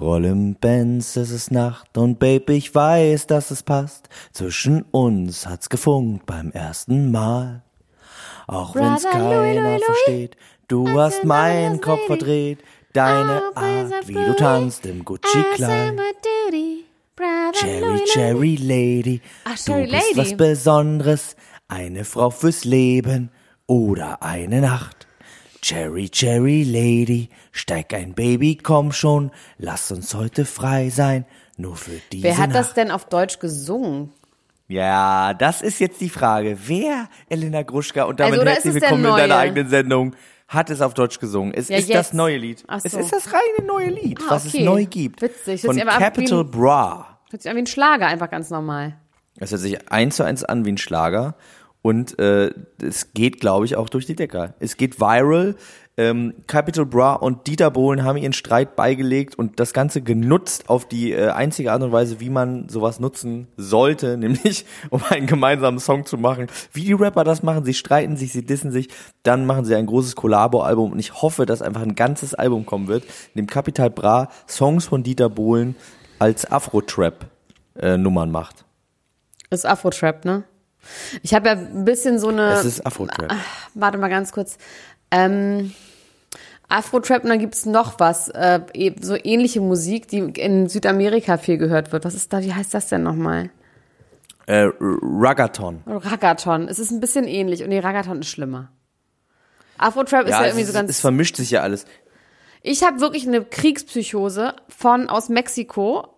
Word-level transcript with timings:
Rollen 0.00 0.54
Benz, 0.54 1.16
es 1.16 1.30
ist 1.30 1.50
Nacht 1.50 1.98
und 1.98 2.18
Babe, 2.18 2.54
ich 2.54 2.74
weiß, 2.74 3.26
dass 3.26 3.50
es 3.50 3.62
passt. 3.62 4.08
Zwischen 4.32 4.82
uns 4.90 5.46
hat's 5.46 5.68
gefunkt 5.68 6.24
beim 6.24 6.50
ersten 6.52 7.10
Mal. 7.10 7.62
Auch 8.46 8.74
wenn's 8.74 9.02
Brother 9.02 9.18
keiner 9.18 9.52
Louis, 9.52 9.60
Louis, 9.60 9.84
versteht, 9.84 10.36
du 10.68 10.88
I 10.88 10.92
hast 10.96 11.24
meinen 11.24 11.80
Kopf 11.82 12.00
verdreht. 12.06 12.60
Deine 12.94 13.42
Art, 13.54 14.08
wie 14.08 14.14
du 14.14 14.34
tanzt 14.34 14.86
im 14.86 15.04
Gucci-Kleid. 15.04 16.00
Cherry, 17.52 17.80
Louis. 17.80 18.10
Cherry 18.10 18.56
Lady, 18.56 19.20
Ach, 19.44 19.56
du 19.56 19.64
Cherry 19.64 19.90
bist 19.90 20.16
Lady. 20.16 20.16
was 20.16 20.36
Besonderes. 20.36 21.36
Eine 21.68 22.04
Frau 22.04 22.30
fürs 22.30 22.64
Leben 22.64 23.30
oder 23.66 24.22
eine 24.22 24.62
Nacht. 24.62 25.06
Cherry, 25.62 26.08
Cherry 26.08 26.62
Lady, 26.64 27.28
steig 27.52 27.92
ein 27.92 28.14
Baby, 28.14 28.56
komm 28.56 28.92
schon. 28.92 29.30
Lass 29.58 29.90
uns 29.92 30.14
heute 30.14 30.44
frei 30.44 30.88
sein, 30.90 31.26
nur 31.56 31.76
für 31.76 32.00
diese 32.12 32.24
Wer 32.24 32.38
hat 32.38 32.50
Nacht. 32.50 32.58
das 32.60 32.74
denn 32.74 32.90
auf 32.90 33.04
Deutsch 33.06 33.38
gesungen? 33.38 34.10
Ja, 34.68 35.34
das 35.34 35.62
ist 35.62 35.78
jetzt 35.80 36.00
die 36.00 36.08
Frage. 36.08 36.56
Wer, 36.66 37.08
Elena 37.28 37.62
Gruschka, 37.62 38.04
und 38.04 38.20
damit 38.20 38.38
Also, 38.38 38.46
herzlich 38.50 38.74
es 38.76 38.80
willkommen 38.82 39.04
in 39.04 39.16
deiner 39.16 39.36
eigenen 39.36 39.68
Sendung, 39.68 40.14
hat 40.48 40.70
es 40.70 40.80
auf 40.80 40.94
Deutsch 40.94 41.18
gesungen. 41.18 41.52
Es 41.52 41.68
Ja, 41.68 41.76
ist 41.78 41.88
jetzt. 41.88 41.96
das 41.98 42.12
neue 42.12 42.38
Lied. 42.38 42.64
Ach 42.66 42.80
Es 42.82 42.92
so. 42.92 42.98
ist 42.98 43.12
das 43.12 43.26
reine 43.32 43.66
neue 43.66 43.90
Lied, 43.90 44.18
Ah, 44.22 44.30
was 44.30 44.46
okay. 44.46 44.58
es 44.58 44.64
neu 44.64 44.86
gibt. 44.86 45.20
Witzig. 45.22 45.62
Von 45.62 45.76
Capital 45.76 46.44
Bra. 46.44 47.18
Hört 47.30 47.42
sich 47.42 47.50
an 47.50 47.56
wie 47.56 47.62
ein 47.62 47.66
Schlager, 47.66 48.06
einfach 48.06 48.30
ganz 48.30 48.50
normal. 48.50 48.96
Es 49.38 49.50
hört 49.50 49.60
sich 49.60 49.90
eins 49.92 50.16
zu 50.16 50.24
eins 50.24 50.42
an 50.44 50.64
wie 50.64 50.72
ein 50.72 50.78
Schlager. 50.78 51.34
Und 51.82 52.18
äh, 52.18 52.52
es 52.82 53.14
geht, 53.14 53.40
glaube 53.40 53.64
ich, 53.64 53.76
auch 53.76 53.88
durch 53.88 54.06
die 54.06 54.16
Decke. 54.16 54.54
Es 54.58 54.76
geht 54.76 55.00
viral. 55.00 55.56
Ähm, 55.96 56.34
Capital 56.46 56.86
Bra 56.86 57.14
und 57.14 57.46
Dieter 57.46 57.70
Bohlen 57.70 58.04
haben 58.04 58.16
ihren 58.16 58.32
Streit 58.32 58.74
beigelegt 58.74 59.38
und 59.38 59.60
das 59.60 59.74
Ganze 59.74 60.00
genutzt 60.00 60.70
auf 60.70 60.88
die 60.88 61.12
äh, 61.12 61.28
einzige 61.28 61.72
Art 61.72 61.82
und 61.82 61.92
Weise, 61.92 62.20
wie 62.20 62.30
man 62.30 62.68
sowas 62.70 63.00
nutzen 63.00 63.48
sollte, 63.58 64.16
nämlich 64.18 64.64
um 64.88 65.02
einen 65.10 65.26
gemeinsamen 65.26 65.78
Song 65.78 66.06
zu 66.06 66.16
machen. 66.16 66.46
Wie 66.72 66.84
die 66.84 66.92
Rapper 66.94 67.24
das 67.24 67.42
machen, 67.42 67.64
sie 67.64 67.74
streiten 67.74 68.16
sich, 68.16 68.32
sie 68.32 68.46
dissen 68.46 68.70
sich, 68.70 68.88
dann 69.24 69.44
machen 69.44 69.66
sie 69.66 69.74
ein 69.74 69.84
großes 69.84 70.16
Collabo-Album 70.16 70.92
und 70.92 70.98
ich 70.98 71.20
hoffe, 71.20 71.44
dass 71.44 71.60
einfach 71.60 71.82
ein 71.82 71.96
ganzes 71.96 72.34
Album 72.34 72.64
kommen 72.64 72.88
wird, 72.88 73.04
in 73.34 73.42
dem 73.42 73.46
Capital 73.46 73.90
Bra 73.90 74.30
Songs 74.48 74.86
von 74.86 75.02
Dieter 75.02 75.28
Bohlen 75.28 75.76
als 76.18 76.50
Afro-Trap-Nummern 76.50 78.30
macht. 78.30 78.64
Ist 79.50 79.66
Afro-Trap, 79.66 80.24
ne? 80.24 80.44
Ich 81.22 81.34
habe 81.34 81.48
ja 81.48 81.54
ein 81.54 81.84
bisschen 81.84 82.18
so 82.18 82.28
eine. 82.28 82.52
Es 82.52 82.64
ist 82.64 82.86
Afro-Trap. 82.86 83.32
Warte 83.74 83.98
mal 83.98 84.08
ganz 84.08 84.32
kurz. 84.32 84.58
Ähm, 85.10 85.72
Afro-Trap 86.68 87.24
und 87.24 87.30
dann 87.30 87.38
gibt's 87.40 87.66
noch 87.66 87.98
was, 87.98 88.28
äh, 88.28 88.60
eh- 88.74 88.94
so 89.00 89.16
ähnliche 89.16 89.60
Musik, 89.60 90.06
die 90.08 90.18
in 90.18 90.68
Südamerika 90.68 91.36
viel 91.36 91.58
gehört 91.58 91.92
wird. 91.92 92.04
Was 92.04 92.14
ist 92.14 92.32
da, 92.32 92.40
wie 92.42 92.54
heißt 92.54 92.72
das 92.74 92.88
denn 92.88 93.02
nochmal? 93.02 93.50
Äh, 94.46 94.68
Ragaton. 94.80 95.82
Ragaton. 95.86 96.68
Es 96.68 96.78
ist 96.78 96.90
ein 96.90 97.00
bisschen 97.00 97.26
ähnlich 97.26 97.62
und 97.64 97.70
die 97.70 97.78
Ragaton 97.78 98.20
ist 98.20 98.28
schlimmer. 98.28 98.70
Afro-Trap 99.78 100.24
ist 100.26 100.30
ja 100.30 100.42
es, 100.42 100.46
irgendwie 100.48 100.64
so 100.66 100.72
ganz. 100.72 100.90
es 100.90 101.00
vermischt 101.00 101.36
sich 101.36 101.50
ja 101.50 101.62
alles. 101.62 101.86
Ich 102.62 102.82
habe 102.84 103.00
wirklich 103.00 103.26
eine 103.26 103.44
Kriegspsychose 103.44 104.54
von 104.68 105.08
aus 105.08 105.28
Mexiko, 105.28 106.08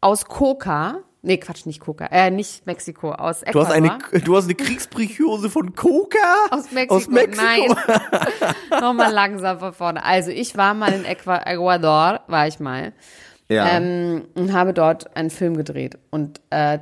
aus 0.00 0.24
Coca. 0.26 0.98
Nee, 1.24 1.36
Quatsch, 1.38 1.66
nicht 1.66 1.78
Coca. 1.78 2.06
Äh, 2.06 2.32
nicht 2.32 2.66
Mexiko, 2.66 3.12
aus 3.12 3.40
Du 3.40 3.46
Ecuador. 3.46 3.68
hast 3.68 3.74
eine, 3.74 4.20
du 4.24 4.36
hast 4.36 4.44
eine 4.44 4.56
Kriegspsychose 4.56 5.50
von 5.50 5.72
Coca? 5.76 6.18
Aus 6.50 6.72
Mexiko. 6.72 6.96
Aus 6.96 7.08
Mexiko? 7.08 7.42
Nein. 7.42 8.54
Nochmal 8.80 9.12
langsam 9.12 9.60
von 9.60 9.72
vorne. 9.72 10.04
Also 10.04 10.32
ich 10.32 10.56
war 10.56 10.74
mal 10.74 10.92
in 10.92 11.04
Ecuador, 11.04 12.20
war 12.26 12.48
ich 12.48 12.58
mal, 12.58 12.92
Ja. 13.48 13.68
ähm, 13.68 14.24
und 14.34 14.52
habe 14.52 14.72
dort 14.74 15.16
einen 15.16 15.30
Film 15.30 15.56
gedreht. 15.56 15.96
Und 16.10 16.40
äh, 16.50 16.80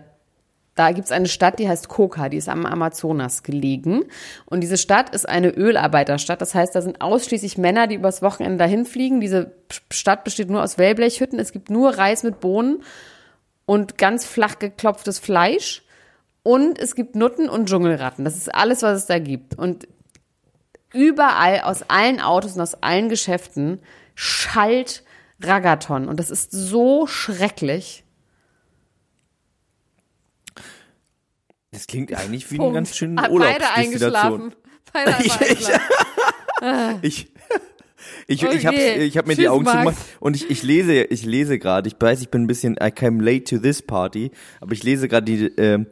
da 0.74 0.92
gibt's 0.92 1.12
eine 1.12 1.28
Stadt, 1.28 1.58
die 1.58 1.68
heißt 1.68 1.88
Coca, 1.88 2.30
die 2.30 2.38
ist 2.38 2.48
am 2.48 2.64
Amazonas 2.64 3.42
gelegen. 3.42 4.04
Und 4.46 4.62
diese 4.62 4.78
Stadt 4.78 5.10
ist 5.14 5.28
eine 5.28 5.50
Ölarbeiterstadt. 5.50 6.40
Das 6.40 6.54
heißt, 6.54 6.74
da 6.74 6.80
sind 6.80 7.02
ausschließlich 7.02 7.58
Männer, 7.58 7.86
die 7.88 7.96
übers 7.96 8.22
Wochenende 8.22 8.56
dahin 8.56 8.86
fliegen. 8.86 9.20
Diese 9.20 9.52
Stadt 9.92 10.24
besteht 10.24 10.48
nur 10.48 10.62
aus 10.62 10.78
Wellblechhütten. 10.78 11.38
Es 11.38 11.52
gibt 11.52 11.68
nur 11.68 11.98
Reis 11.98 12.22
mit 12.22 12.40
Bohnen 12.40 12.82
und 13.70 13.98
ganz 13.98 14.26
flach 14.26 14.58
geklopftes 14.58 15.20
Fleisch. 15.20 15.84
Und 16.42 16.76
es 16.76 16.96
gibt 16.96 17.14
Nutten 17.14 17.48
und 17.48 17.68
Dschungelratten. 17.68 18.24
Das 18.24 18.36
ist 18.36 18.52
alles, 18.52 18.82
was 18.82 18.98
es 18.98 19.06
da 19.06 19.20
gibt. 19.20 19.56
Und 19.56 19.86
überall 20.92 21.60
aus 21.60 21.88
allen 21.88 22.20
Autos 22.20 22.56
und 22.56 22.62
aus 22.62 22.74
allen 22.74 23.08
Geschäften 23.08 23.80
schallt 24.16 25.04
Ragaton. 25.40 26.08
Und 26.08 26.18
das 26.18 26.32
ist 26.32 26.50
so 26.50 27.06
schrecklich. 27.06 28.02
Das 31.70 31.86
klingt 31.86 32.12
eigentlich 32.12 32.50
wie 32.50 32.56
Punkt. 32.56 32.70
eine 32.70 32.74
ganz 32.74 32.96
schöne 32.96 33.22
Hat 33.22 33.30
beide 33.30 33.34
Urlaubsdestination. 33.34 34.52
eingeschlafen. 34.52 34.54
Beide 34.92 35.16
einfach 35.16 35.40
eingeschlafen. 35.42 36.98
Ich, 37.02 37.32
ich, 38.30 38.42
ich 38.42 38.66
Okay. 38.66 38.66
habe 38.66 38.76
ich 38.76 39.16
hab 39.18 39.26
mir 39.26 39.34
die 39.34 39.42
Tschüss, 39.42 39.50
Augen 39.50 39.64
Max. 39.64 39.76
zugemacht 39.76 39.96
und 40.20 40.36
ich, 40.36 40.48
ich 40.50 40.62
lese, 40.62 41.02
ich 41.04 41.24
lese 41.24 41.58
gerade, 41.58 41.88
ich 41.88 41.96
weiß, 41.98 42.20
ich 42.22 42.28
bin 42.30 42.42
ein 42.44 42.46
bisschen, 42.46 42.76
I 42.82 42.90
came 42.90 43.22
late 43.22 43.44
to 43.44 43.58
this 43.58 43.82
party, 43.82 44.30
aber 44.60 44.72
ich 44.72 44.82
lese 44.82 45.08
gerade 45.08 45.24
die, 45.24 45.46
ähm, 45.58 45.86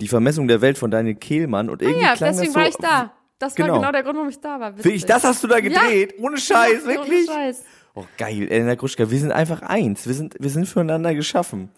die 0.00 0.08
Vermessung 0.08 0.48
der 0.48 0.60
Welt 0.60 0.78
von 0.78 0.90
Daniel 0.90 1.14
Kehlmann 1.16 1.68
und 1.70 1.82
irgendwie 1.82 2.04
Ah 2.04 2.08
ja, 2.10 2.14
klang 2.16 2.30
deswegen 2.32 2.52
das 2.52 2.54
so, 2.54 2.60
war 2.60 2.68
ich 2.68 2.76
da. 2.76 3.12
Das 3.38 3.58
war 3.58 3.66
Genau. 3.66 3.78
genau 3.80 3.92
der 3.92 4.02
Grund, 4.04 4.16
warum 4.16 4.28
ich 4.28 4.40
da 4.40 4.58
war. 4.60 4.76
Wirklich, 4.76 4.94
Witzig. 4.94 5.06
das 5.06 5.24
hast 5.24 5.42
du 5.44 5.48
da 5.48 5.60
gedreht? 5.60 6.14
Ohne 6.18 6.36
Scheiß, 6.38 6.82
Ja, 6.84 6.88
wirklich? 6.88 7.28
Ohne 7.28 7.36
Scheiß. 7.38 7.62
Oh, 7.94 8.04
geil, 8.16 8.48
Elena 8.48 8.74
Gruschka, 8.74 9.10
wir 9.10 9.18
sind 9.18 9.32
einfach 9.32 9.60
eins. 9.62 10.06
Wir 10.06 10.14
sind, 10.14 10.34
wir 10.38 10.48
sind 10.48 10.66
füreinander 10.66 11.14
geschaffen. 11.14 11.68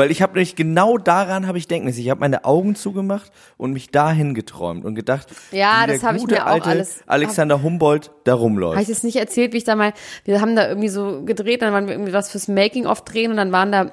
Weil 0.00 0.10
ich 0.10 0.22
habe 0.22 0.32
nämlich 0.32 0.56
genau 0.56 0.96
daran 0.96 1.46
habe 1.46 1.58
ich 1.58 1.68
denken 1.68 1.86
müssen. 1.86 2.00
Ich 2.00 2.08
habe 2.08 2.20
meine 2.20 2.46
Augen 2.46 2.74
zugemacht 2.74 3.30
und 3.58 3.74
mich 3.74 3.90
dahin 3.90 4.32
geträumt 4.32 4.86
und 4.86 4.94
gedacht, 4.94 5.28
Ja, 5.52 5.82
wie 5.84 5.88
das 5.92 6.00
der 6.00 6.08
habe 6.08 6.16
ich 6.16 6.26
mir 6.26 6.46
auch 6.46 6.66
alles- 6.66 7.02
Alexander 7.06 7.62
Humboldt 7.62 8.10
da 8.24 8.32
rumläuft. 8.32 8.76
Habe 8.76 8.82
ich 8.82 8.88
das 8.88 9.02
nicht 9.02 9.16
erzählt, 9.16 9.52
wie 9.52 9.58
ich 9.58 9.64
da 9.64 9.76
mal, 9.76 9.92
wir 10.24 10.40
haben 10.40 10.56
da 10.56 10.66
irgendwie 10.68 10.88
so 10.88 11.22
gedreht, 11.22 11.60
dann 11.60 11.74
waren 11.74 11.86
wir 11.86 11.92
irgendwie 11.92 12.14
was 12.14 12.30
fürs 12.30 12.48
Making-of 12.48 13.04
drehen 13.04 13.30
und 13.30 13.36
dann 13.36 13.52
waren 13.52 13.72
da 13.72 13.92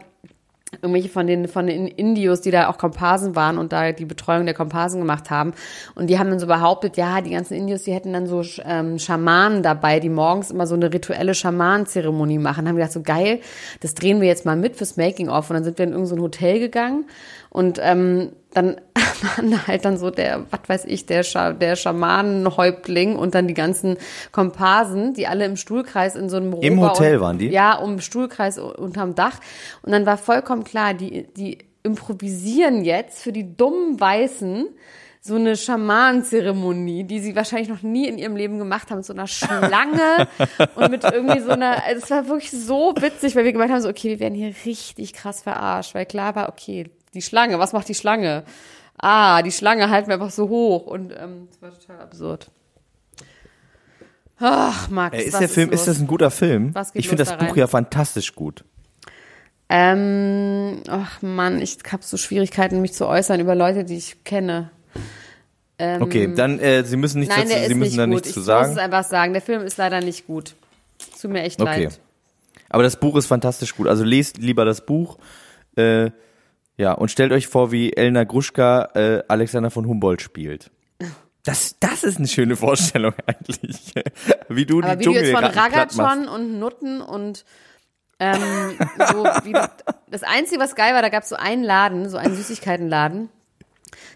irgendwelche 0.82 1.10
von 1.10 1.28
den, 1.28 1.48
von 1.48 1.68
den 1.68 1.88
Indios, 1.88 2.42
die 2.42 2.52
da 2.52 2.70
auch 2.70 2.78
Komparsen 2.78 3.36
waren 3.36 3.58
und 3.58 3.72
da 3.72 3.92
die 3.92 4.06
Betreuung 4.06 4.46
der 4.46 4.56
Komparsen 4.56 5.00
gemacht 5.00 5.30
haben. 5.30 5.54
Und 5.96 6.08
die 6.08 6.20
haben 6.20 6.30
dann 6.30 6.40
so 6.40 6.48
behauptet, 6.48 6.98
ja, 6.98 7.22
die 7.22 7.32
ganzen 7.32 7.54
Indios, 7.54 7.84
die 7.84 7.94
hätten 7.94 8.14
dann 8.14 8.28
so 8.28 8.44
ähm, 8.66 9.00
Schamanen 9.00 9.64
dabei, 9.64 10.00
die 10.00 10.10
morgens 10.10 10.52
immer 10.52 10.68
so 10.68 10.76
eine 10.76 10.94
rituelle 10.94 11.34
Schamanenzeremonie 11.34 12.40
machen. 12.40 12.68
Haben 12.68 12.76
gedacht, 12.76 12.92
so 12.92 13.02
geil, 13.02 13.40
das 13.82 13.96
drehen 13.96 14.22
wir 14.22 14.28
jetzt 14.28 14.46
mal 14.46 14.56
mit 14.56 14.76
fürs 14.76 14.98
Making-of. 14.98 15.50
Und 15.50 15.56
dann 15.56 15.64
sind 15.64 15.78
wir 15.78 15.86
in 15.86 15.92
irgendein 15.92 16.18
so 16.18 16.24
Hotel 16.24 16.60
gegangen 16.60 17.06
und 17.50 17.80
ähm, 17.82 18.34
dann 18.58 18.82
waren 19.38 19.52
da 19.52 19.68
halt 19.68 19.86
dann 19.86 19.98
so 19.98 20.10
der, 20.10 20.46
was 20.50 20.60
weiß 20.68 20.86
ich, 20.86 21.06
der, 21.06 21.24
Scha 21.24 21.54
der 21.54 21.76
Schamanenhäuptling 21.76 23.16
und 23.16 23.36
dann 23.36 23.48
die 23.48 23.54
ganzen 23.54 23.98
Komparsen, 24.32 25.14
die 25.14 25.28
alle 25.28 25.46
im 25.46 25.56
Stuhlkreis 25.56 26.16
in 26.16 26.30
so 26.30 26.38
einem 26.38 26.54
Im 26.62 26.80
Rohbau- 26.80 26.90
Hotel 26.90 27.22
waren 27.22 27.38
die? 27.38 27.50
Ja, 27.50 27.76
um 27.76 28.00
Stuhlkreis 28.00 28.58
unterm 28.58 29.16
Dach. 29.16 29.40
Und 29.84 29.92
dann 29.92 30.06
war 30.06 30.18
vollkommen 30.18 30.64
klar, 30.64 30.94
die, 30.94 31.28
die 31.38 31.60
improvisieren 31.84 32.84
jetzt 32.84 33.22
für 33.22 33.32
die 33.32 33.56
dummen 33.56 34.00
Weißen 34.00 34.68
so 35.22 35.36
eine 35.36 35.56
Schamanenzeremonie, 35.58 37.04
die 37.04 37.20
sie 37.20 37.36
wahrscheinlich 37.36 37.70
noch 37.70 37.82
nie 37.82 38.08
in 38.08 38.18
ihrem 38.18 38.36
Leben 38.36 38.58
gemacht 38.58 38.90
haben, 38.90 38.98
mit 38.98 39.06
so 39.06 39.14
einer 39.14 39.28
Schlange 39.28 40.28
und 40.76 40.90
mit 40.90 41.04
irgendwie 41.04 41.42
so 41.42 41.52
einer, 41.52 41.84
also 41.86 42.02
es 42.04 42.10
war 42.10 42.28
wirklich 42.28 42.52
so 42.52 42.94
witzig, 43.00 43.36
weil 43.36 43.44
wir 43.44 43.52
gemeint 43.52 43.72
haben, 43.72 43.82
so, 43.82 43.90
okay, 43.90 44.10
wir 44.10 44.20
werden 44.20 44.36
hier 44.36 44.54
richtig 44.66 45.14
krass 45.14 45.42
verarscht, 45.44 45.94
weil 45.96 46.06
klar 46.06 46.36
war, 46.36 46.50
okay, 46.50 46.90
die 47.14 47.22
Schlange, 47.22 47.60
was 47.60 47.74
macht 47.74 47.88
die 47.90 47.96
Schlange? 47.96 48.44
Ah, 48.98 49.42
die 49.44 49.52
Schlange 49.52 49.90
halten 49.90 50.08
wir 50.08 50.16
einfach 50.16 50.32
so 50.32 50.50
hoch 50.50 50.88
und 50.88 51.12
ähm, 51.12 51.48
das 51.50 51.62
war 51.62 51.80
total 51.80 52.02
absurd. 52.02 52.48
Ach, 54.40 54.90
Max, 54.90 55.18
Äh, 55.18 55.24
ist 55.24 55.40
der 55.40 55.50
Film, 55.50 55.70
los? 55.72 55.80
ist 55.82 55.88
das 55.88 56.00
ein 56.00 56.08
guter 56.08 56.30
Film? 56.32 56.74
Ich 56.94 57.08
finde 57.08 57.24
das 57.24 57.38
da 57.38 57.44
Buch 57.44 57.56
ja 57.56 57.68
fantastisch 57.68 58.36
gut. 58.36 58.64
Ähm, 59.70 60.82
ach 60.88 61.22
Mann, 61.22 61.62
ich 61.62 61.78
habe 61.92 62.04
so 62.04 62.18
Schwierigkeiten, 62.18 62.82
mich 62.82 62.94
zu 62.94 63.06
äußern 63.08 63.40
über 63.40 63.54
Leute, 63.56 63.84
die 63.84 63.98
ich 63.98 64.24
kenne. 64.24 64.72
Okay, 65.80 66.34
dann, 66.34 66.58
äh, 66.60 66.84
Sie 66.84 66.98
müssen 66.98 67.20
nichts 67.20 67.36
Ähm, 67.36 67.42
Nein, 67.44 67.50
dazu, 67.50 67.60
Sie 67.60 67.72
ist 67.72 67.78
müssen 67.78 67.90
nicht 67.90 68.00
da 68.00 68.08
nichts 68.08 68.28
ich 68.30 68.34
zu 68.34 68.40
muss 68.40 68.46
sagen. 68.48 68.72
es 68.72 68.78
einfach 68.80 69.04
sagen. 69.04 69.34
Der 69.34 69.42
Film 69.44 69.62
ist 69.62 69.78
leider 69.78 70.00
nicht 70.02 70.26
gut. 70.26 70.56
Tut 71.22 71.30
mir 71.30 71.44
echt 71.44 71.62
Okay. 71.62 71.84
leid. 71.86 72.00
Aber 72.70 72.82
das 72.82 72.96
Buch 73.00 73.16
ist 73.16 73.28
fantastisch 73.28 73.76
gut. 73.76 73.88
Also 73.88 74.04
lest 74.04 74.38
lieber 74.40 74.66
das 74.66 74.84
Buch. 74.86 75.20
Äh, 75.76 76.10
ja, 76.78 76.94
und 76.94 77.10
stellt 77.10 77.32
euch 77.32 77.48
vor, 77.48 77.72
wie 77.72 77.94
Elena 77.94 78.24
Gruschka 78.24 78.90
äh, 78.96 79.24
Alexander 79.28 79.72
von 79.72 79.88
Humboldt 79.88 80.22
spielt. 80.22 80.72
Das, 81.44 81.78
das 81.80 82.04
ist 82.04 82.18
eine 82.18 82.28
schöne 82.28 82.56
Vorstellung 82.56 83.14
eigentlich. 83.26 83.94
wie 84.50 84.66
du 84.66 84.82
Aber 84.82 84.96
die 84.96 85.00
wie 85.00 85.04
du 85.06 85.12
jetzt 85.14 85.32
von. 85.32 85.44
Ragazon 85.44 86.28
und 86.28 86.60
Nutten 86.60 87.02
und 87.02 87.46
ähm, 88.20 88.40
so 89.12 89.24
wie 89.44 89.54
du, 89.54 89.70
das 90.10 90.24
Einzige, 90.24 90.60
was 90.60 90.76
geil 90.76 90.94
war, 90.94 91.02
da 91.02 91.10
gab 91.10 91.24
es 91.24 91.30
so 91.30 91.36
einen 91.36 91.64
Laden, 91.64 92.10
so 92.10 92.18
einen 92.18 92.36
Süßigkeitenladen. 92.36 93.30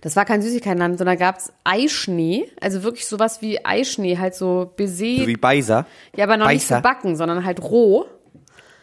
Das 0.02 0.16
war 0.16 0.25
kein 0.25 0.42
Süßigkeitenladen, 0.42 0.98
sondern 0.98 1.18
da 1.18 1.25
gab 1.25 1.38
es 1.38 1.54
Eischnee, 1.63 2.50
also 2.60 2.84
wirklich 2.84 3.08
sowas 3.08 3.42
wie 3.42 3.63
Eischnee, 3.63 4.18
halt 4.18 4.36
so 4.36 4.74
Baiser, 4.75 5.22
So 5.22 5.28
wie 5.28 5.38
Beiser. 5.38 5.86
ja, 6.16 6.25
aber 6.25 6.38
noch 6.38 6.48
nicht 6.48 6.63
Beißer. 6.68 6.78
gebacken, 6.78 7.16
sondern 7.16 7.46
halt 7.46 7.62
roh. 7.62 8.06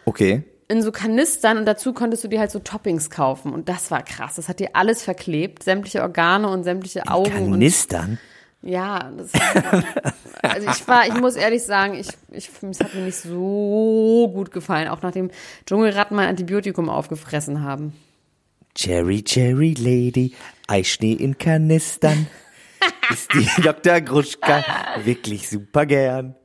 Okay. 0.04 0.44
In 0.68 0.82
so 0.82 0.92
Kanistern 0.92 1.56
und 1.56 1.64
dazu 1.64 1.94
konntest 1.94 2.24
du 2.24 2.28
dir 2.28 2.40
halt 2.40 2.50
so 2.50 2.58
Toppings 2.58 3.08
kaufen 3.08 3.52
und 3.52 3.68
das 3.68 3.90
war 3.90 4.02
krass. 4.02 4.36
Das 4.36 4.48
hat 4.48 4.60
dir 4.60 4.70
alles 4.74 5.02
verklebt, 5.02 5.62
sämtliche 5.62 6.02
Organe 6.02 6.48
und 6.48 6.64
sämtliche 6.64 7.08
Augen 7.08 7.38
und 7.38 7.50
Kanistern. 7.52 8.18
ja, 8.60 9.10
das, 9.16 9.32
also 10.42 10.70
ich 10.70 10.86
war, 10.86 11.06
ich 11.06 11.14
muss 11.14 11.36
ehrlich 11.36 11.62
sagen, 11.62 11.94
ich, 11.94 12.08
ich, 12.30 12.50
es 12.70 12.80
hat 12.80 12.94
mir 12.94 13.00
nicht 13.02 13.16
so 13.16 14.30
gut 14.34 14.50
gefallen, 14.50 14.88
auch 14.88 15.00
nachdem 15.00 15.30
Dschungelratten 15.64 16.16
mein 16.16 16.28
Antibiotikum 16.28 16.90
aufgefressen 16.90 17.62
haben. 17.62 17.94
Cherry, 18.74 19.22
Cherry 19.22 19.74
Lady, 19.74 20.34
Eischnee 20.66 21.14
in 21.14 21.38
Kanistern. 21.38 22.26
ist 23.10 23.32
die 23.32 23.62
Dr. 23.62 24.00
Gruschka 24.00 24.64
wirklich 25.04 25.48
super 25.48 25.86
gern. 25.86 26.34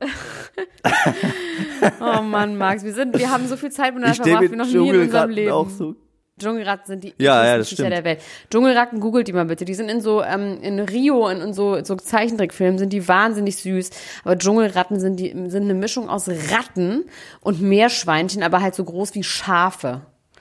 Oh 2.00 2.22
Mann, 2.22 2.56
Max, 2.56 2.84
wir 2.84 2.92
sind, 2.92 3.18
wir 3.18 3.30
haben 3.30 3.46
so 3.46 3.56
viel 3.56 3.70
Zeit 3.70 3.94
miteinander 3.94 4.22
verbracht 4.22 4.50
wie 4.52 4.56
noch 4.56 4.66
nie 4.66 4.88
in 4.88 5.00
unserem 5.02 5.30
Leben. 5.30 5.52
auch 5.52 5.68
so. 5.68 5.94
Dschungelratten 6.38 6.86
sind 6.86 7.04
die 7.04 7.14
Ja, 7.18 7.44
ja, 7.44 7.58
das 7.58 7.70
stimmt. 7.70 7.92
der 7.92 8.02
Welt. 8.02 8.20
Dschungelratten, 8.50 8.98
googelt 8.98 9.28
die 9.28 9.32
mal 9.32 9.44
bitte. 9.44 9.64
Die 9.64 9.74
sind 9.74 9.88
in 9.88 10.00
so, 10.00 10.22
ähm, 10.22 10.58
in 10.62 10.80
Rio, 10.80 11.28
in, 11.28 11.40
in 11.40 11.52
so, 11.52 11.82
so 11.84 11.94
Zeichentrickfilmen, 11.94 12.76
sind 12.78 12.92
die 12.92 13.06
wahnsinnig 13.06 13.56
süß. 13.56 13.90
Aber 14.24 14.36
Dschungelratten 14.36 14.98
sind 14.98 15.20
die, 15.20 15.28
sind 15.48 15.62
eine 15.64 15.74
Mischung 15.74 16.08
aus 16.08 16.28
Ratten 16.28 17.04
und 17.40 17.62
Meerschweinchen, 17.62 18.42
aber 18.42 18.62
halt 18.62 18.74
so 18.74 18.82
groß 18.82 19.14
wie 19.14 19.22
Schafe. 19.22 20.00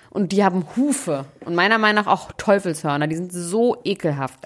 Und 0.10 0.32
die 0.32 0.44
haben 0.44 0.66
Hufe. 0.76 1.26
Und 1.46 1.54
meiner 1.54 1.78
Meinung 1.78 2.06
nach 2.06 2.12
auch 2.12 2.32
Teufelshörner. 2.38 3.08
Die 3.08 3.16
sind 3.16 3.32
so 3.32 3.78
ekelhaft. 3.84 4.40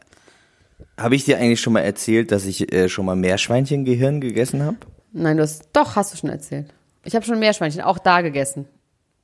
Habe 0.98 1.16
ich 1.16 1.24
dir 1.26 1.38
eigentlich 1.38 1.62
schon 1.62 1.74
mal 1.74 1.82
erzählt, 1.82 2.32
dass 2.32 2.46
ich 2.46 2.74
äh, 2.74 2.90
schon 2.90 3.06
mal 3.06 3.16
Meerschweinchengehirn 3.16 4.20
gegessen 4.20 4.64
habe? 4.64 4.78
Nein, 5.14 5.38
du 5.38 5.44
hast, 5.44 5.70
doch, 5.72 5.96
hast 5.96 6.14
du 6.14 6.18
schon 6.18 6.30
erzählt. 6.30 6.74
Ich 7.08 7.16
habe 7.16 7.26
schon 7.26 7.40
Meerschweinchen, 7.40 7.82
auch 7.82 8.00
da 8.00 8.20
gegessen. 8.20 8.68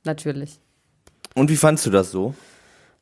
Natürlich. 0.04 0.58
Und 1.34 1.50
wie 1.50 1.56
fandst 1.56 1.84
du 1.84 1.90
das 1.90 2.10
so? 2.10 2.34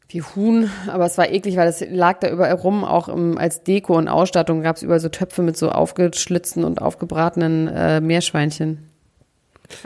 Wie 0.08 0.23
Huhn, 0.23 0.69
aber 0.88 1.06
es 1.06 1.17
war 1.19 1.31
eklig, 1.31 1.56
weil 1.56 1.69
es 1.69 1.82
lag 1.88 2.19
da 2.19 2.29
überall 2.29 2.55
rum, 2.55 2.82
auch 2.84 3.08
im, 3.08 3.38
als 3.38 3.62
Deko 3.62 3.96
und 3.96 4.08
Ausstattung 4.08 4.61
gab 4.62 4.75
es 4.76 4.82
überall 4.82 4.99
so 4.99 5.08
Töpfe 5.08 5.43
mit 5.43 5.56
so 5.56 5.70
aufgeschlitzten 5.70 6.64
und 6.64 6.82
aufgebratenen 6.82 7.69
äh, 7.69 8.00
Meerschweinchen. 8.00 8.88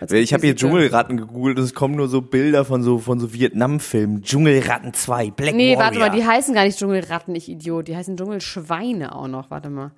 Als 0.00 0.10
Ich 0.12 0.32
habe 0.32 0.44
hier. 0.46 0.56
Dschungelratten 0.56 1.18
gegoogelt 1.18 1.58
und 1.58 1.64
es 1.64 1.74
kommen 1.74 1.94
nur 1.94 2.08
so 2.08 2.22
Bilder 2.22 2.64
von 2.64 2.82
so 2.82 2.98
von 2.98 3.20
so 3.20 3.34
Vietnam-Filmen. 3.34 4.22
Dschungelratten 4.22 4.94
2, 4.94 5.30
Black 5.30 5.54
Nee, 5.54 5.76
Warrior. 5.76 5.78
warte 5.84 5.98
mal, 5.98 6.10
die 6.10 6.26
heißen 6.26 6.54
gar 6.54 6.64
nicht 6.64 6.78
Dschungelratten, 6.78 7.34
ich 7.34 7.48
Idiot. 7.50 7.86
Die 7.86 7.94
heißen 7.96 8.16
Dschungelschweine 8.16 9.14
auch 9.14 9.28
noch, 9.28 9.50
warte 9.50 9.68
mal. 9.68 9.92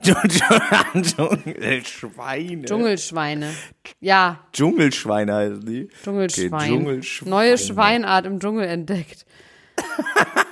Dschungelschweine. 1.02 2.64
Dschungelschweine. 2.64 3.50
Ja, 4.00 4.40
Dschungelschweine 4.52 5.34
heißen 5.34 5.66
die. 5.66 5.88
Dschungelschwein. 6.02 6.52
Okay, 6.52 6.68
Dschungelschweine. 6.68 7.30
Neue 7.30 7.58
Schweinart 7.58 8.26
im 8.26 8.40
Dschungel 8.40 8.66
entdeckt. 8.66 9.26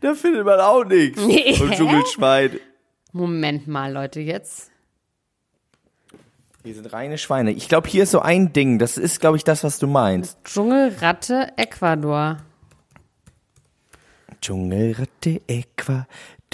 Da 0.00 0.14
findet 0.14 0.46
man 0.46 0.60
auch 0.60 0.84
nichts. 0.84 1.20
Nee. 1.20 1.58
Und 1.60 1.74
Dschungelschwein. 1.74 2.58
Moment 3.12 3.66
mal, 3.66 3.92
Leute, 3.92 4.20
jetzt. 4.20 4.70
Hier 6.62 6.74
sind 6.74 6.90
reine 6.92 7.18
Schweine. 7.18 7.52
Ich 7.52 7.68
glaube, 7.68 7.88
hier 7.88 8.04
ist 8.04 8.12
so 8.12 8.20
ein 8.20 8.52
Ding. 8.54 8.78
Das 8.78 8.96
ist, 8.96 9.20
glaube 9.20 9.36
ich, 9.36 9.44
das, 9.44 9.62
was 9.62 9.78
du 9.78 9.86
meinst. 9.86 10.38
Dschungelratte 10.44 11.52
Ecuador. 11.56 12.38
Dschungelratte 14.40 15.40
Ecuador, 15.46 16.06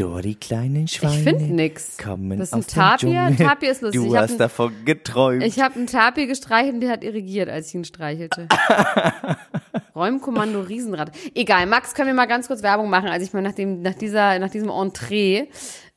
die 0.08 0.34
kleinen 0.34 0.88
Schweine. 0.88 1.14
Ich 1.16 1.22
finde 1.22 1.44
nix. 1.54 1.96
Kommen 1.98 2.38
Das 2.38 2.48
ist 2.48 2.54
ein 2.54 2.66
Tapir. 2.66 3.36
Tapir 3.36 3.70
ist 3.70 3.82
lustig. 3.82 4.00
Du 4.00 4.16
hast 4.16 4.32
ein- 4.32 4.38
davon 4.38 4.72
geträumt. 4.84 5.42
Ich 5.42 5.60
habe 5.60 5.74
einen 5.76 5.86
Tapir 5.86 6.26
gestreichelt 6.26 6.74
und 6.74 6.80
der 6.80 6.90
hat 6.90 7.04
irrigiert, 7.04 7.48
als 7.48 7.68
ich 7.68 7.74
ihn 7.74 7.84
streichelte. 7.84 8.48
Räumkommando 9.94 10.60
Riesenrad. 10.60 11.12
Egal, 11.34 11.66
Max, 11.66 11.94
können 11.94 12.08
wir 12.08 12.14
mal 12.14 12.26
ganz 12.26 12.46
kurz 12.46 12.62
Werbung 12.62 12.88
machen? 12.90 13.08
Also 13.08 13.24
ich 13.26 13.32
meine, 13.32 13.48
nach, 13.48 13.54
dem, 13.54 13.82
nach, 13.82 13.94
dieser, 13.94 14.38
nach 14.38 14.50
diesem 14.50 14.70
Entree 14.70 15.46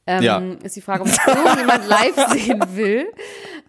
ähm, 0.06 0.24
Ja. 0.24 0.42
ist 0.64 0.76
die 0.76 0.82
Frage, 0.82 1.04
ob 1.04 1.10
irgendjemand 1.28 1.88
live 1.88 2.16
sehen 2.32 2.62
will. 2.76 3.06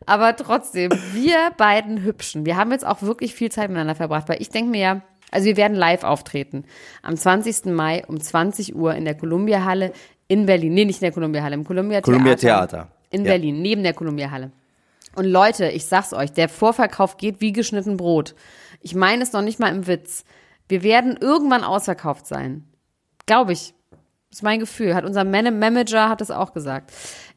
Aber 0.06 0.34
trotzdem, 0.36 0.90
wir 1.12 1.52
beiden 1.56 2.02
Hübschen, 2.02 2.44
wir 2.46 2.56
haben 2.56 2.72
jetzt 2.72 2.86
auch 2.86 3.02
wirklich 3.02 3.34
viel 3.34 3.50
Zeit 3.52 3.68
miteinander 3.68 3.94
verbracht, 3.94 4.28
weil 4.28 4.42
ich 4.42 4.50
denke 4.50 4.70
mir 4.70 4.80
ja, 4.80 5.02
also 5.30 5.46
wir 5.46 5.56
werden 5.56 5.76
live 5.76 6.04
auftreten. 6.04 6.64
Am 7.02 7.16
20. 7.16 7.66
Mai 7.66 8.04
um 8.06 8.20
20 8.20 8.76
Uhr 8.76 8.94
in 8.94 9.04
der 9.04 9.16
Columbia 9.16 9.64
Halle 9.64 9.92
in 10.28 10.46
Berlin. 10.46 10.74
Nee, 10.74 10.84
nicht 10.84 10.96
in 11.00 11.06
der 11.06 11.12
Columbia 11.12 11.42
Halle, 11.42 11.54
im 11.54 11.64
Columbia 11.64 12.00
Theater. 12.00 12.12
Columbia 12.12 12.34
Theater. 12.36 12.88
In 13.10 13.24
Ja. 13.24 13.30
Berlin, 13.32 13.62
neben 13.62 13.82
der 13.82 13.94
Columbia 13.94 14.30
Halle. 14.30 14.50
Und 15.14 15.26
Leute, 15.26 15.68
ich 15.68 15.86
sag's 15.86 16.12
euch, 16.12 16.32
der 16.32 16.48
Vorverkauf 16.48 17.16
geht 17.16 17.40
wie 17.40 17.52
geschnitten 17.52 17.96
Brot. 17.96 18.34
Ich 18.80 18.94
meine 18.94 19.22
es 19.22 19.32
noch 19.32 19.42
nicht 19.42 19.60
mal 19.60 19.68
im 19.68 19.86
Witz. 19.86 20.24
Wir 20.68 20.82
werden 20.82 21.16
irgendwann 21.20 21.62
ausverkauft 21.62 22.26
sein. 22.26 22.64
Glaube 23.26 23.52
ich. 23.52 23.74
Das 24.30 24.38
ist 24.40 24.42
mein 24.42 24.58
Gefühl. 24.58 24.94
Hat 24.94 25.04
unser 25.04 25.24
Man 25.24 25.58
Manager 25.58 26.08
hat 26.08 26.20
es 26.20 26.30
auch 26.30 26.52
gesagt. 26.52 26.92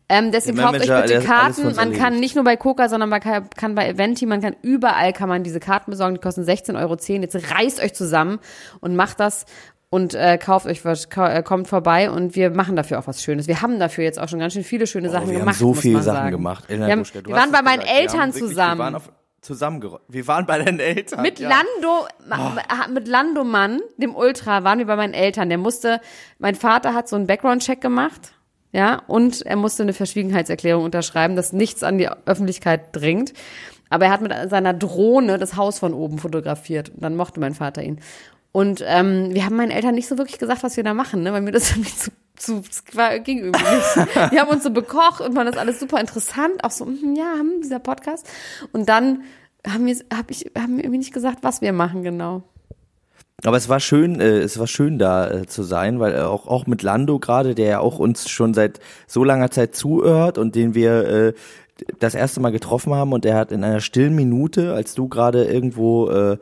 Ähm, 0.09 0.31
deswegen 0.31 0.57
kauft 0.57 0.75
euch 0.79 1.01
bitte 1.03 1.19
Karten. 1.19 1.75
Man 1.75 1.91
kann 1.91 2.19
nicht 2.19 2.33
nur 2.35 2.45
bei 2.45 2.55
Coca, 2.55 2.87
sondern 2.87 3.09
man 3.09 3.19
kann, 3.19 3.49
kann 3.51 3.75
bei 3.75 3.89
Eventi, 3.89 4.25
man 4.25 4.41
kann 4.41 4.55
überall 4.61 5.11
kann 5.11 5.27
man 5.27 5.43
diese 5.43 5.59
Karten 5.59 5.91
besorgen. 5.91 6.15
Die 6.15 6.21
kosten 6.21 6.43
16,10 6.43 6.79
Euro. 6.79 6.95
Jetzt 6.95 7.53
reißt 7.53 7.81
euch 7.83 7.93
zusammen 7.93 8.39
und 8.79 8.95
macht 8.95 9.19
das 9.19 9.45
und 9.89 10.13
äh, 10.13 10.37
kauft 10.37 10.65
euch 10.65 10.83
was, 10.85 11.05
äh, 11.15 11.43
kommt 11.43 11.67
vorbei 11.67 12.09
und 12.11 12.35
wir 12.35 12.49
machen 12.49 12.75
dafür 12.75 12.99
auch 12.99 13.07
was 13.07 13.23
Schönes. 13.23 13.47
Wir 13.47 13.61
haben 13.61 13.79
dafür 13.79 14.03
jetzt 14.03 14.19
auch 14.19 14.27
schon 14.27 14.39
ganz 14.39 14.53
schön 14.53 14.63
viele 14.63 14.85
schöne 14.87 15.09
Sachen 15.09 15.27
Oh, 15.29 15.31
wir 15.31 15.39
gemacht. 15.39 15.55
haben 15.55 15.59
so 15.59 15.73
viele 15.73 16.01
Sachen 16.01 16.17
sagen. 16.17 16.31
gemacht. 16.31 16.65
Elena 16.67 16.87
Wir, 16.87 16.91
haben, 16.93 17.05
waren 17.27 17.51
bei 17.51 17.61
meinen 17.61 17.79
gesagt, 17.81 17.99
Eltern 17.99 18.33
wirklich- 18.33 18.43
zusammen. 18.49 18.77
Wir 18.79 18.83
waren, 18.83 18.95
auf, 18.95 19.11
zusammengerollt. 19.41 20.01
wir 20.09 20.27
waren 20.27 20.45
bei 20.45 20.57
deinen 20.61 20.79
Eltern. 20.79 21.21
Mit 21.21 21.39
ja. 21.39 21.49
Lando, 21.49 22.07
ma- 22.27 22.87
mit 22.93 23.07
Lando 23.07 23.43
Mann, 23.45 23.79
dem 23.97 24.13
Ultra, 24.15 24.63
waren 24.65 24.79
wir 24.79 24.85
bei 24.87 24.95
meinen 24.97 25.13
Eltern. 25.13 25.47
Der 25.49 25.57
musste, 25.57 26.01
mein 26.39 26.55
Vater 26.55 26.93
hat 26.93 27.07
so 27.07 27.15
einen 27.15 27.27
Background-Check 27.27 27.79
gemacht, 27.79 28.33
ja, 28.73 29.01
und 29.07 29.43
er 29.45 29.55
musste 29.55 29.83
eine 29.83 29.93
Verschwiegenheitserklärung 29.93 30.83
unterschreiben, 30.83 31.37
dass 31.37 31.53
nichts 31.53 31.83
an 31.83 31.97
die 31.97 32.09
Öffentlichkeit 32.25 32.93
dringt. 32.93 33.31
Aber 33.89 34.05
er 34.07 34.11
hat 34.11 34.21
mit 34.21 34.33
seiner 34.49 34.73
Drohne 34.73 35.37
das 35.37 35.55
Haus 35.55 35.79
von 35.79 35.93
oben 35.93 36.17
fotografiert. 36.17 36.89
Und 36.89 37.01
dann 37.01 37.15
mochte 37.15 37.39
mein 37.39 37.53
Vater 37.55 37.81
ihn. 37.81 38.01
Und 38.51 38.83
ähm, 38.85 39.33
wir 39.33 39.45
haben 39.45 39.55
meinen 39.55 39.71
Eltern 39.71 39.95
nicht 39.95 40.07
so 40.07 40.17
wirklich 40.17 40.39
gesagt, 40.39 40.63
was 40.63 40.77
wir 40.77 40.83
da 40.83 40.93
machen, 40.93 41.23
ne? 41.23 41.33
weil 41.33 41.41
mir 41.41 41.51
das 41.51 41.71
irgendwie 41.75 41.93
zu, 41.95 42.11
zu 42.61 42.63
war, 42.93 43.19
ging 43.19 43.39
irgendwie 43.39 43.75
nicht. 43.75 44.31
Die 44.31 44.39
haben 44.39 44.49
uns 44.49 44.63
so 44.63 44.71
bekocht 44.71 45.21
und 45.21 45.33
fanden 45.33 45.51
das 45.51 45.57
alles 45.57 45.79
super 45.79 45.99
interessant. 45.99 46.63
Auch 46.63 46.71
so, 46.71 46.85
mhm, 46.85 47.15
ja, 47.15 47.33
hm, 47.39 47.61
dieser 47.61 47.79
Podcast. 47.79 48.27
Und 48.71 48.89
dann 48.89 49.23
haben 49.67 49.85
wir, 49.85 49.95
hab 50.15 50.31
ich, 50.31 50.51
haben 50.57 50.77
wir 50.77 50.83
irgendwie 50.83 50.99
nicht 50.99 51.13
gesagt, 51.13 51.39
was 51.41 51.61
wir 51.61 51.73
machen 51.73 52.03
genau. 52.03 52.43
Aber 53.43 53.57
es 53.57 53.69
war 53.69 53.79
schön, 53.79 54.19
äh, 54.19 54.39
es 54.39 54.57
war 54.57 54.65
schön 54.65 54.97
da 54.97 55.29
äh, 55.29 55.45
zu 55.45 55.61
sein, 55.61 55.99
weil 55.99 56.15
äh, 56.15 56.21
auch 56.21 56.47
auch 56.47 56.65
mit 56.65 56.81
Lando 56.81 57.19
gerade, 57.19 57.53
der 57.53 57.67
ja 57.67 57.79
auch 57.79 57.99
uns 57.99 58.29
schon 58.29 58.55
seit 58.55 58.79
so 59.05 59.23
langer 59.23 59.51
Zeit 59.51 59.75
zuhört 59.75 60.39
und 60.39 60.55
den 60.55 60.73
wir 60.73 61.07
äh, 61.07 61.33
das 61.99 62.15
erste 62.15 62.39
Mal 62.39 62.51
getroffen 62.51 62.93
haben 62.93 63.13
und 63.13 63.25
er 63.25 63.35
hat 63.35 63.51
in 63.51 63.63
einer 63.63 63.81
stillen 63.81 64.15
Minute, 64.15 64.73
als 64.73 64.95
du 64.95 65.07
gerade 65.07 65.45
irgendwo 65.45 66.09
äh, 66.09 66.37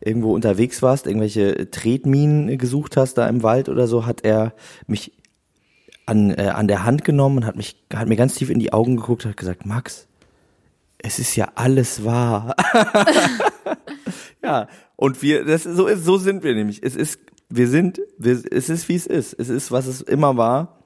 irgendwo 0.00 0.34
unterwegs 0.34 0.82
warst, 0.82 1.06
irgendwelche 1.06 1.70
Tretminen 1.70 2.56
gesucht 2.58 2.96
hast 2.96 3.14
da 3.14 3.28
im 3.28 3.42
Wald 3.42 3.68
oder 3.68 3.86
so, 3.86 4.06
hat 4.06 4.24
er 4.24 4.54
mich 4.86 5.12
an, 6.06 6.30
äh, 6.30 6.52
an 6.54 6.68
der 6.68 6.84
Hand 6.84 7.04
genommen 7.04 7.38
und 7.38 7.46
hat 7.46 7.56
mich, 7.56 7.76
hat 7.94 8.08
mir 8.08 8.16
ganz 8.16 8.34
tief 8.34 8.50
in 8.50 8.58
die 8.58 8.72
Augen 8.72 8.96
geguckt 8.96 9.24
und 9.24 9.30
hat 9.30 9.36
gesagt, 9.36 9.66
Max, 9.66 10.08
es 10.98 11.18
ist 11.18 11.36
ja 11.36 11.52
alles 11.54 12.04
wahr. 12.04 12.54
ja, 14.42 14.68
und 14.96 15.22
wir, 15.22 15.44
das 15.44 15.64
so 15.64 15.86
ist, 15.86 16.04
so 16.04 16.18
sind 16.18 16.42
wir 16.42 16.54
nämlich. 16.54 16.82
Es 16.82 16.96
ist, 16.96 17.20
wir 17.48 17.68
sind, 17.68 18.00
wir, 18.18 18.42
es 18.50 18.68
ist 18.68 18.88
wie 18.88 18.96
es 18.96 19.06
ist. 19.06 19.34
Es 19.38 19.48
ist, 19.48 19.70
was 19.72 19.86
es 19.86 20.00
immer 20.00 20.36
war. 20.36 20.79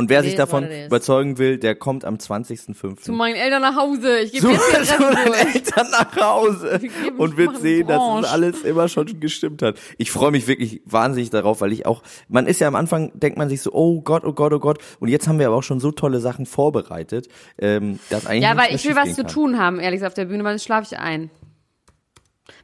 Und 0.00 0.08
wer 0.08 0.22
sich 0.22 0.34
davon 0.34 0.66
überzeugen 0.86 1.36
will, 1.36 1.58
der 1.58 1.74
kommt 1.74 2.06
am 2.06 2.14
20.05. 2.14 3.02
Zu 3.02 3.12
meinen 3.12 3.36
Eltern 3.36 3.60
nach 3.60 3.76
Hause. 3.76 4.20
Ich 4.20 4.32
gebe 4.32 4.46
zu, 4.46 4.50
jetzt 4.50 4.88
zu 4.88 4.96
durch. 4.96 5.54
Eltern 5.54 5.90
nach 5.90 6.16
Hause 6.16 6.80
und 7.18 7.36
wird 7.36 7.58
sehen, 7.58 7.86
dass 7.86 8.02
es 8.22 8.32
alles 8.32 8.62
immer 8.62 8.88
schon 8.88 9.20
gestimmt 9.20 9.60
hat. 9.60 9.76
Ich 9.98 10.10
freue 10.10 10.30
mich 10.30 10.46
wirklich 10.46 10.80
wahnsinnig 10.86 11.28
darauf, 11.28 11.60
weil 11.60 11.72
ich 11.74 11.84
auch, 11.84 12.02
man 12.28 12.46
ist 12.46 12.60
ja 12.60 12.68
am 12.68 12.76
Anfang, 12.76 13.12
denkt 13.12 13.36
man 13.36 13.50
sich 13.50 13.60
so, 13.60 13.72
oh 13.74 14.00
Gott, 14.00 14.24
oh 14.24 14.32
Gott, 14.32 14.54
oh 14.54 14.58
Gott. 14.58 14.78
Und 15.00 15.08
jetzt 15.08 15.28
haben 15.28 15.38
wir 15.38 15.48
aber 15.48 15.56
auch 15.56 15.62
schon 15.62 15.80
so 15.80 15.92
tolle 15.92 16.20
Sachen 16.20 16.46
vorbereitet, 16.46 17.28
ähm, 17.58 17.98
dass 18.08 18.24
eigentlich 18.26 18.44
Ja, 18.44 18.56
weil 18.56 18.74
ich 18.74 18.82
will 18.86 18.96
was 18.96 19.14
zu 19.14 19.26
tun 19.26 19.58
haben, 19.58 19.80
ehrlich 19.80 19.98
gesagt, 19.98 20.12
auf 20.12 20.14
der 20.14 20.24
Bühne, 20.24 20.44
weil 20.44 20.52
sonst 20.54 20.64
schlafe 20.64 20.86
ich 20.94 20.98
ein. 20.98 21.28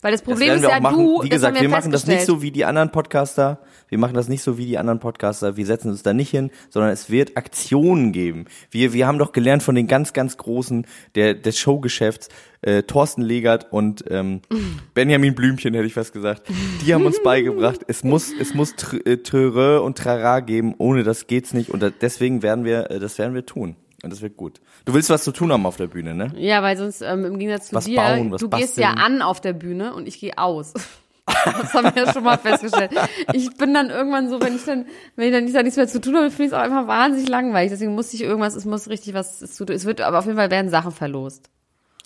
Weil 0.01 0.13
das 0.13 0.23
Das 0.23 0.29
Problem 0.29 0.49
werden 0.49 0.63
ist 0.63 0.69
wir 0.69 0.71
ja 0.71 0.81
machen. 0.81 0.97
du, 1.05 1.23
Wie 1.23 1.29
das 1.29 1.37
gesagt, 1.37 1.61
wir 1.61 1.69
machen 1.69 1.93
das 1.93 2.07
nicht 2.07 2.25
so 2.25 2.43
wie 2.43 2.51
die 2.51 2.65
anderen 2.65 2.91
Podcaster. 2.91 3.61
Wir 3.89 3.99
machen 3.99 4.15
das 4.15 4.29
nicht 4.29 4.43
so 4.43 4.59
wie 4.59 4.67
die 4.67 4.79
anderen 4.79 4.99
Podcaster. 4.99 5.57
Wir 5.57 5.67
setzen 5.67 5.91
uns 5.91 6.03
da 6.03 6.13
nicht 6.13 6.31
hin, 6.31 6.51
sondern 6.71 6.91
es 6.91 7.11
wird 7.11 7.37
Aktionen 7.37 8.13
geben. 8.13 8.47
Wir, 8.71 8.93
wir 8.93 9.07
haben 9.07 9.19
doch 9.19 9.33
gelernt 9.33 9.63
von 9.63 9.75
den 9.75 9.87
ganz, 9.87 10.13
ganz 10.13 10.37
Großen 10.37 10.87
der, 11.15 11.35
des 11.35 11.59
Showgeschäfts, 11.59 12.29
äh, 12.63 12.83
Thorsten 12.83 13.23
Legert 13.23 13.73
und 13.73 14.05
ähm, 14.11 14.41
Benjamin 14.95 15.35
Blümchen, 15.35 15.75
hätte 15.75 15.87
ich 15.87 15.95
fast 15.95 16.13
gesagt. 16.13 16.43
Die 16.85 16.95
haben 16.95 17.07
uns 17.07 17.23
beigebracht, 17.23 17.81
es 17.87 18.03
muss, 18.03 18.33
es 18.41 18.55
muss 18.55 18.75
Tr 18.77 19.07
äh, 19.07 19.19
Tröre 19.19 19.83
und 19.83 19.99
Trara 19.99 20.41
geben. 20.41 20.75
Ohne 20.79 21.05
das 21.05 21.27
geht's 21.27 21.55
nicht. 21.55 21.71
Und 21.71 21.83
da, 21.83 21.91
deswegen 21.91 22.43
werden 22.43 22.65
wir, 22.65 22.91
äh, 22.91 22.99
das 22.99 23.19
werden 23.19 23.35
wir 23.35 23.47
tun. 23.47 23.77
Und 24.03 24.11
das 24.11 24.21
wird 24.21 24.37
gut. 24.37 24.61
Du 24.85 24.95
willst 24.95 25.11
was 25.11 25.25
zu 25.25 25.33
tun 25.33 25.51
haben 25.53 25.65
auf 25.65 25.77
der 25.77 25.87
Bühne, 25.87 26.15
ne? 26.15 26.33
Ja, 26.37 26.63
weil 26.63 26.77
sonst 26.77 27.01
ähm, 27.01 27.25
im 27.25 27.39
Gegensatz 27.39 27.69
zu 27.69 27.75
Was 27.77 27.87
dir, 27.87 27.97
bauen, 27.97 28.31
was 28.31 28.41
du 28.41 28.49
gehst 28.49 28.77
ja 28.77 28.93
basteln. 28.95 29.21
an 29.21 29.23
auf 29.23 29.41
der 29.41 29.53
Bühne 29.53 29.95
und 29.95 30.07
ich 30.07 30.21
gehe 30.21 30.37
aus. 30.37 30.75
Das 31.27 31.75
haben 31.75 31.95
wir 31.95 32.05
ja 32.05 32.13
schon 32.13 32.23
mal 32.23 32.39
festgestellt. 32.39 32.93
Ich 33.33 33.53
bin 33.57 33.75
dann 33.75 33.91
irgendwann 33.91 34.29
so, 34.31 34.41
wenn 34.41 34.55
ich 34.55 34.65
dann, 34.65 34.87
wenn 35.17 35.27
ich 35.29 35.33
dann 35.35 35.45
nicht, 35.45 35.57
da 35.57 35.63
nichts 35.63 35.77
mehr 35.77 35.89
zu 35.89 36.01
tun 36.01 36.15
habe, 36.17 36.31
finde 36.31 36.45
ich 36.45 36.49
es 36.49 36.55
auch 36.55 36.63
einfach 36.63 36.87
wahnsinnig 36.87 37.29
langweilig. 37.29 37.71
Deswegen 37.73 37.95
muss 37.95 38.13
ich 38.15 38.23
irgendwas, 38.23 38.55
es 38.55 38.65
muss 38.65 38.89
richtig 38.89 39.15
was 39.15 39.39
zu 39.41 39.65
tun. 39.67 39.75
Es 39.75 39.85
wird, 39.85 40.01
aber 40.01 40.19
auf 40.21 40.25
jeden 40.27 40.37
Fall 40.37 40.51
werden 40.51 40.71
Sachen 40.71 40.93
verlost. 40.93 41.51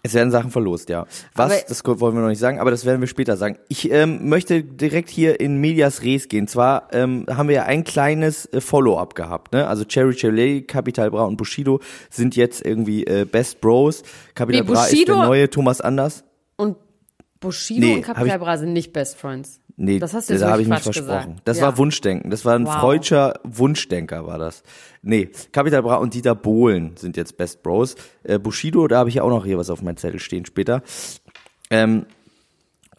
Es 0.03 0.15
werden 0.15 0.31
Sachen 0.31 0.50
verlost, 0.50 0.89
ja. 0.89 1.05
Was, 1.35 1.53
Aber- 1.53 1.61
das 1.69 1.85
wollen 1.85 2.15
wir 2.15 2.23
noch 2.23 2.29
nicht 2.31 2.39
sagen, 2.39 2.59
aber 2.59 2.71
das 2.71 2.87
werden 2.87 3.00
wir 3.03 3.09
später 3.09 3.37
sagen. 3.37 3.59
Ich 3.69 3.91
ähm, 3.91 4.31
möchte 4.31 4.62
direkt 4.65 5.11
hier 5.11 5.41
in 5.41 5.59
Medias 5.59 6.03
Res 6.03 6.29
gehen. 6.29 6.49
Zwar 6.49 6.89
ähm, 6.93 7.27
haben 7.29 7.49
wir 7.49 7.57
ja 7.57 7.62
ein 7.65 7.85
kleines 7.85 8.47
äh, 8.47 8.62
Follow-up 8.62 9.15
gehabt, 9.15 9.53
ne? 9.53 9.67
Also 9.69 9.85
Cherry 9.85 10.15
Cherry, 10.15 10.62
Capital 10.62 11.11
Bra 11.11 11.25
und 11.25 11.37
Bushido 11.37 11.81
sind 12.09 12.35
jetzt 12.37 12.65
irgendwie 12.65 13.05
äh, 13.05 13.27
Best 13.27 13.61
Bros. 13.61 14.03
Capital 14.35 14.65
Bra 14.65 14.87
ist 14.87 15.07
der 15.07 15.17
neue 15.17 15.50
Thomas 15.50 15.83
Anders. 15.83 16.25
Und 16.57 16.77
Bushido 17.40 17.87
Nee, 17.87 17.94
und 17.97 18.02
Capital 18.02 18.38
Bra 18.38 18.59
sind 18.59 18.73
nicht 18.73 18.92
Best 18.92 19.16
Friends. 19.16 19.61
Nee, 19.76 19.99
das 19.99 20.12
hast 20.12 20.28
du 20.28 20.37
da 20.38 20.50
habe 20.50 20.61
ich 20.61 20.68
mich 20.68 20.78
versprochen. 20.80 21.06
gesagt. 21.06 21.42
Das 21.47 21.59
Ja. 21.59 21.64
war 21.64 21.78
Wunschdenken. 21.78 22.30
Das 22.30 22.44
war 22.44 22.54
ein 22.54 22.66
Wow. 22.66 22.75
freudscher 22.80 23.40
Wunschdenker, 23.44 24.26
war 24.26 24.38
das. 24.38 24.62
Nee, 25.00 25.30
Capital 25.52 25.82
Bra 25.82 25.97
und 25.97 26.12
Dieter 26.12 26.35
Bohlen 26.35 26.97
sind 26.99 27.16
jetzt 27.16 27.38
Best 27.38 27.62
Bros. 27.62 27.94
Äh, 28.23 28.38
Bushido, 28.38 28.87
da 28.88 28.99
habe 28.99 29.09
ich 29.09 29.20
auch 29.23 29.30
noch 29.30 29.47
hier 29.47 29.56
was 29.56 29.70
auf 29.70 29.80
meinem 29.80 29.97
Zettel 29.97 30.20
stehen 30.20 30.44
später. 30.44 30.82
Ähm, 31.70 32.04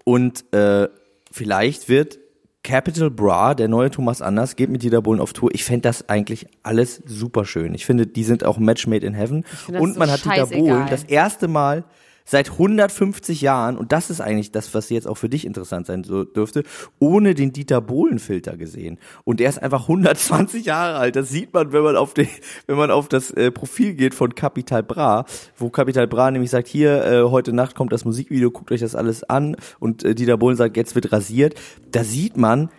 und 0.06 0.52
äh, 0.54 0.88
vielleicht 1.32 1.88
wird 1.88 2.18
Capital 2.64 3.10
Bra, 3.12 3.54
der 3.56 3.68
neue 3.68 3.90
Thomas 3.92 4.22
Anders, 4.22 4.56
geht 4.56 4.70
mit 4.70 4.84
Dieter 4.84 5.02
Bohlen 5.02 5.20
auf 5.20 5.34
Tour. 5.34 5.50
Ich 5.54 5.64
fände 5.64 5.82
das 5.82 6.10
eigentlich 6.10 6.48
alles 6.64 7.02
super 7.06 7.46
schön. 7.46 7.74
Ich 7.74 7.86
finde, 7.86 8.06
die 8.08 8.24
sind 8.24 8.44
auch 8.44 8.58
Match 8.58 8.88
made 8.88 9.06
in 9.06 9.14
heaven. 9.14 9.46
Und 9.68 9.94
so 9.94 10.00
man 10.00 10.12
hat 10.12 10.24
Dieter. 10.26 10.46
Bohlen 10.48 10.88
das 10.90 11.04
erste 11.04 11.48
Mal 11.48 11.84
seit 12.26 12.52
150 12.52 13.42
Jahren, 13.42 13.78
und 13.78 13.92
das 13.92 14.10
ist 14.10 14.22
eigentlich 14.22 14.52
das, 14.52 14.74
was 14.74 14.90
jetzt 14.90 15.08
auch 15.08 15.16
für 15.16 15.30
dich 15.30 15.46
interessant 15.46 15.88
sein 15.88 16.04
dürfte, 16.04 16.64
ohne 17.00 17.36
den 17.36 17.54
Dieter 17.54 17.82
Bohlen-Filter 17.82 18.58
gesehen. 18.58 19.00
Und 19.24 19.42
er 19.42 19.50
ist 19.50 19.62
einfach 19.62 19.84
120 19.84 20.66
Jahre 20.66 20.98
alt. 20.98 21.16
Das 21.16 21.30
sieht 21.30 21.54
man, 21.54 21.74
wenn 21.74 21.84
man 21.84 21.96
auf, 21.96 22.14
den, 22.14 22.28
wenn 22.68 22.78
man 22.78 22.92
auf 22.92 23.08
das 23.08 23.32
äh, 23.32 23.52
Profil 23.52 23.94
geht 23.94 24.14
von 24.14 24.36
Capital 24.36 24.84
Bra, 24.84 25.26
wo 25.58 25.70
Capital 25.70 26.08
Bra 26.08 26.32
nämlich 26.32 26.52
sagt, 26.52 26.68
hier, 26.68 27.06
äh, 27.06 27.24
heute 27.24 27.54
Nacht 27.54 27.76
kommt 27.76 27.92
das 27.92 28.06
Musikvideo, 28.06 28.52
guckt 28.52 28.72
euch 28.72 28.82
das 28.82 28.96
alles 28.96 29.24
an. 29.24 29.56
Und 29.80 30.04
äh, 30.04 30.16
Dieter 30.16 30.38
Bohlen 30.38 30.58
sagt, 30.58 30.78
jetzt 30.78 30.96
wird 30.96 31.12
rasiert. 31.12 31.56
Da 31.92 32.04
sieht 32.04 32.38
man, 32.38 32.70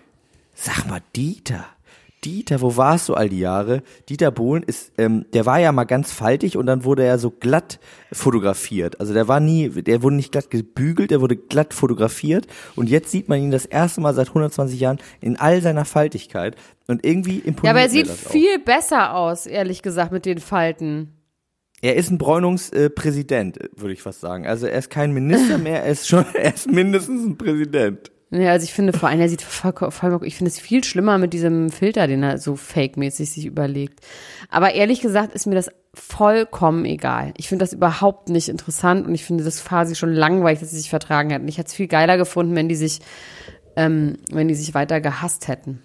Sag 0.55 0.87
mal, 0.89 1.01
Dieter. 1.17 1.65
Dieter, 2.25 2.61
wo 2.61 2.77
warst 2.77 3.09
du 3.09 3.15
all 3.15 3.29
die 3.29 3.41
Jahre? 3.41 3.83
Dieter 4.09 4.31
Bohlen 4.31 4.63
ist, 4.63 4.93
ähm, 4.97 5.27
der 5.33 5.45
war 5.45 5.59
ja 5.59 5.73
mal 5.73 5.85
ganz 5.85 6.13
faltig 6.13 6.57
und 6.57 6.67
dann 6.67 6.85
wurde 6.85 7.05
er 7.05 7.19
so 7.19 7.31
glatt 7.31 7.81
fotografiert. 8.13 9.01
Also 9.01 9.13
der 9.13 9.27
war 9.27 9.41
nie, 9.41 9.69
der 9.71 10.03
wurde 10.03 10.17
nicht 10.17 10.31
glatt 10.31 10.49
gebügelt, 10.51 11.11
der 11.11 11.21
wurde 11.21 11.37
glatt 11.37 11.75
fotografiert 11.75 12.47
und 12.77 12.89
jetzt 12.89 13.11
sieht 13.11 13.29
man 13.29 13.41
ihn 13.41 13.51
das 13.51 13.67
erste 13.67 14.01
Mal 14.01 14.15
seit 14.15 14.29
120 14.29 14.79
Jahren 14.79 14.99
in 15.21 15.37
all 15.37 15.63
seiner 15.63 15.85
Faltigkeit 15.85 16.55
und 16.87 17.05
irgendwie 17.05 17.39
imponiert 17.39 17.65
Ja, 17.65 17.71
aber 17.71 17.81
er 17.81 17.89
sieht 17.89 18.09
das 18.09 18.27
auch. 18.27 18.31
viel 18.31 18.59
besser 18.59 19.15
aus, 19.15 19.47
ehrlich 19.47 19.83
gesagt, 19.83 20.13
mit 20.13 20.25
den 20.25 20.39
Falten. 20.39 21.13
Er 21.81 21.97
ist 21.97 22.11
ein 22.11 22.19
Bräunungspräsident, 22.19 23.61
äh, 23.61 23.69
würde 23.75 23.95
ich 23.95 24.03
fast 24.03 24.21
sagen. 24.21 24.47
Also 24.47 24.69
er 24.69 24.79
ist 24.79 24.91
kein 24.91 25.13
Minister 25.13 25.59
mehr, 25.59 25.83
er 25.83 25.91
ist 25.91 26.07
schon, 26.07 26.25
er 26.35 26.55
ist 26.55 26.71
mindestens 26.71 27.27
ein 27.27 27.37
Präsident. 27.37 28.13
Ja, 28.35 28.53
also 28.53 28.65
ich 28.65 28.73
finde 28.73 28.95
vor 28.95 29.11
allem, 29.11 29.21
er 29.21 29.29
sieht 29.29 29.43
voll, 29.43 29.75
voll, 29.91 30.21
ich 30.23 30.37
finde 30.37 30.51
es 30.51 30.59
viel 30.59 30.83
schlimmer 30.85 31.19
mit 31.19 31.35
diesem 31.35 31.69
Filter, 31.69 32.07
den 32.07 32.23
er 32.23 32.39
so 32.39 32.57
fake-mäßig 32.57 33.31
sich 33.31 33.45
überlegt. 33.45 34.01
Aber 34.49 34.73
ehrlich 34.73 35.03
gesagt 35.03 35.35
ist 35.35 35.47
mir 35.47 35.55
das 35.55 35.69
vollkommen 35.93 36.87
egal. 36.87 37.35
Ich 37.37 37.51
finde 37.51 37.63
das 37.63 37.75
überhaupt 37.75 38.31
nicht 38.31 38.49
interessant 38.49 39.07
und 39.07 39.15
ich 39.15 39.27
finde 39.27 39.45
das 39.45 39.63
quasi 39.63 39.95
schon 39.97 40.15
langweilig, 40.15 40.61
dass 40.61 40.71
sie 40.71 40.79
sich 40.79 40.89
vertragen 40.89 41.29
hätten. 41.29 41.47
Ich 41.47 41.59
hätte 41.59 41.69
es 41.69 41.75
viel 41.75 41.89
geiler 41.89 42.17
gefunden, 42.17 42.57
wenn 42.57 42.71
die 42.71 42.75
sich, 42.75 43.01
ähm, 43.77 44.17
wenn 44.31 44.49
die 44.49 44.55
sich 44.55 44.73
weiter 44.73 45.03
gehasst 45.03 45.47
hätten. 45.49 45.83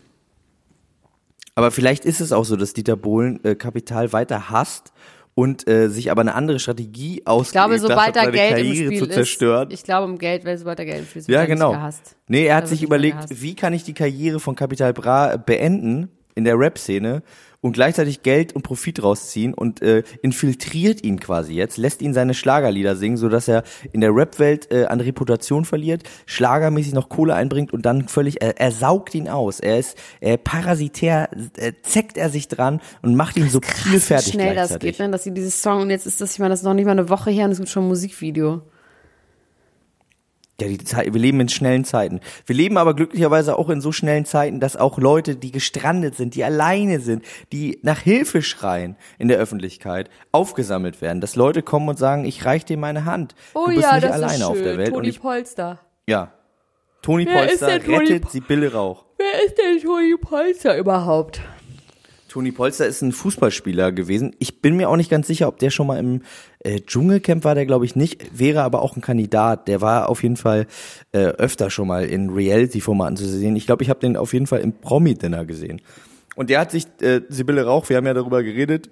Aber 1.54 1.72
vielleicht 1.72 2.06
ist 2.06 2.22
es 2.22 2.32
auch 2.32 2.46
so, 2.46 2.56
dass 2.56 2.72
Dieter 2.72 2.96
Bohlen 2.96 3.44
äh, 3.44 3.56
Kapital 3.56 4.14
weiter 4.14 4.50
hasst 4.50 4.94
und 5.38 5.70
äh, 5.70 5.88
sich 5.88 6.10
aber 6.10 6.22
eine 6.22 6.34
andere 6.34 6.58
Strategie 6.58 7.22
Ich 7.44 7.52
glaube, 7.52 7.78
sobald 7.78 8.16
da 8.16 8.28
Geld 8.28 8.58
im 8.58 8.66
Karriere 8.66 8.86
Spiel 8.88 9.00
zu 9.00 9.08
zerstören. 9.08 9.70
ist, 9.70 9.82
ich 9.82 9.84
glaube, 9.84 10.12
um 10.12 10.18
Geld, 10.18 10.44
weil 10.46 10.58
sobald 10.58 10.80
da 10.80 10.84
Geld 10.84 10.98
im 11.02 11.06
Spiel 11.06 11.20
ist, 11.20 11.30
ja, 11.30 11.46
genau. 11.46 11.74
gehasst. 11.74 12.16
Nee, 12.28 12.48
er 12.48 12.56
hat 12.56 12.68
sich 12.68 12.82
überlegt, 12.82 13.20
wie 13.30 13.54
kann 13.54 13.72
ich 13.72 13.84
die 13.84 13.94
Karriere 13.94 14.40
von 14.40 14.56
Capital 14.56 14.94
Bra 14.94 15.38
beenden 15.38 16.10
in 16.34 16.44
der 16.44 16.58
Rap-Szene 16.58 17.22
und 17.62 17.74
gleichzeitig 17.74 18.22
Geld 18.22 18.54
und 18.56 18.62
Profit 18.62 19.02
rausziehen 19.02 19.54
und 19.54 19.82
äh, 19.82 20.04
infiltriert 20.22 21.04
ihn 21.04 21.20
quasi 21.20 21.54
jetzt, 21.54 21.78
lässt 21.78 22.02
ihn 22.02 22.14
seine 22.14 22.34
Schlagerlieder 22.34 22.96
singen, 22.96 23.18
so 23.18 23.30
dass 23.30 23.48
er 23.48 23.64
in 23.92 24.02
der 24.02 24.16
Rap-Welt 24.16 24.72
äh, 24.72 24.86
an 24.86 25.00
Reputation 25.00 25.66
verliert, 25.66 26.04
schlagermäßig 26.26 26.94
noch 26.94 27.10
Kohle 27.10 27.36
einbringt 27.36 27.74
und 27.74 27.86
dann 27.86 28.08
völlig, 28.08 28.42
er, 28.42 28.60
er 28.60 28.72
saugt 28.72 29.16
ihn 29.16 29.28
aus. 29.28 29.60
Er 29.60 29.80
ist 29.80 29.98
äh, 30.20 30.38
parasitär, 30.38 31.30
äh, 31.58 31.74
zeckt 31.82 32.18
er 32.18 32.30
sich 32.30 32.48
dran 32.48 32.80
und 33.02 33.16
macht 33.16 33.38
ihn 33.38 33.50
so 33.50 33.60
Krass, 33.60 33.82
vielfertig 33.82 34.28
wie 34.28 34.32
schnell 34.32 34.56
das 34.56 34.80
geht, 34.80 35.00
ne? 35.00 35.10
dass 35.10 35.24
sie 35.24 35.34
dieses 35.34 35.62
Song 35.62 35.82
und 35.82 35.90
jetzt 35.90 36.06
ist 36.06 36.22
das, 36.22 36.34
ich 36.34 36.40
meine, 36.40 36.52
das 36.52 36.60
ist 36.60 36.66
noch 36.66 36.74
nicht 36.74 36.86
mal 36.86 36.92
eine 36.92 37.10
Woche 37.10 37.32
her 37.32 37.46
und 37.46 37.52
es 37.52 37.58
gibt 37.58 37.70
schon 37.70 37.86
ein 37.86 37.90
Musikvideo. 37.90 38.62
Ja, 40.60 40.68
die 40.68 40.80
Zeit, 40.80 41.14
wir 41.14 41.22
leben 41.22 41.40
in 41.40 41.50
schnellen 41.50 41.86
Zeiten. 41.86 42.20
Wir 42.48 42.56
leben 42.56 42.78
aber 42.78 42.96
glücklicherweise 42.96 43.60
auch 43.60 43.70
in 43.70 43.80
so 43.80 43.92
schnellen 43.92 44.26
Zeiten, 44.26 44.60
dass 44.60 44.76
auch 44.76 44.98
Leute, 44.98 45.36
die 45.36 45.52
gestrandet 45.52 46.16
sind, 46.16 46.34
die 46.34 46.44
alleine 46.44 47.00
sind, 47.00 47.24
die 47.52 47.78
nach 47.84 48.00
Hilfe 48.00 48.42
schreien 48.42 48.96
in 49.20 49.28
der 49.28 49.38
Öffentlichkeit, 49.38 50.10
aufgesammelt 50.32 51.00
werden. 51.00 51.22
Dass 51.22 51.36
Leute 51.36 51.62
kommen 51.62 51.90
und 51.90 52.00
sagen, 52.00 52.26
ich 52.26 52.44
reich 52.46 52.66
dir 52.66 52.78
meine 52.78 53.06
Hand. 53.06 53.36
Oh 53.54 53.66
du 53.68 53.76
bist 53.76 53.92
nicht 53.94 54.06
alleine 54.06 54.48
auf 54.48 54.58
der 54.60 54.78
Welt. 54.80 54.88
Toni 54.90 54.98
und 54.98 55.06
ich, 55.08 55.22
Polster. 55.22 55.80
ja. 56.08 56.32
Toni 57.04 57.28
Wer 57.28 57.44
ist 57.52 57.60
Polster 57.60 57.80
Toni 57.84 57.98
rettet 57.98 58.24
Po- 58.24 58.30
Sibylle 58.30 58.74
Rauch. 58.74 59.06
Wer 59.18 59.46
ist 59.46 59.56
denn 59.60 59.80
Toni 59.80 60.16
Polster 60.20 60.76
überhaupt? 60.78 61.40
Toni 62.28 62.52
Polster 62.52 62.86
ist 62.86 63.02
ein 63.02 63.12
Fußballspieler 63.12 63.92
gewesen. 63.92 64.36
Ich 64.40 64.62
bin 64.62 64.76
mir 64.76 64.90
auch 64.90 64.98
nicht 64.98 65.10
ganz 65.10 65.28
sicher, 65.28 65.48
ob 65.48 65.60
der 65.60 65.70
schon 65.70 65.88
mal 65.88 65.98
im 65.98 66.22
äh, 66.60 66.82
Dschungelcamp 66.82 67.44
war, 67.44 67.56
der 67.56 67.66
glaube 67.66 67.86
ich 67.86 67.96
nicht, 67.96 68.38
wäre 68.38 68.64
aber 68.64 68.82
auch 68.82 68.96
ein 68.96 69.02
Kandidat. 69.02 69.68
Der 69.68 69.82
war 69.82 70.10
auf 70.10 70.24
jeden 70.24 70.38
Fall 70.38 70.68
äh, 71.14 71.20
öfter 71.20 71.70
schon 71.70 71.88
mal 71.88 72.06
in 72.06 72.30
Reality-Formaten 72.30 73.18
zu 73.18 73.28
sehen. 73.28 73.56
Ich 73.56 73.66
glaube, 73.66 73.84
ich 73.84 73.90
habe 73.90 74.00
den 74.00 74.18
auf 74.18 74.34
jeden 74.34 74.48
Fall 74.48 74.60
im 74.60 74.74
Promi-Dinner 74.74 75.46
gesehen. 75.46 75.82
Und 76.36 76.50
der 76.50 76.60
hat 76.60 76.72
sich, 76.72 76.86
äh, 77.02 77.22
Sibylle 77.30 77.66
Rauch, 77.66 77.90
wir 77.90 77.98
haben 77.98 78.06
ja 78.06 78.14
darüber 78.14 78.44
geredet, 78.44 78.90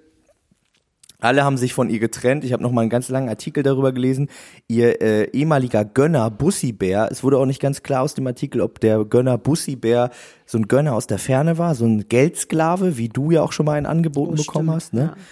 alle 1.18 1.44
haben 1.44 1.56
sich 1.56 1.72
von 1.72 1.88
ihr 1.88 1.98
getrennt. 1.98 2.44
Ich 2.44 2.52
habe 2.52 2.62
noch 2.62 2.72
mal 2.72 2.82
einen 2.82 2.90
ganz 2.90 3.08
langen 3.08 3.28
Artikel 3.28 3.62
darüber 3.62 3.92
gelesen. 3.92 4.28
Ihr 4.68 5.00
äh, 5.00 5.30
ehemaliger 5.30 5.84
Gönner 5.84 6.30
Bussi 6.30 6.72
Bär. 6.72 7.08
Es 7.10 7.24
wurde 7.24 7.38
auch 7.38 7.46
nicht 7.46 7.60
ganz 7.60 7.82
klar 7.82 8.02
aus 8.02 8.14
dem 8.14 8.26
Artikel, 8.26 8.60
ob 8.60 8.80
der 8.80 9.04
Gönner 9.04 9.38
Bussi 9.38 9.76
Bär 9.76 10.10
so 10.44 10.58
ein 10.58 10.68
Gönner 10.68 10.94
aus 10.94 11.06
der 11.06 11.18
Ferne 11.18 11.58
war, 11.58 11.74
so 11.74 11.86
ein 11.86 12.08
Geldsklave, 12.08 12.98
wie 12.98 13.08
du 13.08 13.30
ja 13.30 13.42
auch 13.42 13.52
schon 13.52 13.66
mal 13.66 13.74
ein 13.78 13.86
Angeboten 13.86 14.34
Oh, 14.34 14.36
bekommen 14.36 14.66
stimmt, 14.68 14.76
hast, 14.76 14.92
ne? 14.94 15.00
ja. 15.00 15.22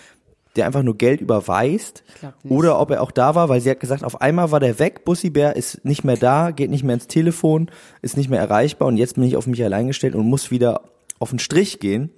Der 0.56 0.66
einfach 0.66 0.84
nur 0.84 0.96
Geld 0.96 1.20
überweist. 1.20 2.04
Oder 2.48 2.78
ob 2.78 2.92
er 2.92 3.02
auch 3.02 3.10
da 3.10 3.34
war, 3.34 3.48
weil 3.48 3.60
sie 3.60 3.70
hat 3.70 3.80
gesagt, 3.80 4.04
auf 4.04 4.20
einmal 4.20 4.52
war 4.52 4.60
der 4.60 4.78
weg. 4.78 5.04
Bussi 5.04 5.28
Bär 5.30 5.56
ist 5.56 5.84
nicht 5.84 6.04
mehr 6.04 6.16
da, 6.16 6.52
geht 6.52 6.70
nicht 6.70 6.84
mehr 6.84 6.94
ins 6.94 7.08
Telefon, 7.08 7.70
ist 8.02 8.16
nicht 8.16 8.30
mehr 8.30 8.38
erreichbar 8.38 8.86
und 8.86 8.96
jetzt 8.96 9.16
bin 9.16 9.24
ich 9.24 9.36
auf 9.36 9.48
mich 9.48 9.62
allein 9.64 9.88
gestellt 9.88 10.14
und 10.14 10.26
muss 10.26 10.52
wieder 10.52 10.82
auf 11.18 11.30
den 11.30 11.40
Strich 11.40 11.80
gehen. 11.80 12.10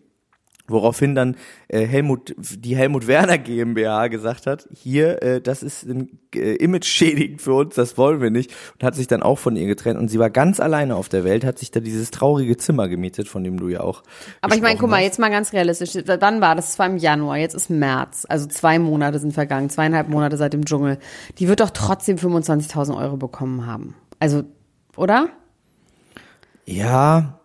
Woraufhin 0.69 1.15
dann 1.15 1.37
äh, 1.69 1.87
Helmut, 1.87 2.35
die 2.39 2.77
Helmut 2.77 3.07
Werner 3.07 3.39
GmbH 3.39 4.09
gesagt 4.09 4.47
hat, 4.47 4.69
hier, 4.73 5.23
äh, 5.23 5.41
das 5.41 5.63
ist 5.63 5.85
ein 5.85 6.19
äh, 6.35 6.57
Image-schädigend 6.57 7.41
für 7.41 7.55
uns, 7.55 7.75
das 7.75 7.97
wollen 7.97 8.21
wir 8.21 8.31
nicht. 8.31 8.53
Und 8.75 8.85
hat 8.85 8.95
sich 8.95 9.07
dann 9.07 9.23
auch 9.23 9.39
von 9.39 9.57
ihr 9.57 9.67
getrennt. 9.67 9.99
Und 9.99 10.09
sie 10.09 10.19
war 10.19 10.31
ganz 10.31 10.61
alleine 10.61 10.97
auf 10.97 11.09
der 11.09 11.25
Welt, 11.25 11.45
hat 11.45 11.59
sich 11.59 11.71
da 11.71 11.81
dieses 11.81 12.11
traurige 12.11 12.57
Zimmer 12.57 12.89
gemietet, 12.89 13.29
von 13.29 13.45
dem 13.45 13.59
du 13.59 13.69
ja 13.69 13.81
auch. 13.81 14.03
Aber 14.41 14.55
ich 14.55 14.63
meine, 14.63 14.79
guck 14.79 14.91
mal, 14.91 14.97
hast. 14.97 15.05
jetzt 15.05 15.19
mal 15.19 15.31
ganz 15.31 15.53
realistisch. 15.53 16.03
Wann 16.07 16.41
war 16.41 16.55
das? 16.55 16.67
Das 16.67 16.79
war 16.79 16.87
im 16.87 16.97
Januar, 16.97 17.37
jetzt 17.39 17.55
ist 17.55 17.71
März. 17.71 18.27
Also 18.29 18.47
zwei 18.47 18.79
Monate 18.79 19.19
sind 19.19 19.33
vergangen, 19.33 19.71
zweieinhalb 19.71 20.09
Monate 20.09 20.37
seit 20.37 20.53
dem 20.53 20.65
Dschungel. 20.65 20.99
Die 21.39 21.49
wird 21.49 21.61
doch 21.61 21.71
trotzdem 21.71 22.17
25.000 22.17 22.97
Euro 22.97 23.17
bekommen 23.17 23.67
haben. 23.67 23.95
Also, 24.19 24.45
oder? 24.97 25.29
Ja, 26.65 27.36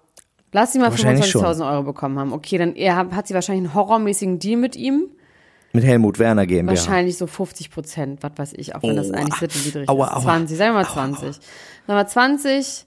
Lass 0.54 0.74
sie 0.74 0.80
mal 0.80 0.92
Wahrscheinlich 0.92 1.26
25.000 1.26 1.72
Euro 1.72 1.84
bekommen 1.84 2.20
haben. 2.20 2.34
Okay, 2.34 2.58
dann 2.58 2.76
er, 2.76 2.96
hat 2.98 3.28
sie 3.28 3.34
wahrscheinlich 3.34 3.66
einen 3.66 3.74
horrormäßigen 3.74 4.40
Deal 4.40 4.60
mit 4.60 4.76
ihm. 4.76 5.08
mit 5.74 5.84
Helmut 5.86 6.20
Werner 6.20 6.46
GmbH. 6.46 6.76
Wahrscheinlich 6.76 7.18
so 7.18 7.26
50 7.28 7.72
Prozent, 7.72 8.24
was 8.24 8.32
weiß 8.36 8.54
ich, 8.58 8.76
auch 8.76 8.84
wenn 8.84 8.96
das 8.98 9.10
Oh, 9.10 9.14
eigentlich 9.14 9.40
sittenwidrig 9.40 9.88
aua, 9.90 10.08
ist. 10.08 10.14
aua. 10.14 10.22
20, 10.24 10.58
sagen 10.58 10.74
wir 10.76 10.82
mal 10.82 10.88
20. 10.90 11.20
Sagen 11.36 11.40
wir 11.86 11.96
mal 11.96 12.08
20 12.08 12.86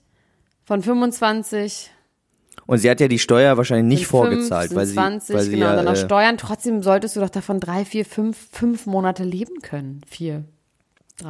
von 0.67 0.83
25 0.83 1.91
Und 2.67 2.79
sie 2.79 2.91
hat 2.91 3.01
ja 3.01 3.09
die 3.09 3.19
Steuer 3.19 3.57
wahrscheinlich 3.57 3.99
nicht 3.99 4.07
vorgezahlt, 4.07 4.69
sind 4.69 4.77
weil 4.79 4.87
sie, 4.87 4.95
20, 4.95 5.35
weil 5.35 5.43
sie 5.45 5.51
genau, 5.53 5.67
ja, 5.67 5.77
dann 5.77 5.85
noch 5.87 5.93
äh, 5.93 5.97
Steuern. 5.97 6.37
Trotzdem 6.37 6.83
solltest 6.83 7.17
du 7.17 7.21
doch 7.21 7.31
davon 7.31 7.61
drei, 7.61 7.85
vier, 7.87 8.05
fünf, 8.05 8.37
fünf 8.53 8.85
Monate 8.87 9.25
leben 9.25 9.61
können. 9.63 10.03
Vier. 10.07 10.45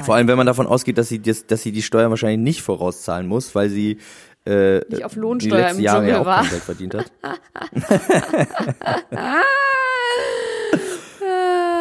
vor 0.00 0.14
allem 0.16 0.26
wenn 0.28 0.36
man 0.36 0.46
davon 0.46 0.66
ausgeht, 0.66 0.98
dass 0.98 1.08
sie 1.08 1.20
das, 1.20 1.46
dass 1.46 1.62
sie 1.62 1.70
die 1.72 1.82
Steuer 1.82 2.10
wahrscheinlich 2.10 2.40
nicht 2.40 2.62
vorauszahlen 2.62 3.26
muss, 3.28 3.54
weil 3.54 3.68
sie 3.70 3.98
äh, 4.46 4.80
Nicht 4.88 5.04
auf 5.04 5.14
die 5.14 5.18
Lohnsteuer 5.20 5.58
letzten 5.58 5.78
im 5.78 5.84
Jahre 5.84 6.06
Dschungel 6.06 6.26
war. 6.26 6.42
Geld 6.46 6.62
verdient 6.62 6.94
hat. 6.94 7.12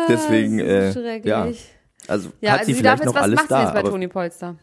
Deswegen, 0.10 0.60
Ah, 0.62 0.64
äh, 0.64 0.94
schrecklich. 0.94 1.26
ja, 1.26 1.48
also 2.08 2.30
Ja, 2.42 2.52
hat 2.54 2.60
also 2.60 2.72
sie 2.72 2.78
sie 2.78 2.84
darf 2.84 3.00
vielleicht 3.00 3.02
jetzt, 3.02 3.06
noch 3.08 3.16
was 3.16 3.24
alles 3.24 3.36
macht 3.38 3.48
sie 3.48 3.54
da, 3.54 3.62
jetzt 3.64 3.74
bei 3.74 3.80
aber 3.80 3.90
Toni 3.90 4.08
Polster? 4.08 4.56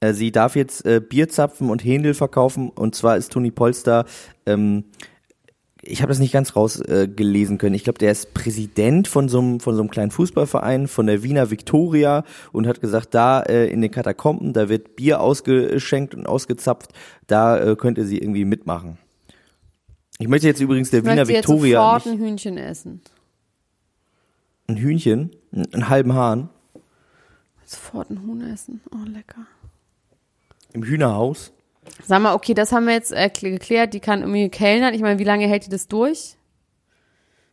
äh, 0.00 0.12
sie 0.12 0.32
darf 0.32 0.56
jetzt 0.56 0.84
äh, 0.86 1.00
Bier 1.00 1.28
zapfen 1.28 1.70
und 1.70 1.84
Händel 1.84 2.14
verkaufen 2.14 2.70
und 2.70 2.94
zwar 2.94 3.16
ist 3.16 3.32
Toni 3.32 3.50
Polster 3.50 4.04
ähm, 4.46 4.84
ich 5.86 6.02
habe 6.02 6.10
das 6.10 6.18
nicht 6.18 6.32
ganz 6.32 6.56
rausgelesen 6.56 7.56
äh, 7.56 7.58
können. 7.58 7.74
Ich 7.74 7.84
glaube, 7.84 7.98
der 7.98 8.12
ist 8.12 8.34
Präsident 8.34 9.08
von 9.08 9.28
so 9.28 9.38
einem 9.38 9.60
von 9.60 9.74
so 9.74 9.82
einem 9.82 9.90
kleinen 9.90 10.10
Fußballverein 10.10 10.88
von 10.88 11.06
der 11.06 11.22
Wiener 11.22 11.50
Viktoria 11.50 12.24
und 12.52 12.66
hat 12.66 12.80
gesagt, 12.80 13.14
da 13.14 13.40
äh, 13.40 13.66
in 13.68 13.80
den 13.80 13.90
Katakomben, 13.90 14.52
da 14.52 14.68
wird 14.68 14.96
Bier 14.96 15.20
ausgeschenkt 15.20 16.14
und 16.14 16.26
ausgezapft, 16.26 16.92
da 17.26 17.58
äh, 17.58 17.76
könnte 17.76 18.04
sie 18.04 18.18
irgendwie 18.18 18.44
mitmachen. 18.44 18.98
Ich 20.18 20.28
möchte 20.28 20.46
jetzt 20.46 20.60
übrigens 20.60 20.90
der 20.90 21.00
Ich 21.00 21.06
Wiener 21.06 21.16
jetzt 21.18 21.28
Viktoria 21.28 21.80
sofort 21.80 22.06
ein 22.06 22.18
Hühnchen 22.18 22.58
essen. 22.58 23.00
ein 24.66 24.76
Hühnchen, 24.76 25.30
einen, 25.52 25.74
einen 25.74 25.88
halben 25.88 26.14
Hahn 26.14 26.48
Sofort 27.66 28.10
ein 28.10 28.22
Huhn 28.22 28.40
essen. 28.42 28.80
Oh, 28.92 29.08
lecker. 29.08 29.44
im 30.72 30.84
Hühnerhaus. 30.84 31.52
Sag 32.04 32.22
mal, 32.22 32.34
okay, 32.34 32.54
das 32.54 32.72
haben 32.72 32.86
wir 32.86 32.94
jetzt 32.94 33.12
äh, 33.12 33.28
geklärt. 33.28 33.94
Die 33.94 34.00
kann 34.00 34.20
irgendwie 34.20 34.48
kellnern. 34.48 34.94
Ich 34.94 35.00
meine, 35.00 35.18
wie 35.18 35.24
lange 35.24 35.46
hält 35.46 35.66
die 35.66 35.70
das 35.70 35.88
durch? 35.88 36.36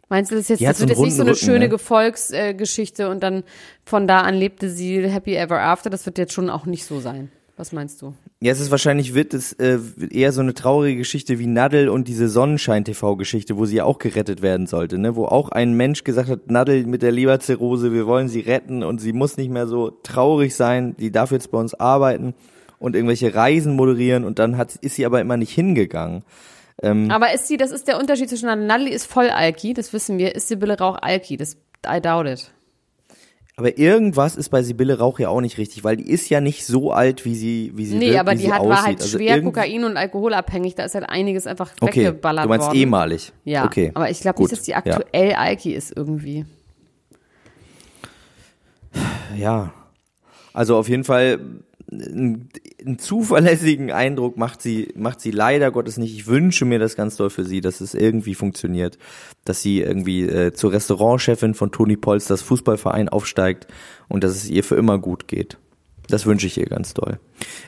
Meinst 0.10 0.32
du, 0.32 0.36
das, 0.36 0.44
ist 0.44 0.50
jetzt, 0.50 0.62
das 0.62 0.80
wird 0.80 0.90
jetzt 0.92 1.00
nicht 1.00 1.16
so 1.16 1.24
eine 1.24 1.32
Rücken, 1.32 1.44
schöne 1.44 1.60
ne? 1.60 1.70
Gefolgsgeschichte 1.70 3.10
und 3.10 3.24
dann 3.24 3.44
von 3.84 4.08
da 4.08 4.22
an 4.22 4.36
lebte 4.36 4.70
sie 4.70 5.10
happy 5.10 5.36
ever 5.36 5.60
after? 5.60 5.90
Das 5.90 6.06
wird 6.06 6.20
jetzt 6.20 6.34
schon 6.34 6.52
auch 6.52 6.66
nicht 6.68 6.86
so 6.86 7.00
sein. 7.00 7.32
Was 7.58 7.72
meinst 7.72 8.02
du? 8.02 8.14
Ja, 8.40 8.52
es 8.52 8.60
ist 8.60 8.72
wahrscheinlich 8.72 9.14
wird 9.14 9.34
es 9.34 9.54
äh, 9.54 9.80
eher 10.12 10.32
so 10.32 10.42
eine 10.42 10.54
traurige 10.54 10.98
Geschichte 10.98 11.40
wie 11.40 11.48
Nadel 11.48 11.88
und 11.88 12.08
diese 12.08 12.28
Sonnenschein-TV-Geschichte, 12.28 13.58
wo 13.58 13.66
sie 13.66 13.78
ja 13.78 13.86
auch 13.86 14.00
gerettet 14.00 14.42
werden 14.42 14.68
sollte, 14.68 14.98
ne? 14.98 15.16
Wo 15.16 15.26
auch 15.26 15.50
ein 15.50 15.74
Mensch 15.74 16.04
gesagt 16.04 16.30
hat, 16.30 16.52
Nadel 16.52 16.86
mit 16.86 17.02
der 17.02 17.12
Leberzirrhose, 17.12 17.94
wir 17.94 18.06
wollen 18.06 18.28
sie 18.28 18.42
retten 18.42 18.84
und 18.84 19.02
sie 19.02 19.14
muss 19.14 19.38
nicht 19.38 19.50
mehr 19.50 19.68
so 19.68 19.92
traurig 19.92 20.56
sein, 20.56 20.96
die 20.98 21.12
darf 21.12 21.32
jetzt 21.32 21.52
bei 21.52 21.60
uns 21.60 21.74
arbeiten 21.74 22.36
und 22.84 22.98
irgendwelche 22.98 23.34
Reisen 23.34 23.76
moderieren 23.78 24.26
und 24.26 24.40
dann 24.40 24.58
hat, 24.58 24.76
ist 24.76 24.96
sie 24.96 25.06
aber 25.06 25.22
immer 25.22 25.38
nicht 25.38 25.54
hingegangen. 25.54 26.24
Aber 26.82 27.34
ist 27.34 27.48
sie, 27.48 27.56
das 27.56 27.72
ist 27.72 27.88
der 27.88 27.98
Unterschied 27.98 28.28
zwischen 28.28 28.48
Natalie 28.48 28.92
ist 28.94 29.06
voll 29.06 29.30
Alki, 29.30 29.74
das 29.74 29.94
wissen 29.94 30.18
wir. 30.18 30.36
Ist 30.36 30.50
Sibylle 30.50 30.78
Rauch 30.78 30.98
Alki? 31.02 31.38
Das, 31.38 31.56
I 31.88 32.02
doubt 32.02 32.28
it. 32.28 32.52
Aber 33.56 33.78
irgendwas 33.78 34.36
ist 34.36 34.50
bei 34.50 34.64
Sibylle 34.64 34.98
Rauch 34.98 35.18
ja 35.20 35.30
auch 35.30 35.40
nicht 35.40 35.58
richtig, 35.58 35.86
weil 35.86 35.96
die 35.96 36.10
ist 36.10 36.28
ja 36.30 36.42
nicht 36.42 36.66
so 36.66 36.92
alt, 36.92 37.24
wie 37.24 37.36
sie, 37.36 37.72
wie 37.76 37.86
sie 37.86 37.96
Nee, 37.98 38.08
wirkt, 38.08 38.20
aber 38.20 38.36
die 38.36 38.52
hat, 38.52 38.60
aussieht. 38.60 38.70
war 38.72 38.84
halt 38.84 39.02
Also 39.02 39.18
schwer 39.18 39.42
Kokain- 39.42 39.86
und 39.86 39.96
Alkoholabhängig. 39.96 40.76
Da 40.76 40.84
ist 40.84 40.96
halt 40.96 41.08
einiges 41.08 41.48
einfach 41.48 41.72
Okay, 41.80 42.08
weggeballert 42.08 42.46
du 42.46 42.50
meinst 42.50 42.68
worden. 42.68 42.78
ehemalig. 42.80 43.32
Ja, 43.46 43.64
okay. 43.66 43.92
aber 43.94 44.10
ich 44.10 44.20
glaube 44.20 44.42
nicht, 44.42 44.52
dass 44.52 44.64
die 44.64 44.72
ja. 44.72 44.78
aktuell 44.78 45.34
Alki 45.36 45.72
ist 45.74 45.96
irgendwie. 45.96 46.46
Ja. 49.38 49.72
Also 50.54 50.76
auf 50.78 50.90
jeden 50.90 51.04
Fall 51.04 51.40
einen, 51.92 52.50
zuverlässigen 52.98 53.92
Eindruck 53.92 54.38
macht 54.38 54.62
sie, 54.62 54.94
macht 54.96 55.22
sie 55.22 55.32
leider 55.32 55.72
Gottes 55.72 55.98
nicht. 55.98 56.14
Ich 56.14 56.28
wünsche 56.28 56.66
mir 56.66 56.80
das 56.80 56.96
ganz 56.96 57.16
doll 57.16 57.30
für 57.30 57.46
sie, 57.46 57.62
dass 57.62 57.82
es 57.82 57.94
irgendwie 57.94 58.36
funktioniert, 58.36 58.98
dass 59.46 59.62
sie 59.62 59.82
irgendwie 59.82 60.24
äh, 60.24 60.54
zur 60.54 60.72
Restaurantchefin 60.72 61.54
von 61.54 61.72
Toni 61.72 61.98
Polsters 61.98 62.42
Fußballverein 62.42 63.10
aufsteigt 63.10 63.68
und 64.08 64.24
dass 64.24 64.32
es 64.32 64.50
ihr 64.50 64.64
für 64.64 64.76
immer 64.76 65.00
gut 65.00 65.28
geht. 65.28 65.58
Das 66.10 66.26
wünsche 66.26 66.48
ich 66.48 66.58
ihr 66.58 66.66
ganz 66.66 66.94
doll. 66.94 67.20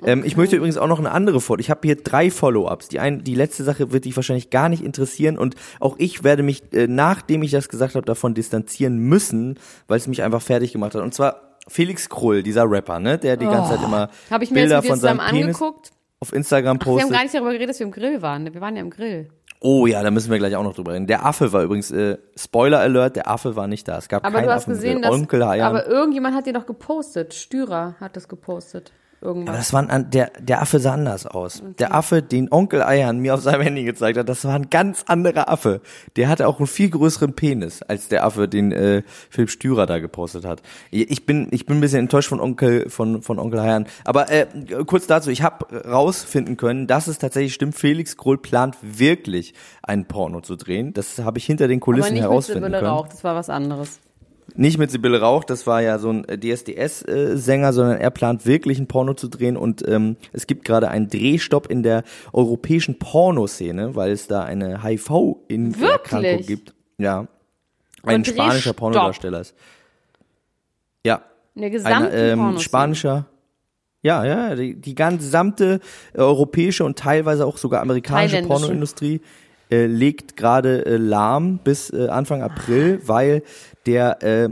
Ähm, 0.04 0.24
ich 0.26 0.36
möchte 0.36 0.56
übrigens 0.58 0.78
auch 0.78 0.88
noch 0.88 1.00
eine 1.00 1.12
andere 1.12 1.40
Follow. 1.40 1.60
Ich 1.60 1.70
habe 1.70 1.82
hier 1.84 1.96
drei 1.96 2.30
Follow-ups. 2.30 2.90
Die 2.90 3.00
ein, 3.00 3.24
die 3.24 3.36
letzte 3.36 3.64
Sache 3.64 3.92
wird 3.92 4.06
dich 4.06 4.16
wahrscheinlich 4.16 4.50
gar 4.50 4.68
nicht 4.68 4.84
interessieren 4.84 5.38
und 5.38 5.56
auch 5.80 5.96
ich 6.00 6.24
werde 6.24 6.44
mich, 6.44 6.62
äh, 6.74 6.88
nachdem 6.88 7.44
ich 7.44 7.52
das 7.52 7.70
gesagt 7.70 7.96
habe, 7.96 8.06
davon 8.06 8.34
distanzieren 8.34 8.98
müssen, 8.98 9.58
weil 9.88 9.98
es 9.98 10.08
mich 10.08 10.22
einfach 10.22 10.42
fertig 10.42 10.74
gemacht 10.74 10.96
hat. 10.96 11.02
Und 11.02 11.14
zwar 11.14 11.45
Felix 11.68 12.10
Krull, 12.10 12.44
dieser 12.44 12.70
Rapper, 12.70 13.00
ne, 13.00 13.18
der 13.18 13.38
die 13.38 13.46
ganze 13.46 13.72
Zeit 13.76 13.84
immer 13.84 14.10
Habe 14.30 14.44
ich 14.44 14.52
mir 14.52 14.62
Bilder 14.62 14.78
jetzt 14.78 14.88
von 14.88 15.00
seinem 15.00 15.18
Penis 15.20 15.56
angeguckt. 15.62 15.92
auf 16.20 16.32
Instagram 16.34 16.78
Ach, 16.82 16.86
wir 16.86 16.92
haben 16.92 16.98
postet. 17.00 17.12
gar 17.14 17.24
nicht 17.24 17.34
darüber 17.36 17.52
geredet, 17.52 17.70
dass 17.70 17.80
wir 17.80 17.86
im 17.88 17.92
Grill 17.92 18.22
waren. 18.22 18.54
Wir 18.54 18.62
waren 18.62 18.76
ja 18.76 18.82
im 18.82 18.90
Grill. 18.92 19.30
oh 19.62 19.88
ja, 19.88 20.04
da 20.04 20.12
müssen 20.12 20.30
wir 20.32 20.38
gleich 20.38 20.56
auch 20.56 20.64
noch 20.64 20.76
drüber 20.76 20.94
reden. 20.94 21.08
Der 21.08 21.26
Affe 21.26 21.52
war 21.54 21.64
übrigens 21.64 21.90
äh, 21.92 22.18
Spoiler 22.36 22.80
Alert, 22.80 23.16
der 23.16 23.30
Affe 23.30 23.56
war 23.56 23.68
nicht 23.68 23.88
da. 23.88 23.98
Es 23.98 24.08
gab 24.10 24.24
Aber 24.24 24.36
keinen 24.36 24.46
du 24.48 24.54
hast 24.54 24.64
Affen 24.64 24.74
gesehen, 24.74 25.02
dass. 25.02 25.12
Onkel 25.12 25.44
Hayan. 25.46 25.68
Aber 25.68 25.88
irgendjemand 25.88 26.36
hat 26.36 26.46
dir 26.46 26.54
doch 26.54 26.66
gepostet. 26.68 27.34
Stürer 27.34 27.96
hat 28.00 28.16
das 28.16 28.28
gepostet. 28.28 28.92
Aber 29.22 29.30
Irgendwas. 29.30 29.58
das 29.58 29.74
war 29.74 29.90
ein, 29.90 30.10
der, 30.10 30.32
der 30.40 30.62
Affe 30.62 30.80
sah 30.80 30.94
anders 30.94 31.26
aus. 31.26 31.64
Der 31.80 31.96
Affe, 31.96 32.22
den 32.22 32.52
Onkel 32.52 32.84
Eiern 32.84 33.20
mir 33.20 33.34
auf 33.34 33.42
seinem 33.42 33.62
Handy 33.62 33.84
gezeigt 33.84 34.18
hat, 34.18 34.30
das 34.30 34.46
war 34.46 34.56
ein 34.56 34.70
ganz 34.70 35.04
anderer 35.08 35.50
Affe. 35.50 35.82
Der 36.16 36.30
hatte 36.30 36.48
auch 36.48 36.60
einen 36.60 36.68
viel 36.68 36.90
größeren 36.90 37.34
Penis 37.34 37.82
als 37.82 38.08
der 38.08 38.26
Affe, 38.26 38.48
den 38.48 38.72
äh, 38.72 39.04
Philipp 39.30 39.50
Stürer 39.50 39.86
da 39.86 40.00
gepostet 40.00 40.46
hat. 40.46 40.62
Ich 40.92 41.26
bin, 41.26 41.48
ich 41.52 41.66
bin 41.66 41.78
ein 41.78 41.82
bisschen 41.82 42.00
enttäuscht 42.00 42.30
von 42.30 42.40
Onkel, 42.40 42.90
von, 42.90 43.22
von 43.22 43.40
Onkel 43.40 43.60
Eiern. 43.60 43.88
Aber 44.04 44.32
äh, 44.32 44.48
kurz 44.86 45.08
dazu, 45.08 45.30
ich 45.30 45.42
habe 45.42 45.66
rausfinden 45.86 46.58
können, 46.58 46.88
dass 46.88 47.08
es 47.08 47.18
tatsächlich 47.18 47.54
stimmt, 47.54 47.76
Felix 47.76 48.18
Krull 48.18 48.38
plant 48.38 48.78
wirklich 48.82 49.54
einen 49.82 50.06
Porno 50.06 50.42
zu 50.42 50.56
drehen. 50.56 50.94
Das 50.94 51.20
habe 51.20 51.38
ich 51.38 51.46
hinter 51.46 51.68
den 51.68 51.80
Aber 51.80 51.86
Kulissen 51.86 52.16
herausfinden 52.16 52.72
können. 52.72 53.06
Das 53.10 53.24
war 53.24 53.36
was 53.36 53.50
anderes. 53.50 54.00
Nicht 54.54 54.78
mit 54.78 54.92
Sibylle 54.92 55.20
Rauch, 55.20 55.44
das 55.44 55.66
war 55.66 55.82
ja 55.82 55.98
so 55.98 56.10
ein 56.12 56.26
äh, 56.30 56.38
DSDS-Sänger, 56.38 57.74
sondern 57.74 57.98
er 57.98 58.12
plant 58.12 58.46
wirklich 58.46 58.80
ein 58.80 58.88
Porno 58.88 59.14
zu 59.16 59.28
drehen 59.28 59.58
und 59.58 59.86
ähm, 59.88 60.18
es 60.34 60.46
gibt 60.48 60.66
gerade 60.66 60.90
einen 60.90 61.10
Drehstopp 61.10 61.70
in 61.70 61.84
der 61.84 62.04
europäischen 62.32 63.00
Pornoszene, 63.00 63.96
weil 63.96 64.12
es 64.12 64.28
da 64.28 64.44
eine 64.44 64.84
HIV-Erkrankung 64.84 66.46
gibt. 66.46 66.74
Ja. 66.98 67.28
Ein 68.04 68.18
Und 68.18 68.28
spanischer 68.28 68.52
Drehstopp? 68.52 68.78
Pornodarsteller 68.78 69.42
ist. 69.42 69.56
Ja. 71.04 71.24
In 71.56 71.62
der 71.62 71.70
gesamten 71.72 72.14
Ein 72.14 72.40
ähm, 72.40 72.60
spanischer. 72.60 73.26
Ja, 74.04 74.24
ja, 74.24 74.56
die, 74.56 74.76
die 74.76 74.94
gesamte 74.94 75.80
äh, 76.14 76.20
europäische 76.20 76.86
und 76.86 77.00
teilweise 77.00 77.46
auch 77.46 77.58
sogar 77.58 77.82
amerikanische. 77.82 78.44
Pornoindustrie 78.44 79.22
äh, 79.72 79.86
legt 79.86 80.38
gerade 80.38 80.86
äh, 80.86 80.98
lahm 80.98 81.60
bis 81.60 81.90
äh, 81.92 82.08
Anfang 82.08 82.42
April, 82.42 83.02
weil 83.06 83.44
der 83.86 84.22
äh, 84.24 84.50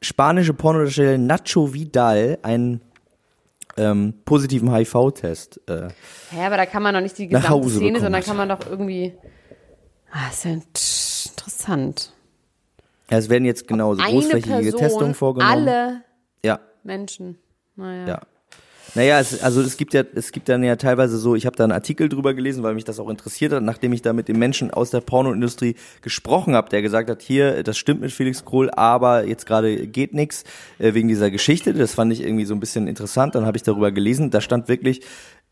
spanische 0.00 0.54
Pornodarsteller 0.54 1.18
Nacho 1.18 1.72
Vidal 1.74 2.38
einen 2.42 2.80
ähm, 3.76 4.14
positiven 4.24 4.72
HIV-Test. 4.74 5.60
Äh, 5.68 5.88
Hä, 6.30 6.44
aber 6.46 6.56
da 6.56 6.66
kann 6.66 6.82
man 6.82 6.94
doch 6.94 7.00
nicht 7.00 7.16
die 7.18 7.28
gesamte 7.28 7.68
Szene, 7.68 7.92
bekommen 7.92 8.00
sondern 8.00 8.22
kann 8.22 8.36
man 8.36 8.48
doch 8.48 8.60
irgendwie. 8.68 9.14
Ah, 10.10 10.30
ist 10.30 10.44
ja 10.44 10.52
int- 10.52 11.28
interessant. 11.30 12.12
ja, 13.10 13.18
es 13.18 13.28
werden 13.28 13.44
jetzt 13.44 13.68
genau 13.68 13.94
so 13.94 14.00
Eine 14.02 14.12
großflächige 14.12 14.54
Person, 14.62 14.78
Testungen 14.80 15.14
vorgenommen. 15.14 15.52
alle 15.68 16.02
Ja, 16.44 16.60
Menschen. 16.82 17.38
Naja. 17.76 18.06
ja. 18.08 18.20
Naja, 18.98 19.20
es, 19.20 19.44
also 19.44 19.60
es 19.60 19.76
gibt 19.76 19.94
ja, 19.94 20.02
es 20.16 20.32
gibt 20.32 20.48
dann 20.48 20.64
ja 20.64 20.74
teilweise 20.74 21.18
so, 21.18 21.36
ich 21.36 21.46
habe 21.46 21.54
da 21.54 21.62
einen 21.62 21.72
Artikel 21.72 22.08
drüber 22.08 22.34
gelesen, 22.34 22.64
weil 22.64 22.74
mich 22.74 22.82
das 22.82 22.98
auch 22.98 23.08
interessiert 23.08 23.52
hat, 23.52 23.62
nachdem 23.62 23.92
ich 23.92 24.02
da 24.02 24.12
mit 24.12 24.26
den 24.26 24.40
Menschen 24.40 24.72
aus 24.72 24.90
der 24.90 25.00
Pornoindustrie 25.00 25.76
gesprochen 26.02 26.56
habe, 26.56 26.68
der 26.68 26.82
gesagt 26.82 27.08
hat, 27.08 27.22
hier, 27.22 27.62
das 27.62 27.78
stimmt 27.78 28.00
mit 28.00 28.10
Felix 28.10 28.44
Kohl, 28.44 28.72
aber 28.72 29.24
jetzt 29.24 29.46
gerade 29.46 29.86
geht 29.86 30.14
nix 30.14 30.42
äh, 30.80 30.94
wegen 30.94 31.06
dieser 31.06 31.30
Geschichte. 31.30 31.74
Das 31.74 31.94
fand 31.94 32.12
ich 32.12 32.24
irgendwie 32.24 32.44
so 32.44 32.54
ein 32.54 32.58
bisschen 32.58 32.88
interessant. 32.88 33.36
Dann 33.36 33.46
habe 33.46 33.56
ich 33.56 33.62
darüber 33.62 33.92
gelesen, 33.92 34.32
da 34.32 34.40
stand 34.40 34.66
wirklich, 34.66 35.02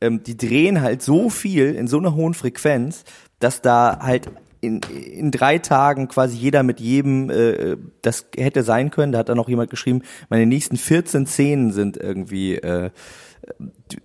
ähm, 0.01 0.25
die 0.25 0.37
drehen 0.37 0.81
halt 0.81 1.03
so 1.03 1.31
viel 1.31 1.73
in 1.77 1.87
so 1.87 1.99
einer 1.99 2.17
hohen 2.17 2.35
Frequenz, 2.35 3.05
dass 3.39 3.63
da 3.63 4.01
halt 4.03 4.29
in, 4.61 4.81
in 4.81 5.31
drei 5.31 5.59
Tagen 5.59 6.09
quasi 6.09 6.37
jeder 6.37 6.65
mit 6.65 6.81
jedem, 6.81 7.31
äh, 7.31 7.77
das 8.03 8.27
hätte 8.37 8.65
sein 8.65 8.91
können. 8.91 9.13
Da 9.13 9.21
hat 9.21 9.29
dann 9.29 9.37
noch 9.37 9.49
jemand 9.49 9.71
geschrieben, 9.71 10.03
meine 10.31 10.47
nächsten 10.47 10.77
14 10.77 11.27
Szenen 11.27 11.71
sind 11.71 11.97
irgendwie 11.97 12.57
äh, 12.57 12.91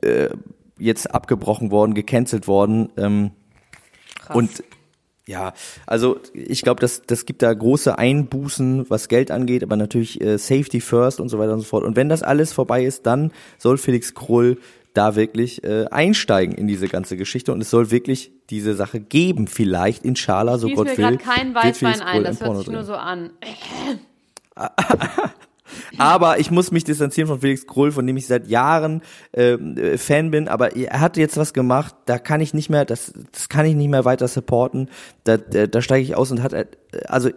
äh, 0.01 0.29
jetzt 0.77 1.13
abgebrochen 1.13 1.71
worden, 1.71 1.93
gecancelt 1.93 2.47
worden. 2.47 2.89
Ähm, 2.97 3.31
und 4.33 4.63
ja, 5.27 5.53
also 5.85 6.19
ich 6.33 6.61
glaube, 6.63 6.81
das, 6.81 7.03
das 7.03 7.25
gibt 7.25 7.41
da 7.41 7.53
große 7.53 7.97
Einbußen, 7.97 8.89
was 8.89 9.07
Geld 9.07 9.31
angeht, 9.31 9.63
aber 9.63 9.75
natürlich 9.75 10.19
äh, 10.21 10.37
Safety 10.37 10.81
First 10.81 11.19
und 11.19 11.29
so 11.29 11.37
weiter 11.39 11.53
und 11.53 11.59
so 11.59 11.65
fort. 11.65 11.83
Und 11.83 11.95
wenn 11.95 12.09
das 12.09 12.23
alles 12.23 12.51
vorbei 12.51 12.83
ist, 12.83 13.05
dann 13.05 13.31
soll 13.57 13.77
Felix 13.77 14.13
Krull 14.13 14.57
da 14.93 15.15
wirklich 15.15 15.63
äh, 15.63 15.85
einsteigen 15.89 16.55
in 16.55 16.67
diese 16.67 16.87
ganze 16.87 17.15
Geschichte 17.15 17.53
und 17.53 17.61
es 17.61 17.69
soll 17.69 17.91
wirklich 17.91 18.31
diese 18.49 18.73
Sache 18.73 18.99
geben, 18.99 19.47
vielleicht 19.47 20.03
in 20.03 20.17
Schala, 20.17 20.57
so 20.57 20.67
Gott 20.69 20.87
mir 20.87 20.97
will. 20.97 21.05
gerade 21.05 21.17
keinen 21.17 21.55
Weißwein 21.55 22.01
ein, 22.01 22.23
das 22.25 22.41
hört 22.41 22.57
sich 22.57 22.67
nur 22.67 22.83
so 22.83 22.95
an. 22.95 23.29
Aber 25.97 26.39
ich 26.39 26.51
muss 26.51 26.71
mich 26.71 26.83
distanzieren 26.83 27.27
von 27.27 27.41
Felix 27.41 27.67
Krull, 27.67 27.91
von 27.91 28.05
dem 28.07 28.17
ich 28.17 28.27
seit 28.27 28.47
Jahren 28.47 29.01
ähm, 29.33 29.77
äh, 29.77 29.97
Fan 29.97 30.31
bin. 30.31 30.47
Aber 30.47 30.75
er 30.75 30.99
hat 30.99 31.17
jetzt 31.17 31.37
was 31.37 31.53
gemacht, 31.53 31.95
da 32.05 32.19
kann 32.19 32.41
ich 32.41 32.53
nicht 32.53 32.69
mehr, 32.69 32.85
das, 32.85 33.13
das 33.31 33.49
kann 33.49 33.65
ich 33.65 33.75
nicht 33.75 33.89
mehr 33.89 34.05
weiter 34.05 34.27
supporten. 34.27 34.89
Da, 35.23 35.37
da, 35.37 35.67
da 35.67 35.81
steige 35.81 36.03
ich 36.03 36.15
aus 36.15 36.31
und 36.31 36.43
hat, 36.43 36.53
äh, 36.53 36.65
also 37.07 37.29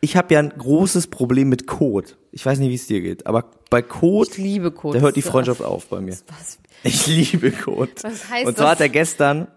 ich 0.00 0.16
habe 0.16 0.32
ja 0.34 0.40
ein 0.40 0.50
großes 0.56 1.08
Problem 1.08 1.48
mit 1.48 1.66
Code. 1.66 2.08
Ich 2.32 2.44
weiß 2.44 2.58
nicht, 2.58 2.70
wie 2.70 2.74
es 2.74 2.86
dir 2.86 3.00
geht, 3.00 3.26
aber 3.26 3.50
bei 3.68 3.82
Code, 3.82 4.30
Ich 4.30 4.38
liebe 4.38 4.70
Code. 4.70 4.98
da 4.98 5.02
hört 5.04 5.16
die 5.16 5.22
Freundschaft 5.22 5.62
auf 5.62 5.86
bei 5.86 6.00
mir. 6.00 6.16
Was 6.28 6.58
Ich 6.82 7.06
liebe 7.06 7.50
Code. 7.50 7.90
Was 8.02 8.28
heißt 8.30 8.46
und 8.46 8.56
zwar 8.56 8.66
das? 8.66 8.72
hat 8.72 8.80
er 8.80 8.88
gestern, 8.88 9.48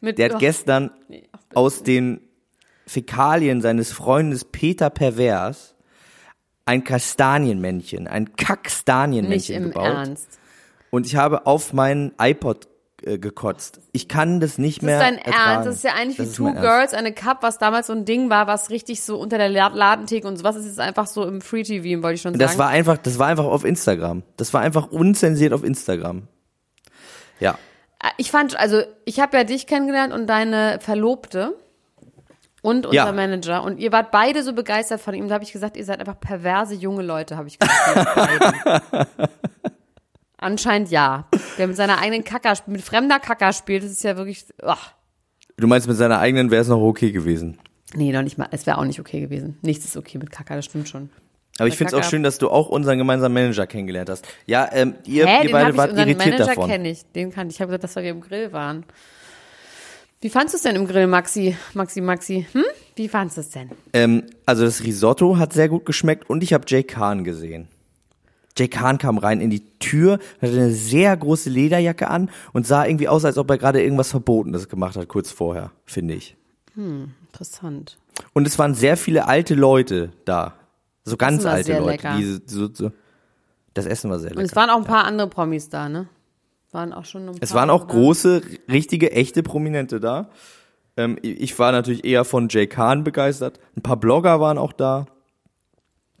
mit 0.00 0.18
der 0.18 0.30
hat 0.30 0.36
oh, 0.36 0.38
gestern 0.38 0.90
nee. 1.08 1.28
aus 1.54 1.82
den 1.82 2.20
Fäkalien 2.86 3.60
seines 3.60 3.92
Freundes 3.92 4.44
Peter 4.44 4.90
Pervers 4.90 5.71
ein 6.64 6.84
Kastanienmännchen, 6.84 8.06
ein 8.08 8.30
im 9.56 9.64
gebaut. 9.70 9.84
Ernst. 9.86 10.38
Und 10.90 11.06
ich 11.06 11.16
habe 11.16 11.46
auf 11.46 11.72
meinen 11.72 12.12
iPod 12.20 12.68
äh, 13.02 13.18
gekotzt. 13.18 13.80
Ich 13.92 14.08
kann 14.08 14.38
das 14.40 14.58
nicht 14.58 14.78
Das 14.78 14.84
mehr 14.86 14.96
ist 14.98 15.02
dein 15.04 15.18
ertragen. 15.18 15.50
Ernst. 15.54 15.66
Das 15.68 15.74
ist 15.76 15.84
ja 15.84 15.92
eigentlich 15.94 16.16
Das 16.18 16.30
wie 16.32 16.34
Two. 16.34 16.52
Girls 16.52 16.92
a 17.06 17.10
Cup, 17.10 17.42
was 17.42 17.58
damals 17.58 17.86
so 17.88 17.92
ein 17.94 18.04
Ding 18.04 18.30
war, 18.30 18.46
was 18.46 18.70
richtig 18.70 19.02
so 19.02 19.18
unter 19.18 19.38
der 19.38 19.48
La- 19.48 19.68
Ladentheke 19.68 20.26
und 20.28 20.36
sowas 20.36 20.56
ist 20.56 20.66
jetzt 20.66 20.80
einfach 20.80 21.06
so 21.06 21.26
im 21.26 21.40
Free 21.40 21.62
TV, 21.62 22.02
wollte 22.02 22.14
ich 22.16 22.22
schon 22.22 22.32
sagen. 22.34 22.38
Das 22.38 22.58
war 22.58 22.68
einfach, 22.68 22.98
das 22.98 23.18
war 23.18 23.26
einfach 23.28 23.44
auf 23.46 23.64
Instagram. 23.64 24.22
Das 24.36 24.52
war 24.54 24.60
einfach 24.60 24.90
unzensiert 24.92 25.52
auf 25.52 25.64
Instagram. 25.64 26.28
Ja. 27.40 27.58
Ich 28.18 28.30
fand, 28.30 28.56
also 28.58 28.82
ich 29.04 29.20
habe 29.20 29.36
ja 29.36 29.44
dich 29.44 29.66
kennengelernt 29.66 30.12
und 30.12 30.26
deine 30.26 30.78
Verlobte 30.80 31.54
und 32.62 32.86
unser 32.86 32.94
Ja. 32.96 33.12
Manager 33.12 33.62
und 33.62 33.78
ihr 33.78 33.92
wart 33.92 34.10
beide 34.10 34.42
so 34.42 34.52
begeistert 34.54 35.00
von 35.00 35.14
ihm. 35.14 35.28
Da 35.28 35.34
habe 35.34 35.44
ich 35.44 35.52
gesagt, 35.52 35.76
ihr 35.76 35.84
seid 35.84 36.00
einfach 36.00 36.18
perverse 36.18 36.74
junge 36.74 37.02
Leute, 37.02 37.36
habe 37.36 37.48
ich 37.48 37.58
gesagt. 37.58 39.08
Anscheinend 40.38 40.90
ja. 40.90 41.26
Wer 41.56 41.66
mit 41.68 41.76
seiner 41.76 41.98
eigenen 41.98 42.24
Kacker, 42.24 42.54
mit 42.66 42.82
fremder 42.82 43.20
Kacker 43.20 43.52
spielt, 43.52 43.84
das 43.84 43.90
ist 43.92 44.02
ja 44.02 44.16
wirklich, 44.16 44.46
ach. 44.62 44.92
Du 45.56 45.66
meinst, 45.66 45.86
mit 45.86 45.96
seiner 45.96 46.18
eigenen 46.18 46.50
wäre 46.50 46.62
es 46.62 46.68
noch 46.68 46.80
okay 46.80 47.12
gewesen. 47.12 47.58
Nee, 47.94 48.10
noch 48.10 48.22
nicht 48.22 48.38
mal. 48.38 48.48
Es 48.50 48.66
wäre 48.66 48.78
auch 48.78 48.84
nicht 48.84 48.98
okay 48.98 49.20
gewesen. 49.20 49.58
Nichts 49.62 49.84
ist 49.84 49.96
okay 49.96 50.18
mit 50.18 50.30
Kacker, 50.32 50.56
das 50.56 50.64
stimmt 50.64 50.88
schon. 50.88 51.10
Aber 51.58 51.68
ich 51.68 51.74
Der 51.74 51.78
finde 51.86 51.96
es 51.98 52.06
auch 52.06 52.08
schön, 52.10 52.22
dass 52.22 52.38
du 52.38 52.48
auch 52.48 52.70
unseren 52.70 52.96
gemeinsamen 52.98 53.34
Manager 53.34 53.66
kennengelernt 53.66 54.08
hast. 54.08 54.26
Ja, 54.46 54.68
ähm, 54.72 54.94
ihr, 55.04 55.26
Hä, 55.26 55.36
ihr 55.38 55.42
den 55.42 55.52
beide 55.52 55.76
wart 55.76 55.92
irritiert 55.92 56.18
Manager 56.18 56.46
davon. 56.46 56.68
kenne 56.70 56.90
ich. 56.90 57.04
Den 57.12 57.30
kann 57.30 57.48
ich. 57.48 57.56
Ich 57.56 57.60
habe 57.60 57.68
gesagt, 57.68 57.84
dass 57.84 57.94
wir 57.96 58.04
im 58.10 58.22
Grill 58.22 58.52
waren. 58.52 58.84
Wie 60.22 60.30
fandst 60.30 60.54
du 60.54 60.56
es 60.56 60.62
denn 60.62 60.76
im 60.76 60.86
Grill, 60.86 61.08
Maxi? 61.08 61.56
Maxi, 61.74 62.00
Maxi. 62.00 62.46
Hm? 62.52 62.62
Wie 62.94 63.08
fandst 63.08 63.36
du 63.36 63.40
es 63.40 63.50
denn? 63.50 63.70
Ähm, 63.92 64.22
also 64.46 64.64
das 64.64 64.84
Risotto 64.84 65.36
hat 65.36 65.52
sehr 65.52 65.68
gut 65.68 65.84
geschmeckt 65.84 66.30
und 66.30 66.44
ich 66.44 66.52
habe 66.52 66.64
Jay 66.68 66.84
Kahn 66.84 67.24
gesehen. 67.24 67.66
Jay 68.56 68.68
Kahn 68.68 68.98
kam 68.98 69.18
rein 69.18 69.40
in 69.40 69.50
die 69.50 69.64
Tür, 69.80 70.20
hatte 70.40 70.52
eine 70.52 70.70
sehr 70.70 71.16
große 71.16 71.50
Lederjacke 71.50 72.08
an 72.08 72.30
und 72.52 72.68
sah 72.68 72.86
irgendwie 72.86 73.08
aus, 73.08 73.24
als 73.24 73.36
ob 73.36 73.50
er 73.50 73.58
gerade 73.58 73.82
irgendwas 73.82 74.10
Verbotenes 74.10 74.68
gemacht 74.68 74.96
hat, 74.96 75.08
kurz 75.08 75.32
vorher, 75.32 75.72
finde 75.86 76.14
ich. 76.14 76.36
Interessant. 76.76 77.98
Und 78.32 78.46
es 78.46 78.58
waren 78.60 78.74
sehr 78.74 78.96
viele 78.96 79.26
alte 79.26 79.54
Leute 79.54 80.12
da. 80.24 80.54
So 81.04 81.16
ganz 81.16 81.44
alte 81.44 81.72
Leute. 81.72 81.86
lecker. 81.86 82.16
Die 82.16 82.40
so, 82.46 82.68
so, 82.72 82.92
das 83.74 83.86
Essen 83.86 84.08
war 84.08 84.20
sehr 84.20 84.30
Und 84.30 84.38
es 84.38 84.50
lecker. 84.50 84.60
waren 84.60 84.70
auch 84.70 84.76
ein 84.76 84.84
paar 84.84 85.04
andere 85.04 85.28
Promis 85.28 85.68
da, 85.68 85.88
ne? 85.88 86.06
Waren 86.72 86.94
auch 86.94 87.04
schon 87.04 87.28
ein 87.28 87.36
Es 87.40 87.52
waren 87.54 87.70
auch 87.70 87.86
große, 87.86 88.42
richtige, 88.70 89.12
echte 89.12 89.42
Prominente 89.42 90.00
da. 90.00 90.30
Ähm, 90.96 91.18
ich 91.22 91.58
war 91.58 91.70
natürlich 91.70 92.04
eher 92.04 92.24
von 92.24 92.48
Jay 92.48 92.66
Kahn 92.66 93.04
begeistert. 93.04 93.60
Ein 93.76 93.82
paar 93.82 93.98
Blogger 93.98 94.40
waren 94.40 94.58
auch 94.58 94.72
da. 94.72 95.06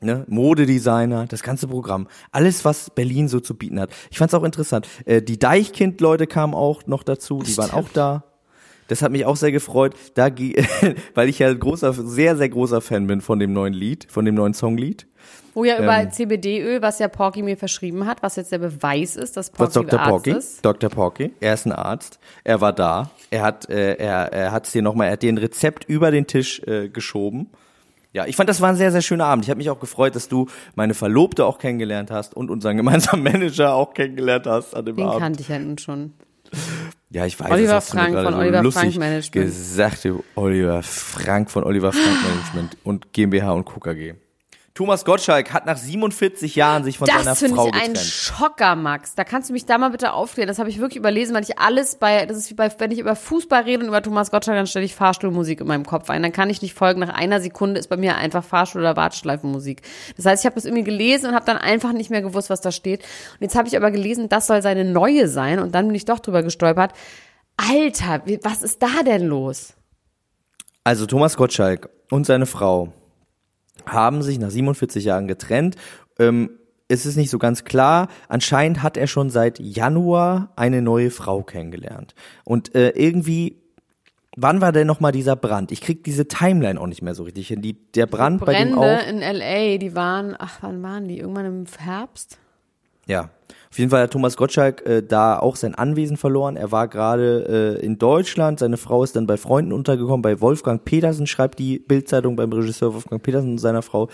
Ne? 0.00 0.24
Modedesigner, 0.28 1.26
das 1.26 1.42
ganze 1.42 1.68
Programm. 1.68 2.08
Alles, 2.32 2.64
was 2.64 2.90
Berlin 2.90 3.28
so 3.28 3.40
zu 3.40 3.56
bieten 3.56 3.80
hat. 3.80 3.90
Ich 4.10 4.18
fand's 4.18 4.34
auch 4.34 4.42
interessant. 4.42 4.88
Äh, 5.06 5.22
die 5.22 5.38
Deichkind-Leute 5.38 6.26
kamen 6.26 6.54
auch 6.54 6.86
noch 6.86 7.02
dazu. 7.02 7.42
Die 7.42 7.56
waren 7.56 7.70
auch 7.70 7.88
da. 7.88 8.24
Das 8.92 9.00
hat 9.00 9.10
mich 9.10 9.24
auch 9.24 9.36
sehr 9.36 9.52
gefreut, 9.52 9.94
da, 10.12 10.28
weil 11.14 11.28
ich 11.30 11.38
ja 11.38 11.48
ein 11.48 11.58
großer, 11.58 11.94
sehr, 11.94 12.36
sehr 12.36 12.50
großer 12.50 12.82
Fan 12.82 13.06
bin 13.06 13.22
von 13.22 13.38
dem 13.38 13.54
neuen 13.54 13.72
Lied, 13.72 14.06
von 14.10 14.26
dem 14.26 14.34
neuen 14.34 14.52
Songlied. 14.52 15.06
Wo 15.54 15.64
ja 15.64 15.78
über 15.78 15.96
ähm, 15.96 16.10
CBD-Öl, 16.10 16.82
was 16.82 16.98
ja 16.98 17.08
Porky 17.08 17.42
mir 17.42 17.56
verschrieben 17.56 18.04
hat, 18.06 18.22
was 18.22 18.36
jetzt 18.36 18.52
der 18.52 18.58
Beweis 18.58 19.16
ist, 19.16 19.38
dass 19.38 19.50
Was 19.56 19.72
Porky 19.72 19.88
Dr. 19.88 20.00
Arzt 20.00 20.10
Porky? 20.10 20.30
ist. 20.32 20.62
Dr. 20.62 20.90
Porky, 20.90 21.32
er 21.40 21.54
ist 21.54 21.64
ein 21.64 21.72
Arzt. 21.72 22.18
Er 22.44 22.60
war 22.60 22.74
da. 22.74 23.10
Er 23.30 23.42
hat, 23.44 23.70
äh, 23.70 23.94
er, 23.94 24.30
er 24.30 24.52
hat's 24.52 24.72
dir 24.72 24.82
nochmal, 24.82 25.06
er 25.06 25.14
hat 25.14 25.22
dir 25.22 25.32
ein 25.32 25.38
Rezept 25.38 25.84
über 25.88 26.10
den 26.10 26.26
Tisch 26.26 26.60
äh, 26.66 26.90
geschoben. 26.90 27.48
Ja, 28.12 28.26
ich 28.26 28.36
fand, 28.36 28.50
das 28.50 28.60
war 28.60 28.68
ein 28.68 28.76
sehr, 28.76 28.92
sehr 28.92 29.00
schöner 29.00 29.24
Abend. 29.24 29.46
Ich 29.46 29.48
habe 29.50 29.56
mich 29.56 29.70
auch 29.70 29.80
gefreut, 29.80 30.16
dass 30.16 30.28
du 30.28 30.48
meine 30.74 30.92
Verlobte 30.92 31.46
auch 31.46 31.56
kennengelernt 31.56 32.10
hast 32.10 32.36
und 32.36 32.50
unseren 32.50 32.76
gemeinsamen 32.76 33.22
Manager 33.32 33.72
auch 33.72 33.94
kennengelernt 33.94 34.46
hast 34.46 34.74
an 34.74 34.84
dem 34.84 34.96
Den 34.96 35.06
Abend. 35.06 35.20
kannte 35.20 35.40
ich 35.40 35.48
ja 35.48 35.58
nun 35.58 35.78
schon. 35.78 36.12
Ja, 37.12 37.26
ich 37.26 37.38
weiß. 37.38 37.50
Oliver 37.50 37.74
das 37.74 37.90
Frank 37.90 38.14
von 38.14 38.32
so 38.32 38.38
Oliver 38.38 38.62
lustig 38.62 38.82
Frank 38.82 38.96
Management. 38.96 39.32
gesagt, 39.32 40.08
Oliver 40.34 40.82
Frank 40.82 41.50
von 41.50 41.62
Oliver 41.64 41.92
Frank 41.92 42.16
Management 42.26 42.78
und 42.84 43.12
GmbH 43.12 43.52
und 43.52 43.66
KKG. 43.66 44.14
Thomas 44.74 45.04
Gottschalk 45.04 45.52
hat 45.52 45.66
nach 45.66 45.76
47 45.76 46.56
Jahren 46.56 46.82
sich 46.82 46.96
von 46.96 47.06
seiner 47.06 47.24
Das 47.24 47.40
finde 47.40 47.56
Frau 47.56 47.66
ich 47.66 47.74
ein 47.74 47.92
getrennt. 47.92 47.98
Schocker, 47.98 48.74
Max. 48.74 49.14
Da 49.14 49.22
kannst 49.24 49.50
du 49.50 49.52
mich 49.52 49.66
da 49.66 49.76
mal 49.76 49.90
bitte 49.90 50.14
aufklären. 50.14 50.48
Das 50.48 50.58
habe 50.58 50.70
ich 50.70 50.78
wirklich 50.78 50.96
überlesen, 50.96 51.34
weil 51.34 51.42
ich 51.42 51.58
alles 51.58 51.96
bei, 51.96 52.24
das 52.24 52.38
ist 52.38 52.48
wie 52.48 52.54
bei, 52.54 52.72
wenn 52.78 52.90
ich 52.90 52.98
über 52.98 53.14
Fußball 53.14 53.64
rede 53.64 53.82
und 53.82 53.88
über 53.88 54.02
Thomas 54.02 54.30
Gottschalk, 54.30 54.56
dann 54.56 54.66
stelle 54.66 54.86
ich 54.86 54.94
Fahrstuhlmusik 54.94 55.60
in 55.60 55.66
meinem 55.66 55.84
Kopf 55.84 56.08
ein. 56.08 56.22
Dann 56.22 56.32
kann 56.32 56.48
ich 56.48 56.62
nicht 56.62 56.72
folgen. 56.72 57.00
Nach 57.00 57.10
einer 57.10 57.42
Sekunde 57.42 57.80
ist 57.80 57.88
bei 57.88 57.98
mir 57.98 58.16
einfach 58.16 58.42
Fahrstuhl- 58.42 58.80
oder 58.80 58.96
Warteschleifenmusik. 58.96 59.82
Das 60.16 60.24
heißt, 60.24 60.42
ich 60.42 60.46
habe 60.46 60.54
das 60.54 60.64
irgendwie 60.64 60.84
gelesen 60.84 61.28
und 61.28 61.34
habe 61.34 61.44
dann 61.44 61.58
einfach 61.58 61.92
nicht 61.92 62.08
mehr 62.08 62.22
gewusst, 62.22 62.48
was 62.48 62.62
da 62.62 62.72
steht. 62.72 63.00
Und 63.02 63.42
jetzt 63.42 63.56
habe 63.56 63.68
ich 63.68 63.76
aber 63.76 63.90
gelesen, 63.90 64.30
das 64.30 64.46
soll 64.46 64.62
seine 64.62 64.86
neue 64.86 65.28
sein. 65.28 65.58
Und 65.58 65.74
dann 65.74 65.86
bin 65.88 65.94
ich 65.94 66.06
doch 66.06 66.18
drüber 66.18 66.42
gestolpert. 66.42 66.92
Alter, 67.58 68.22
was 68.42 68.62
ist 68.62 68.82
da 68.82 69.02
denn 69.04 69.26
los? 69.26 69.74
Also 70.82 71.04
Thomas 71.04 71.36
Gottschalk 71.36 71.90
und 72.10 72.24
seine 72.24 72.46
Frau 72.46 72.94
haben 73.86 74.22
sich 74.22 74.38
nach 74.38 74.50
47 74.50 75.04
Jahren 75.04 75.28
getrennt. 75.28 75.76
Ähm, 76.18 76.50
es 76.88 77.06
ist 77.06 77.16
nicht 77.16 77.30
so 77.30 77.38
ganz 77.38 77.64
klar. 77.64 78.08
Anscheinend 78.28 78.82
hat 78.82 78.96
er 78.96 79.06
schon 79.06 79.30
seit 79.30 79.58
Januar 79.58 80.52
eine 80.56 80.82
neue 80.82 81.10
Frau 81.10 81.42
kennengelernt. 81.42 82.14
Und 82.44 82.74
äh, 82.74 82.90
irgendwie, 82.90 83.62
wann 84.36 84.60
war 84.60 84.72
denn 84.72 84.86
nochmal 84.86 85.12
dieser 85.12 85.36
Brand? 85.36 85.72
Ich 85.72 85.80
krieg 85.80 86.04
diese 86.04 86.28
Timeline 86.28 86.80
auch 86.80 86.86
nicht 86.86 87.02
mehr 87.02 87.14
so 87.14 87.22
richtig 87.22 87.48
hin. 87.48 87.62
Die, 87.62 87.74
der 87.92 88.06
Brand 88.06 88.44
bei 88.44 88.52
dem 88.52 88.72
Brände 88.72 89.02
auch. 89.02 89.08
in 89.08 89.22
L.A., 89.22 89.78
die 89.78 89.94
waren, 89.94 90.34
ach, 90.38 90.58
wann 90.60 90.82
waren 90.82 91.08
die? 91.08 91.18
Irgendwann 91.18 91.46
im 91.46 91.64
Herbst? 91.78 92.38
Ja. 93.06 93.30
Auf 93.72 93.78
jeden 93.78 93.90
Fall 93.90 94.02
hat 94.02 94.10
Thomas 94.10 94.36
Gottschalk 94.36 94.84
äh, 94.84 95.02
da 95.02 95.38
auch 95.38 95.56
sein 95.56 95.74
Anwesen 95.74 96.18
verloren. 96.18 96.56
Er 96.56 96.72
war 96.72 96.88
gerade 96.88 97.78
äh, 97.80 97.82
in 97.82 97.96
Deutschland. 97.96 98.58
Seine 98.58 98.76
Frau 98.76 99.02
ist 99.02 99.16
dann 99.16 99.26
bei 99.26 99.38
Freunden 99.38 99.72
untergekommen. 99.72 100.20
Bei 100.20 100.42
Wolfgang 100.42 100.84
Petersen 100.84 101.26
schreibt 101.26 101.58
die 101.58 101.78
Bildzeitung 101.78 102.36
beim 102.36 102.52
Regisseur 102.52 102.92
Wolfgang 102.92 103.22
Petersen 103.22 103.52
und 103.52 103.58
seiner 103.58 103.80
Frau 103.80 104.10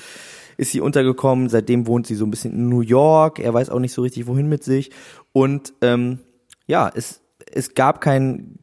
ist 0.59 0.71
sie 0.71 0.81
untergekommen. 0.81 1.49
Seitdem 1.49 1.89
wohnt 1.89 2.07
sie 2.07 2.15
so 2.15 2.25
ein 2.25 2.31
bisschen 2.31 2.53
in 2.53 2.69
New 2.69 2.83
York. 2.83 3.41
Er 3.41 3.53
weiß 3.53 3.71
auch 3.71 3.81
nicht 3.81 3.93
so 3.93 4.03
richtig, 4.03 4.29
wohin 4.29 4.49
mit 4.49 4.63
sich. 4.63 4.93
Und 5.33 5.73
ähm, 5.81 6.21
ja, 6.69 6.89
es, 6.95 7.21
es 7.53 7.75
gab 7.75 8.01
kein 8.01 8.61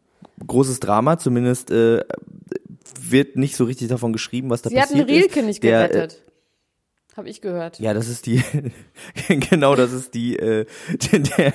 großes 0.48 0.80
Drama. 0.80 1.18
Zumindest 1.18 1.72
äh, 1.72 2.06
wird 3.02 3.36
nicht 3.36 3.58
so 3.58 3.66
richtig 3.66 3.90
davon 3.90 4.14
geschrieben, 4.14 4.50
was 4.50 4.62
da 4.62 4.70
Sie 4.70 4.80
hatten 4.80 4.94
passiert 4.94 5.10
Rielke 5.10 5.40
ist. 5.42 5.46
nicht 5.46 5.64
äh, 5.66 5.72
gerettet. 5.72 6.24
Habe 7.15 7.30
ich 7.30 7.39
gehört. 7.39 7.80
ja, 7.80 7.93
das 7.93 8.10
ist 8.10 8.25
die, 8.25 8.43
genau, 9.49 9.78
das 9.78 9.93
ist 9.93 10.13
die, 10.15 10.38
äh, 10.38 10.65
der, 11.13 11.54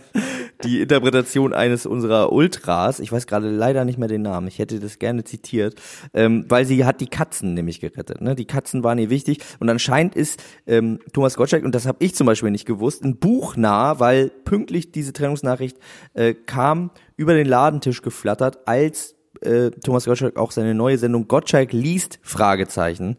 die 0.64 0.80
Interpretation 0.80 1.54
eines 1.54 1.86
unserer 1.86 2.32
Ultras. 2.32 2.98
Ich 2.98 3.12
weiß 3.12 3.28
gerade 3.28 3.48
leider 3.48 3.84
nicht 3.84 3.96
mehr 3.96 4.08
den 4.08 4.22
Namen. 4.22 4.48
Ich 4.48 4.58
hätte 4.58 4.80
das 4.80 4.98
gerne 4.98 5.22
zitiert, 5.22 5.80
ähm, 6.14 6.46
weil 6.48 6.64
sie 6.64 6.84
hat 6.84 7.00
die 7.00 7.06
Katzen 7.06 7.54
nämlich 7.54 7.78
gerettet. 7.78 8.20
Ne? 8.20 8.34
Die 8.34 8.46
Katzen 8.46 8.82
waren 8.82 8.98
ihr 8.98 9.08
wichtig 9.08 9.38
und 9.60 9.70
anscheinend 9.70 10.16
ist 10.16 10.42
ähm, 10.66 10.98
Thomas 11.12 11.36
Gottschalk 11.36 11.64
und 11.64 11.76
das 11.76 11.86
habe 11.86 11.98
ich 12.00 12.16
zum 12.16 12.26
Beispiel 12.26 12.50
nicht 12.50 12.66
gewusst, 12.66 13.04
ein 13.04 13.18
Buch 13.18 13.54
nah, 13.54 14.00
weil 14.00 14.30
pünktlich 14.30 14.90
diese 14.90 15.12
Trennungsnachricht 15.12 15.78
äh, 16.14 16.34
kam 16.34 16.90
über 17.16 17.34
den 17.34 17.46
Ladentisch 17.46 18.02
geflattert, 18.02 18.66
als 18.66 19.14
äh, 19.42 19.70
Thomas 19.70 20.06
Gottschalk 20.06 20.36
auch 20.36 20.50
seine 20.50 20.74
neue 20.74 20.98
Sendung 20.98 21.28
Gottschalk 21.28 21.72
liest 21.72 22.18
Fragezeichen 22.22 23.16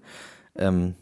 ähm, 0.58 0.96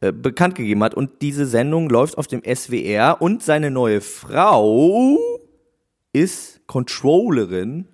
äh, 0.00 0.12
bekannt 0.12 0.54
gegeben 0.54 0.82
hat 0.84 0.94
und 0.94 1.22
diese 1.22 1.46
Sendung 1.46 1.88
läuft 1.88 2.18
auf 2.18 2.26
dem 2.26 2.42
SWR 2.42 3.16
und 3.20 3.42
seine 3.42 3.70
neue 3.70 4.00
Frau 4.00 5.18
ist 6.12 6.66
Controllerin 6.66 7.86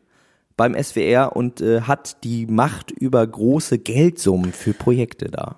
beim 0.56 0.80
SWR 0.80 1.34
und 1.34 1.60
äh, 1.60 1.82
hat 1.82 2.22
die 2.24 2.46
Macht 2.46 2.90
über 2.90 3.26
große 3.26 3.78
Geldsummen 3.78 4.52
für 4.52 4.72
Projekte 4.72 5.26
da. 5.26 5.56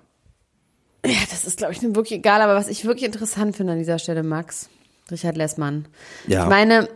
Ja, 1.04 1.18
das 1.28 1.44
ist, 1.44 1.58
glaube 1.58 1.74
ich, 1.74 1.82
wirklich 1.82 2.12
egal. 2.12 2.40
Aber 2.40 2.54
was 2.54 2.68
ich 2.68 2.84
wirklich 2.84 3.04
interessant 3.04 3.56
finde 3.56 3.74
an 3.74 3.78
dieser 3.78 3.98
Stelle, 3.98 4.22
Max, 4.22 4.70
Richard 5.10 5.36
Lessmann. 5.36 5.86
Ja. 6.26 6.44
Ich 6.44 6.48
meine, 6.48 6.88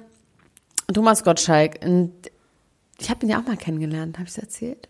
Thomas 0.92 1.24
Gottschalk, 1.24 1.80
und 1.84 2.12
ich 2.98 3.10
habe 3.10 3.26
ihn 3.26 3.30
ja 3.30 3.40
auch 3.40 3.46
mal 3.46 3.56
kennengelernt, 3.56 4.18
habe 4.18 4.26
ich 4.26 4.36
es 4.36 4.38
erzählt? 4.38 4.88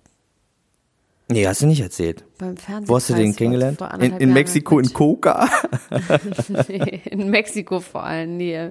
Nee, 1.31 1.47
hast 1.47 1.61
du 1.61 1.67
nicht 1.67 1.83
erzählt. 1.83 2.25
Beim 2.39 2.57
Fernsehen. 2.57 2.89
Wo 2.89 2.97
hast 2.97 3.11
du 3.11 3.15
den 3.15 3.37
kennengelernt? 3.37 3.79
In, 4.01 4.17
in 4.17 4.33
Mexiko, 4.33 4.79
in 4.79 4.91
Coca? 4.95 5.47
nee, 6.69 7.03
in 7.05 7.29
Mexiko 7.29 7.81
vor 7.81 8.03
allem, 8.03 8.39
nee. 8.39 8.71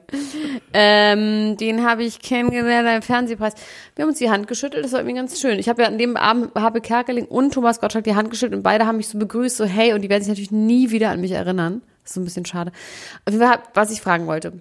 Ähm, 0.73 1.55
den 1.57 1.85
habe 1.87 2.03
ich 2.03 2.19
kennengelernt 2.19 2.87
beim 2.87 3.01
Fernsehpreis. 3.03 3.53
Wir 3.95 4.03
haben 4.03 4.09
uns 4.09 4.17
die 4.17 4.31
Hand 4.31 4.47
geschüttelt, 4.47 4.83
das 4.83 4.91
war 4.91 5.01
irgendwie 5.01 5.17
ganz 5.17 5.39
schön. 5.39 5.59
Ich 5.59 5.69
habe 5.69 5.83
ja 5.83 5.87
an 5.87 5.99
dem 5.99 6.17
Abend 6.17 6.55
Habe 6.55 6.81
Kerkeling 6.81 7.25
und 7.25 7.53
Thomas 7.53 7.79
Gottschalk 7.79 8.05
die 8.05 8.15
Hand 8.15 8.31
geschüttelt 8.31 8.57
und 8.57 8.63
beide 8.63 8.87
haben 8.87 8.97
mich 8.97 9.07
so 9.07 9.19
begrüßt, 9.19 9.55
so 9.55 9.65
hey, 9.65 9.93
und 9.93 10.01
die 10.01 10.09
werden 10.09 10.23
sich 10.23 10.29
natürlich 10.29 10.51
nie 10.51 10.89
wieder 10.89 11.11
an 11.11 11.21
mich 11.21 11.33
erinnern. 11.33 11.83
Das 12.01 12.11
ist 12.11 12.15
so 12.15 12.21
ein 12.21 12.25
bisschen 12.25 12.45
schade. 12.45 12.71
Was 13.75 13.91
ich 13.91 14.01
fragen 14.01 14.25
wollte. 14.25 14.53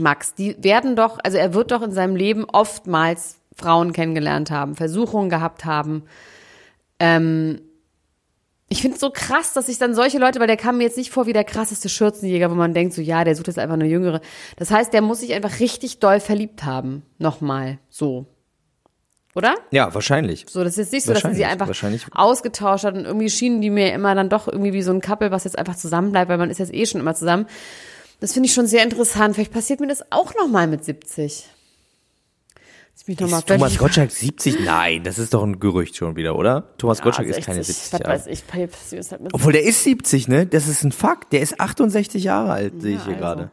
Max, 0.00 0.34
die 0.34 0.56
werden 0.62 0.96
doch, 0.96 1.18
also 1.22 1.38
er 1.38 1.54
wird 1.54 1.70
doch 1.70 1.82
in 1.82 1.92
seinem 1.92 2.16
Leben 2.16 2.44
oftmals 2.44 3.36
Frauen 3.56 3.92
kennengelernt 3.92 4.50
haben, 4.50 4.74
Versuchungen 4.74 5.30
gehabt 5.30 5.64
haben, 5.64 6.04
ähm, 7.00 7.60
ich 8.68 8.82
finde 8.82 8.94
es 8.94 9.00
so 9.00 9.10
krass, 9.10 9.52
dass 9.52 9.66
sich 9.66 9.78
dann 9.78 9.96
solche 9.96 10.18
Leute, 10.18 10.38
weil 10.38 10.46
der 10.46 10.56
kam 10.56 10.78
mir 10.78 10.84
jetzt 10.84 10.96
nicht 10.96 11.10
vor 11.10 11.26
wie 11.26 11.32
der 11.32 11.42
krasseste 11.42 11.88
Schürzenjäger, 11.88 12.52
wo 12.52 12.54
man 12.54 12.72
denkt, 12.72 12.94
so 12.94 13.02
ja, 13.02 13.24
der 13.24 13.34
sucht 13.34 13.48
jetzt 13.48 13.58
einfach 13.58 13.74
eine 13.74 13.86
Jüngere. 13.86 14.20
Das 14.56 14.70
heißt, 14.70 14.92
der 14.92 15.02
muss 15.02 15.20
sich 15.20 15.34
einfach 15.34 15.58
richtig 15.58 15.98
doll 15.98 16.20
verliebt 16.20 16.64
haben. 16.64 17.02
Nochmal. 17.18 17.78
So. 17.88 18.26
Oder? 19.34 19.56
Ja, 19.72 19.92
wahrscheinlich. 19.92 20.46
So, 20.48 20.62
das 20.62 20.74
ist 20.74 20.78
jetzt 20.78 20.92
nicht 20.92 21.06
so, 21.06 21.12
dass 21.12 21.34
sie 21.34 21.44
einfach 21.44 21.68
ausgetauscht 22.12 22.84
hat 22.84 22.94
und 22.94 23.06
irgendwie 23.06 23.30
schienen 23.30 23.60
die 23.60 23.70
mir 23.70 23.92
immer 23.92 24.14
dann 24.14 24.28
doch 24.28 24.46
irgendwie 24.46 24.72
wie 24.72 24.82
so 24.82 24.92
ein 24.92 25.00
Couple, 25.00 25.32
was 25.32 25.44
jetzt 25.44 25.58
einfach 25.58 25.76
zusammenbleibt, 25.76 26.28
weil 26.28 26.38
man 26.38 26.50
ist 26.50 26.58
jetzt 26.58 26.72
eh 26.72 26.86
schon 26.86 27.00
immer 27.00 27.16
zusammen. 27.16 27.46
Das 28.20 28.34
finde 28.34 28.48
ich 28.48 28.54
schon 28.54 28.66
sehr 28.68 28.84
interessant. 28.84 29.34
Vielleicht 29.34 29.52
passiert 29.52 29.80
mir 29.80 29.88
das 29.88 30.12
auch 30.12 30.34
nochmal 30.36 30.68
mit 30.68 30.84
70. 30.84 31.46
Mal 33.06 33.42
Thomas 33.42 33.78
Gottschalk 33.78 34.10
70? 34.10 34.60
Nein, 34.60 35.02
das 35.04 35.18
ist 35.18 35.34
doch 35.34 35.42
ein 35.42 35.58
Gerücht 35.58 35.96
schon 35.96 36.16
wieder, 36.16 36.36
oder? 36.36 36.76
Thomas 36.78 36.98
ja, 36.98 37.04
Gottschalk 37.04 37.26
60, 37.28 37.40
ist 37.40 37.46
keine 37.46 37.64
70 37.64 37.92
Jahre. 37.92 38.12
Weiß 38.12 38.26
ich, 38.26 38.42
halt 38.52 39.32
Obwohl 39.32 39.52
der 39.52 39.62
ist 39.62 39.84
70, 39.84 40.28
ne? 40.28 40.46
Das 40.46 40.68
ist 40.68 40.84
ein 40.84 40.92
Fakt. 40.92 41.32
Der 41.32 41.40
ist 41.40 41.60
68 41.60 42.22
Jahre 42.22 42.52
alt, 42.52 42.74
ja, 42.74 42.80
sehe 42.80 42.96
ich 42.96 43.04
hier 43.04 43.14
also. 43.14 43.20
gerade. 43.20 43.50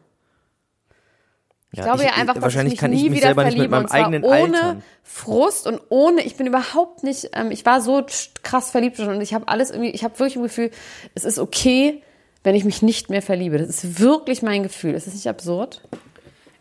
Ich 1.71 1.79
ja, 1.79 1.85
glaube 1.85 2.03
ich, 2.03 2.09
ja 2.09 2.15
einfach, 2.15 2.33
dass 2.35 2.43
wahrscheinlich 2.43 2.75
ich 2.75 2.81
mich 2.81 2.91
nie 2.91 3.05
ich 3.05 3.09
mich 3.09 3.19
wieder 3.21 3.33
verliebe 3.33 3.77
und 3.77 3.89
zwar 3.89 4.07
ohne 4.07 4.23
Altern. 4.23 4.83
Frust 5.03 5.67
und 5.67 5.81
ohne, 5.89 6.21
ich 6.21 6.35
bin 6.35 6.47
überhaupt 6.47 7.03
nicht, 7.03 7.31
ähm, 7.33 7.51
ich 7.51 7.65
war 7.65 7.81
so 7.81 8.05
krass 8.41 8.71
verliebt 8.71 8.97
schon 8.97 9.09
und 9.09 9.21
ich 9.21 9.33
habe 9.33 9.47
alles 9.49 9.71
irgendwie, 9.71 9.91
ich 9.91 10.03
habe 10.03 10.17
wirklich 10.17 10.37
ein 10.37 10.43
Gefühl, 10.43 10.71
es 11.13 11.25
ist 11.25 11.39
okay, 11.39 12.01
wenn 12.43 12.55
ich 12.55 12.63
mich 12.63 12.81
nicht 12.81 13.09
mehr 13.09 13.21
verliebe. 13.21 13.57
Das 13.57 13.83
ist 13.83 13.99
wirklich 13.99 14.41
mein 14.41 14.63
Gefühl. 14.63 14.93
Ist 14.93 15.07
das 15.07 15.13
nicht 15.13 15.27
absurd? 15.27 15.81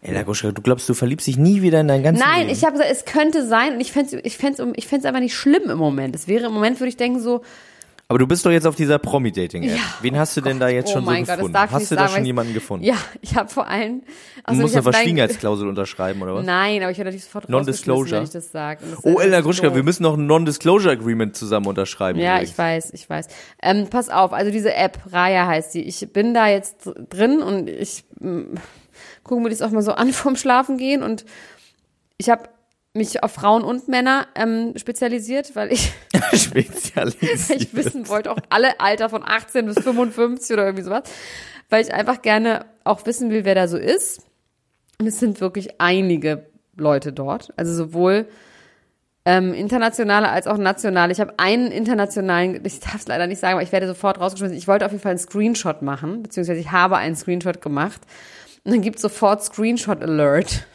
Ey, 0.06 0.14
Lagoschka, 0.14 0.52
du 0.52 0.62
glaubst, 0.62 0.88
du 0.88 0.94
verliebst 0.94 1.26
dich 1.26 1.36
nie 1.36 1.62
wieder 1.62 1.80
in 1.80 1.88
dein 1.88 2.04
ganzes 2.04 2.24
Nein, 2.24 2.42
Leben? 2.42 2.52
ich 2.52 2.62
habe 2.64 2.74
gesagt, 2.74 2.92
es 2.92 3.04
könnte 3.04 3.44
sein 3.44 3.74
und 3.74 3.80
ich 3.80 3.90
fände 3.90 4.16
es 4.18 4.24
ich 4.24 4.36
fänd's, 4.36 4.62
ich 4.76 4.86
fänd's 4.86 5.04
einfach 5.04 5.18
nicht 5.18 5.34
schlimm 5.34 5.68
im 5.68 5.78
Moment. 5.78 6.14
Es 6.14 6.28
wäre 6.28 6.46
im 6.46 6.52
Moment, 6.52 6.78
würde 6.78 6.90
ich 6.90 6.96
denken, 6.96 7.18
so. 7.18 7.42
Aber 8.06 8.20
du 8.20 8.26
bist 8.28 8.46
doch 8.46 8.52
jetzt 8.52 8.68
auf 8.68 8.76
dieser 8.76 9.00
Promi-Dating-App. 9.00 9.76
Ja, 9.76 9.82
Wen 10.00 10.16
hast 10.16 10.36
du 10.36 10.40
denn 10.40 10.60
da 10.60 10.68
jetzt 10.68 10.90
oh 10.90 10.92
schon 10.92 11.04
so 11.06 11.10
Gott, 11.10 11.26
gefunden? 11.26 11.58
Hast 11.58 11.90
du 11.90 11.96
da 11.96 12.06
schon 12.06 12.24
jemanden 12.24 12.54
gefunden? 12.54 12.84
Ja, 12.84 12.94
ich 13.20 13.34
habe 13.34 13.48
vor 13.48 13.66
allem. 13.66 14.02
Also 14.44 14.58
du 14.58 14.62
musst 14.62 14.76
eine 14.76 14.84
Verschwiegenheitsklausel 14.84 15.66
unterschreiben, 15.66 16.22
oder 16.22 16.36
was? 16.36 16.46
Nein, 16.46 16.82
aber 16.82 16.92
ich 16.92 16.98
werde 16.98 17.08
natürlich 17.10 17.24
sofort 17.24 17.48
Non-Disclosure. 17.48 18.18
wenn 18.18 18.22
ich 18.22 18.30
das 18.30 18.52
sage. 18.52 18.84
Oh, 19.02 19.18
Elena 19.18 19.40
Gruschka, 19.40 19.74
wir 19.74 19.82
müssen 19.82 20.04
noch 20.04 20.16
ein 20.16 20.26
Non-Disclosure-Agreement 20.26 21.34
zusammen 21.34 21.66
unterschreiben. 21.66 22.20
Ja, 22.20 22.34
übrigens. 22.36 22.50
ich 22.52 22.58
weiß, 22.58 22.92
ich 22.92 23.10
weiß. 23.10 23.26
Ähm, 23.60 23.88
pass 23.90 24.08
auf, 24.08 24.32
also 24.32 24.52
diese 24.52 24.72
App, 24.72 25.00
Raya 25.10 25.48
heißt 25.48 25.74
die. 25.74 25.82
Ich 25.82 26.06
bin 26.12 26.32
da 26.32 26.46
jetzt 26.46 26.88
drin 27.10 27.42
und 27.42 27.68
ich 27.68 28.04
gucken 29.26 29.44
wir 29.44 29.50
das 29.50 29.62
auch 29.62 29.70
mal 29.70 29.82
so 29.82 29.92
an 29.92 30.12
vorm 30.12 30.36
Schlafen 30.36 30.78
gehen 30.78 31.02
und 31.02 31.24
ich 32.16 32.30
habe 32.30 32.48
mich 32.94 33.22
auf 33.22 33.32
Frauen 33.32 33.62
und 33.62 33.88
Männer 33.88 34.26
ähm, 34.34 34.72
spezialisiert, 34.76 35.54
weil 35.54 35.70
ich 35.70 35.92
spezialisiert. 36.32 37.50
ich 37.60 37.74
wissen 37.74 38.08
wollte, 38.08 38.30
auch 38.32 38.38
alle 38.48 38.80
Alter 38.80 39.10
von 39.10 39.22
18 39.22 39.66
bis 39.66 39.78
55 39.80 40.54
oder 40.54 40.64
irgendwie 40.64 40.84
sowas, 40.84 41.02
weil 41.68 41.82
ich 41.82 41.92
einfach 41.92 42.22
gerne 42.22 42.64
auch 42.84 43.04
wissen 43.04 43.30
will, 43.30 43.44
wer 43.44 43.54
da 43.54 43.68
so 43.68 43.76
ist. 43.76 44.22
Und 44.98 45.06
es 45.06 45.20
sind 45.20 45.42
wirklich 45.42 45.78
einige 45.78 46.46
Leute 46.74 47.12
dort, 47.12 47.52
also 47.58 47.74
sowohl 47.74 48.26
ähm, 49.26 49.52
internationale 49.52 50.30
als 50.30 50.46
auch 50.46 50.56
nationale. 50.56 51.12
Ich 51.12 51.20
habe 51.20 51.34
einen 51.36 51.70
internationalen, 51.70 52.64
ich 52.64 52.80
darf 52.80 52.94
es 52.94 53.08
leider 53.08 53.26
nicht 53.26 53.40
sagen, 53.40 53.54
aber 53.54 53.62
ich 53.62 53.72
werde 53.72 53.88
sofort 53.88 54.20
rausgeschmissen. 54.20 54.56
Ich 54.56 54.68
wollte 54.68 54.86
auf 54.86 54.92
jeden 54.92 55.02
Fall 55.02 55.10
einen 55.10 55.18
Screenshot 55.18 55.82
machen, 55.82 56.22
beziehungsweise 56.22 56.60
ich 56.60 56.70
habe 56.72 56.96
einen 56.96 57.16
Screenshot 57.16 57.60
gemacht 57.60 58.00
und 58.66 58.72
dann 58.72 58.82
gibt 58.82 58.98
sofort 58.98 59.44
Screenshot 59.44 60.02
Alert. 60.02 60.66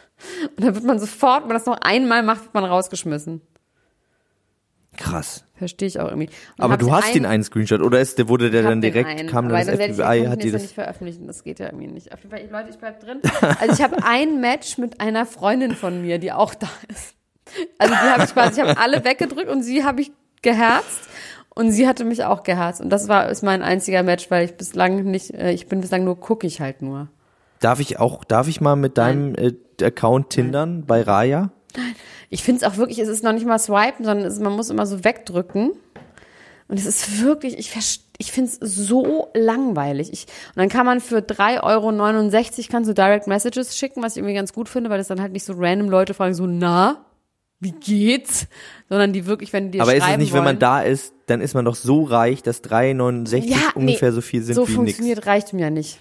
Und 0.56 0.64
dann 0.66 0.76
wird 0.76 0.86
man 0.86 0.98
sofort, 0.98 1.42
wenn 1.42 1.50
man 1.50 1.58
das 1.58 1.66
noch 1.66 1.80
einmal 1.82 2.24
macht, 2.24 2.44
wird 2.44 2.54
man 2.54 2.64
rausgeschmissen. 2.64 3.42
Krass. 4.96 5.44
Verstehe 5.56 5.90
ich 5.90 6.00
auch 6.00 6.08
irgendwie. 6.08 6.30
Und 6.58 6.64
Aber 6.64 6.78
du 6.78 6.92
hast 6.94 7.06
einen, 7.06 7.14
den 7.14 7.26
einen 7.26 7.44
Screenshot 7.44 7.82
oder 7.82 8.00
ist 8.00 8.18
der 8.18 8.30
wurde 8.30 8.50
der 8.50 8.64
dann 8.64 8.80
direkt 8.80 9.10
einen, 9.10 9.28
kam 9.28 9.50
dann 9.50 9.66
das 9.66 9.78
dann 9.78 9.94
FBI 9.94 10.26
hat 10.28 10.42
die 10.42 10.52
das 10.52 10.62
nicht 10.62 10.74
veröffentlichen, 10.74 11.28
das 11.28 11.44
geht 11.44 11.60
ja 11.60 11.66
irgendwie 11.66 11.88
nicht. 11.88 12.14
Auf 12.14 12.24
jeden 12.24 12.32
Fall, 12.32 12.48
Leute, 12.50 12.70
ich 12.70 12.78
bleib 12.78 13.02
drin. 13.02 13.20
Also 13.60 13.74
ich 13.74 13.82
habe 13.82 13.98
ein 14.06 14.40
Match 14.40 14.78
mit 14.78 15.02
einer 15.02 15.26
Freundin 15.26 15.76
von 15.76 16.02
mir, 16.02 16.18
die 16.18 16.32
auch 16.32 16.56
da 16.56 16.70
ist. 16.88 17.16
Also 17.78 17.94
die 17.94 18.10
habe 18.10 18.24
ich 18.24 18.34
quasi, 18.34 18.62
ich 18.62 18.66
habe 18.66 18.80
alle 18.80 19.04
weggedrückt 19.04 19.50
und 19.50 19.64
sie 19.64 19.84
habe 19.84 20.00
ich 20.02 20.12
geherzt 20.42 21.10
und 21.50 21.72
sie 21.72 21.88
hatte 21.90 22.06
mich 22.06 22.24
auch 22.24 22.44
geherzt 22.44 22.80
und 22.80 22.90
das 22.90 23.10
war 23.10 23.30
ist 23.30 23.44
mein 23.44 23.62
einziger 23.62 24.04
Match, 24.04 24.32
weil 24.32 24.46
ich 24.46 24.56
bislang 24.56 25.04
nicht 25.04 25.32
äh, 25.34 25.52
ich 25.52 25.68
bin 25.68 25.82
bislang 25.82 26.06
nur 26.06 26.20
gucke 26.20 26.48
ich 26.48 26.62
halt 26.62 26.82
nur. 26.82 27.10
Darf 27.62 27.80
ich 27.80 28.00
auch, 28.00 28.26
darf 28.26 28.48
ich 28.48 28.60
mal 28.60 28.76
mit 28.76 28.98
deinem 28.98 29.36
äh, 29.36 29.54
Account 29.82 30.32
tindern 30.32 30.80
Nein. 30.80 30.86
bei 30.86 31.02
Raya? 31.04 31.52
Nein. 31.78 31.96
Ich 32.30 32.44
finde 32.44 32.66
es 32.66 32.72
auch 32.72 32.78
wirklich, 32.78 32.98
es 33.00 33.08
ist 33.08 33.24
noch 33.24 33.34
nicht 33.34 33.46
mal 33.46 33.60
swipen, 33.60 34.04
sondern 34.04 34.26
ist, 34.26 34.42
man 34.42 34.54
muss 34.54 34.70
immer 34.70 34.86
so 34.86 35.04
wegdrücken. 35.04 35.72
Und 36.68 36.80
es 36.80 36.86
ist 36.86 37.22
wirklich, 37.22 37.58
ich, 37.60 37.72
ich 38.18 38.32
finde 38.32 38.52
es 38.52 38.60
so 38.88 39.28
langweilig. 39.34 40.12
Ich, 40.12 40.24
und 40.24 40.58
dann 40.58 40.70
kann 40.70 40.86
man 40.86 41.02
für 41.02 41.18
3,69 41.18 41.62
Euro 41.64 41.92
kannst 42.72 42.90
du 42.90 42.94
Direct 42.94 43.28
Messages 43.28 43.78
schicken, 43.78 44.02
was 44.02 44.14
ich 44.14 44.20
irgendwie 44.20 44.36
ganz 44.36 44.54
gut 44.54 44.70
finde, 44.70 44.90
weil 44.90 44.98
das 44.98 45.10
dann 45.10 45.22
halt 45.22 45.34
nicht 45.34 45.44
so 45.44 45.54
random 45.56 45.90
Leute 45.90 46.14
fragen, 46.14 46.34
so, 46.34 46.48
na, 46.48 47.06
wie 47.60 47.74
geht's? 47.74 48.48
Sondern 48.90 49.14
die 49.14 49.28
wirklich, 49.28 49.54
wenn 49.54 49.66
die 49.66 49.78
dir 49.78 49.84
Aber 49.84 49.94
ist 49.94 50.08
es 50.08 50.18
nicht, 50.18 50.32
wollen, 50.32 50.40
wenn 50.40 50.46
man 50.46 50.60
da 50.60 50.82
ist, 50.82 51.14
dann 51.28 51.42
ist 51.42 51.54
man 51.54 51.66
doch 51.66 51.76
so 51.76 52.04
reich, 52.04 52.42
dass 52.42 52.64
3,69 52.64 53.44
ja, 53.44 53.58
ungefähr 53.76 54.10
nee, 54.10 54.16
so 54.16 54.22
viel 54.22 54.42
sind 54.42 54.56
so 54.56 54.62
wie 54.62 54.66
nix. 54.66 54.72
So 54.72 54.78
funktioniert 54.78 55.26
reicht 55.28 55.54
mir 55.54 55.62
ja 55.62 55.70
nicht 55.70 56.00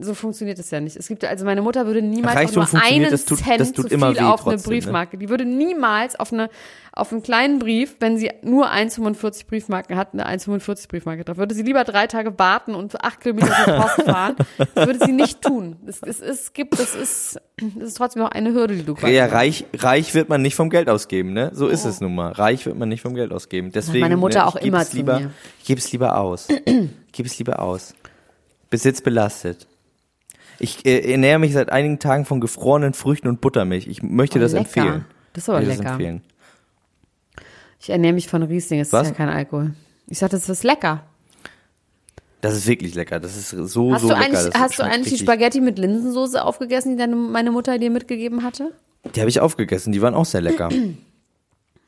so 0.00 0.14
funktioniert 0.14 0.58
es 0.58 0.70
ja 0.70 0.80
nicht. 0.80 0.96
Es 0.96 1.08
gibt 1.08 1.24
also 1.24 1.44
meine 1.44 1.62
Mutter 1.62 1.86
würde 1.86 2.02
niemals 2.02 2.36
Reichtum 2.36 2.62
auch 2.62 2.72
nur 2.72 2.82
einen 2.82 3.10
das 3.10 3.24
tut, 3.24 3.38
Cent 3.38 3.60
das 3.60 3.72
tut 3.72 3.90
zu 3.90 3.98
viel 3.98 4.18
auf 4.20 4.42
trotzdem, 4.42 4.48
eine 4.48 4.56
ne? 4.56 4.62
Briefmarke. 4.62 5.16
Ne? 5.16 5.20
Die 5.20 5.28
würde 5.28 5.44
niemals 5.44 6.18
auf 6.18 6.32
eine 6.32 6.48
auf 6.92 7.12
einen 7.12 7.22
kleinen 7.22 7.60
Brief, 7.60 7.96
wenn 8.00 8.18
sie 8.18 8.30
nur 8.42 8.70
1,45 8.70 9.46
Briefmarken 9.46 9.96
hat, 9.96 10.12
eine 10.12 10.26
1,45 10.28 10.88
Briefmarke 10.88 11.24
drauf. 11.24 11.36
Würde 11.36 11.54
sie 11.54 11.62
lieber 11.62 11.84
drei 11.84 12.06
Tage 12.06 12.36
warten 12.38 12.74
und 12.74 13.00
acht 13.02 13.20
Kilometer 13.20 13.54
zur 13.64 13.74
Post 13.74 14.02
fahren. 14.04 14.36
Das 14.74 14.86
würde 14.86 14.98
sie 15.04 15.12
nicht 15.12 15.40
tun. 15.40 15.76
Es, 15.86 16.02
es, 16.02 16.20
es 16.20 16.52
gibt, 16.52 16.74
es 16.80 16.94
ist, 16.94 17.40
es 17.56 17.82
ist 17.82 17.96
trotzdem 17.96 18.22
noch 18.22 18.32
eine 18.32 18.52
Hürde, 18.52 18.74
die 18.74 18.82
du 18.82 18.94
quasi 18.94 19.14
Ja, 19.14 19.26
reich, 19.26 19.66
reich 19.74 20.14
wird 20.14 20.28
man 20.28 20.42
nicht 20.42 20.56
vom 20.56 20.68
Geld 20.68 20.88
ausgeben, 20.88 21.32
ne? 21.32 21.50
So 21.54 21.68
ist 21.68 21.86
oh. 21.86 21.90
es 21.90 22.00
nun 22.00 22.14
mal. 22.14 22.32
Reich 22.32 22.66
wird 22.66 22.76
man 22.76 22.88
nicht 22.88 23.02
vom 23.02 23.14
Geld 23.14 23.32
ausgeben. 23.32 23.70
Deswegen, 23.72 24.00
meine 24.00 24.16
Mutter 24.16 24.40
ne, 24.40 24.46
auch 24.46 24.56
immer 24.56 24.84
zu 24.84 24.96
lieber, 24.96 25.20
mir. 25.20 25.30
Ich 25.60 25.66
gebe 25.66 25.78
es 25.78 25.92
lieber 25.92 26.18
aus. 26.18 26.48
ich 26.48 27.12
gebe 27.12 27.28
es 27.28 27.38
lieber 27.38 27.60
aus. 27.60 27.94
Besitz 28.68 29.00
belastet. 29.00 29.66
Ich 30.60 30.84
äh, 30.84 31.10
ernähre 31.10 31.38
mich 31.38 31.54
seit 31.54 31.72
einigen 31.72 31.98
Tagen 31.98 32.26
von 32.26 32.40
gefrorenen 32.40 32.92
Früchten 32.92 33.28
und 33.28 33.40
Buttermilch. 33.40 33.86
Ich 33.86 34.02
möchte 34.02 34.38
oh, 34.38 34.42
das 34.42 34.52
lecker. 34.52 34.64
empfehlen. 34.64 35.04
Das 35.32 35.44
ist 35.44 35.48
aber 35.48 35.60
lecker. 35.62 35.82
Das 35.82 35.92
empfehlen. 35.92 36.22
Ich 37.80 37.88
ernähre 37.88 38.12
mich 38.12 38.28
von 38.28 38.42
Riesling, 38.42 38.80
es 38.80 38.88
ist 38.88 38.92
ja 38.92 39.10
kein 39.10 39.30
Alkohol. 39.30 39.72
Ich 40.06 40.18
sag, 40.18 40.30
das 40.30 40.48
ist 40.48 40.62
lecker. 40.64 41.02
Das 42.42 42.54
ist 42.54 42.66
wirklich 42.66 42.94
lecker. 42.94 43.20
Das 43.20 43.36
ist 43.36 43.50
so, 43.50 43.94
hast 43.94 44.02
so 44.02 44.08
du 44.08 44.14
lecker. 44.14 44.38
Eigentlich, 44.38 44.54
hast 44.54 44.78
du 44.78 44.82
eigentlich 44.82 45.14
die 45.14 45.18
Spaghetti 45.18 45.60
mit 45.60 45.78
Linsensoße 45.78 46.42
aufgegessen, 46.44 46.92
die 46.92 46.98
deine, 46.98 47.16
meine 47.16 47.50
Mutter 47.50 47.78
dir 47.78 47.90
mitgegeben 47.90 48.42
hatte? 48.42 48.72
Die 49.14 49.20
habe 49.20 49.30
ich 49.30 49.40
aufgegessen, 49.40 49.92
die 49.92 50.02
waren 50.02 50.14
auch 50.14 50.26
sehr 50.26 50.42
lecker. 50.42 50.68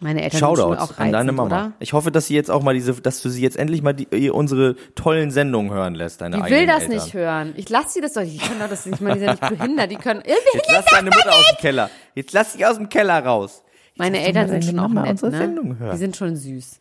Meine 0.02 0.22
Eltern 0.22 0.40
Shoutouts 0.40 0.58
sind 0.68 0.78
auch 0.80 0.90
reizend, 0.90 1.00
an 1.00 1.12
deine 1.12 1.32
Mama. 1.32 1.46
Oder? 1.46 1.72
Ich 1.78 1.92
hoffe, 1.92 2.10
dass 2.10 2.26
sie 2.26 2.34
jetzt 2.34 2.50
auch 2.50 2.62
mal 2.62 2.74
diese, 2.74 2.92
dass 3.00 3.22
du 3.22 3.28
sie 3.28 3.40
jetzt 3.40 3.56
endlich 3.56 3.82
mal 3.82 3.92
die, 3.92 4.30
unsere 4.30 4.74
tollen 4.94 5.30
Sendungen 5.30 5.72
hören 5.72 5.94
lässt, 5.94 6.20
deine 6.20 6.36
Die 6.36 6.50
will 6.50 6.66
das 6.66 6.82
Eltern. 6.82 6.96
nicht 6.96 7.14
hören. 7.14 7.52
Ich 7.56 7.68
lass 7.70 7.94
sie 7.94 8.00
das 8.00 8.12
doch. 8.12 8.22
Ich 8.22 8.40
kann 8.40 8.58
doch 8.58 8.68
das 8.68 8.84
nicht. 8.84 8.96
Ich 8.96 9.00
meine, 9.00 9.14
die 9.14 9.20
sind 9.26 9.40
nicht 9.40 9.58
behindert. 9.58 9.90
Die 9.90 9.96
können. 9.96 10.22
Jetzt 10.26 10.68
lass 10.70 10.84
deine 10.86 11.10
Mutter 11.10 11.30
aus 11.30 11.48
dem 11.52 11.58
Keller. 11.60 11.90
Jetzt 12.14 12.32
lass 12.32 12.52
sie 12.54 12.66
aus 12.66 12.76
dem 12.76 12.88
Keller 12.88 13.24
raus. 13.24 13.62
Meine 13.96 14.16
sag 14.16 14.22
doch 14.22 14.26
Eltern 14.28 14.42
mal, 14.46 14.48
sind 14.50 14.64
schon 14.64 14.78
auch 14.80 14.88
nett, 14.88 15.10
unsere 15.12 15.30
ne? 15.32 15.38
Sendung 15.38 15.78
hört. 15.78 15.94
Die 15.94 15.98
sind 15.98 16.16
schon 16.16 16.36
süß. 16.36 16.80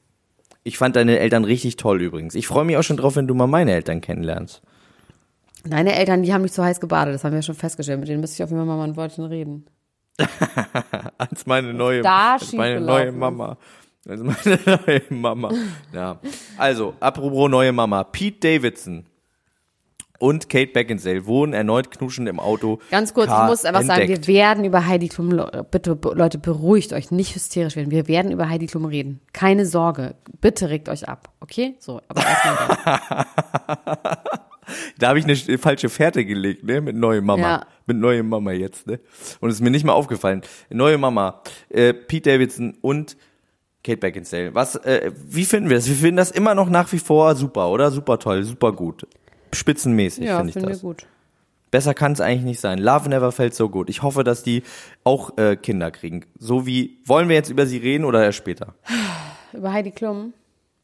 Ich 0.64 0.78
fand 0.78 0.96
deine 0.96 1.20
Eltern 1.20 1.44
richtig 1.44 1.76
toll 1.76 2.02
übrigens. 2.02 2.36
Ich 2.36 2.48
freue 2.48 2.66
mich 2.66 2.78
auch 2.78 2.84
schon 2.84 2.98
drauf, 2.98 3.16
wenn 3.16 3.28
du 3.28 3.34
mal 3.36 3.48
meine 3.48 3.72
Eltern 3.74 4.02
kennenlernst. 4.02 4.62
Deine 5.64 5.96
Eltern, 5.96 6.24
die 6.24 6.34
haben 6.34 6.42
mich 6.42 6.54
zu 6.54 6.64
heiß 6.64 6.80
gebadet, 6.80 7.14
das 7.14 7.24
haben 7.24 7.34
wir 7.34 7.42
schon 7.44 7.56
festgestellt. 7.56 8.00
Mit 8.00 8.10
denen 8.10 8.22
müsste 8.22 8.36
ich 8.36 8.44
auf 8.44 8.50
jeden 8.50 8.66
Fall 8.66 8.78
mal 8.78 8.84
ein 8.84 8.96
Wörtchen 8.96 9.26
reden. 9.26 9.66
Als 11.18 11.46
meine 11.46 11.74
neue, 11.74 12.04
als 12.06 12.54
meine 12.54 12.82
neue. 12.82 13.12
Mama. 13.12 13.58
Als 14.08 14.22
meine 14.22 14.60
neue 14.88 15.02
Mama. 15.10 15.52
Ja. 15.94 16.20
Also, 16.58 16.96
apropos 17.00 17.50
neue 17.50 17.72
Mama. 17.72 18.04
Pete 18.04 18.40
Davidson 18.40 19.06
und 20.22 20.50
Kate 20.50 20.72
Beckinsale 20.72 21.26
wohnen 21.26 21.54
erneut 21.54 21.92
knuschend 21.92 22.30
im 22.30 22.40
Auto. 22.40 22.80
Ganz 22.92 23.14
kurz, 23.14 23.28
Car 23.28 23.46
ich 23.46 23.50
muss 23.50 23.66
einfach 23.66 23.82
sagen, 23.82 24.08
wir 24.08 24.28
werden 24.28 24.64
über 24.64 24.86
Heidi 24.86 25.10
Klum, 25.10 25.30
bitte 25.72 25.98
Leute, 26.14 26.38
beruhigt 26.38 26.94
euch, 26.94 27.12
nicht 27.12 27.36
hysterisch 27.36 27.76
werden. 27.76 27.92
Wir 27.92 28.08
werden 28.08 28.32
über 28.32 28.48
Heidi 28.48 28.68
Klum 28.68 28.86
reden. 28.86 29.20
Keine 29.34 29.66
Sorge, 29.66 30.16
bitte 30.40 30.70
regt 30.70 30.90
euch 30.90 31.10
ab, 31.10 31.30
okay? 31.40 31.76
So, 31.80 32.02
aber 32.08 32.22
erstmal. 32.22 33.26
Da 34.98 35.10
habe 35.10 35.20
ich 35.20 35.26
eine 35.26 35.34
sch- 35.36 35.58
falsche 35.58 35.90
Fährte 35.90 36.26
gelegt, 36.26 36.64
ne? 36.64 36.82
Mit 36.82 36.96
neue 36.96 37.22
Mama. 37.22 37.42
Ja. 37.42 37.66
Mit 37.86 37.98
neue 37.98 38.24
Mama 38.24 38.52
jetzt, 38.52 38.88
ne? 38.88 39.00
Und 39.40 39.50
es 39.50 39.56
ist 39.56 39.62
mir 39.62 39.72
nicht 39.72 39.86
mal 39.86 39.94
aufgefallen. 39.94 40.42
Neue 40.70 40.98
Mama, 40.98 41.42
äh, 41.70 41.94
Pete 41.94 42.30
Davidson 42.32 42.78
und 42.82 43.18
Kate 43.84 43.98
Beckinsale. 43.98 44.54
Was, 44.54 44.76
äh, 44.76 45.12
wie 45.28 45.46
finden 45.46 45.70
wir 45.70 45.78
das? 45.78 45.88
Wir 45.88 45.96
finden 45.96 46.18
das 46.18 46.32
immer 46.32 46.54
noch 46.56 46.70
nach 46.70 46.92
wie 46.92 47.00
vor 47.00 47.36
super, 47.36 47.70
oder? 47.70 47.90
Super 47.92 48.20
toll, 48.20 48.44
super 48.44 48.72
gut. 48.74 49.08
Spitzenmäßig 49.54 50.26
ja, 50.26 50.38
finde 50.38 50.50
ich 50.50 50.54
finde 50.54 50.70
das. 50.70 50.78
ich 50.78 50.84
gut. 50.84 51.08
Besser 51.72 51.94
kann 51.94 52.12
es 52.12 52.22
eigentlich 52.22 52.44
nicht 52.44 52.60
sein. 52.60 52.80
Love 52.80 53.10
never 53.10 53.32
felt 53.32 53.56
so 53.56 53.70
good. 53.70 53.90
Ich 53.90 54.02
hoffe, 54.04 54.24
dass 54.24 54.44
die 54.44 54.64
auch 55.06 55.38
äh, 55.38 55.56
Kinder 55.56 55.90
kriegen. 55.90 56.26
So 56.38 56.66
wie, 56.66 57.00
wollen 57.06 57.30
wir 57.30 57.36
jetzt 57.36 57.50
über 57.50 57.66
sie 57.66 57.78
reden 57.78 58.04
oder 58.04 58.24
erst 58.24 58.38
später? 58.38 58.76
Über 59.54 59.72
Heidi 59.72 59.92
Klum. 59.92 60.34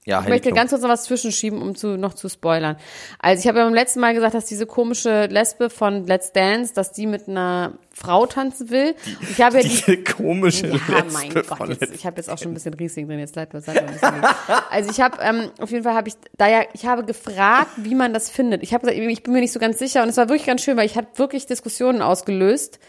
Ja, 0.08 0.22
Ich 0.22 0.30
möchte 0.30 0.54
ganz 0.54 0.72
kurz 0.72 0.82
noch 0.82 0.90
was 0.90 1.04
zwischenschieben, 1.04 1.62
um 1.62 1.76
zu, 1.76 1.98
noch 1.98 2.14
zu 2.14 2.30
spoilern. 2.30 2.78
Also 3.20 3.42
ich 3.42 3.48
habe 3.50 3.60
ja 3.60 3.66
beim 3.66 3.74
letzten 3.74 4.00
Mal 4.00 4.14
gesagt, 4.14 4.36
dass 4.36 4.46
diese 4.46 4.66
komische 4.66 5.26
Lesbe 5.26 5.70
von 5.70 6.08
Let's 6.08 6.32
Dance, 6.32 6.74
dass 6.74 6.94
die 6.94 7.06
mit 7.06 7.28
einer 7.28 7.74
Frau 7.92 8.26
tanzen 8.26 8.70
will. 8.70 8.96
Ich 9.30 9.42
habe 9.42 9.58
ja 9.58 9.64
die, 9.64 9.68
Diese 9.68 9.98
komische 9.98 10.68
Ja, 10.68 10.74
Lesbe 10.76 11.12
mein 11.12 11.34
Gott, 11.34 11.48
von 11.48 11.70
jetzt, 11.70 11.82
Let's 11.82 11.94
ich 11.94 12.06
habe 12.06 12.16
jetzt 12.16 12.30
auch 12.30 12.38
schon 12.38 12.52
ein 12.52 12.54
bisschen 12.54 12.74
Riesling 12.76 13.10
drin, 13.10 13.20
jetzt 13.20 13.36
leid 13.36 13.54
mir, 13.54 13.60
ein 13.60 13.86
bisschen. 13.86 14.14
Also 14.72 14.92
ich 14.92 15.02
habe, 15.02 15.18
ähm, 15.22 15.52
auf 15.60 15.72
jeden 15.72 15.84
Fall 15.84 15.94
habe 15.94 16.08
ich, 16.08 16.16
da 16.38 16.48
ja, 16.48 16.62
ich 16.72 16.86
habe 16.86 17.04
gefragt, 17.04 17.72
wie 17.76 17.94
man 17.94 18.14
das 18.14 18.30
findet. 18.30 18.64
Ich 18.64 18.74
habe 18.74 18.88
gesagt, 18.88 19.10
ich 19.10 19.24
bin 19.24 19.34
mir 19.34 19.42
nicht 19.42 19.52
so 19.52 19.60
ganz 19.60 19.78
sicher 19.78 20.04
und 20.04 20.10
es 20.10 20.16
war 20.16 20.30
wirklich 20.30 20.48
ganz 20.48 20.62
schön, 20.62 20.78
weil 20.78 20.86
ich 20.86 20.96
habe 20.96 21.08
wirklich 21.16 21.48
Diskussionen 21.48 22.02
ausgelöst. 22.02 22.80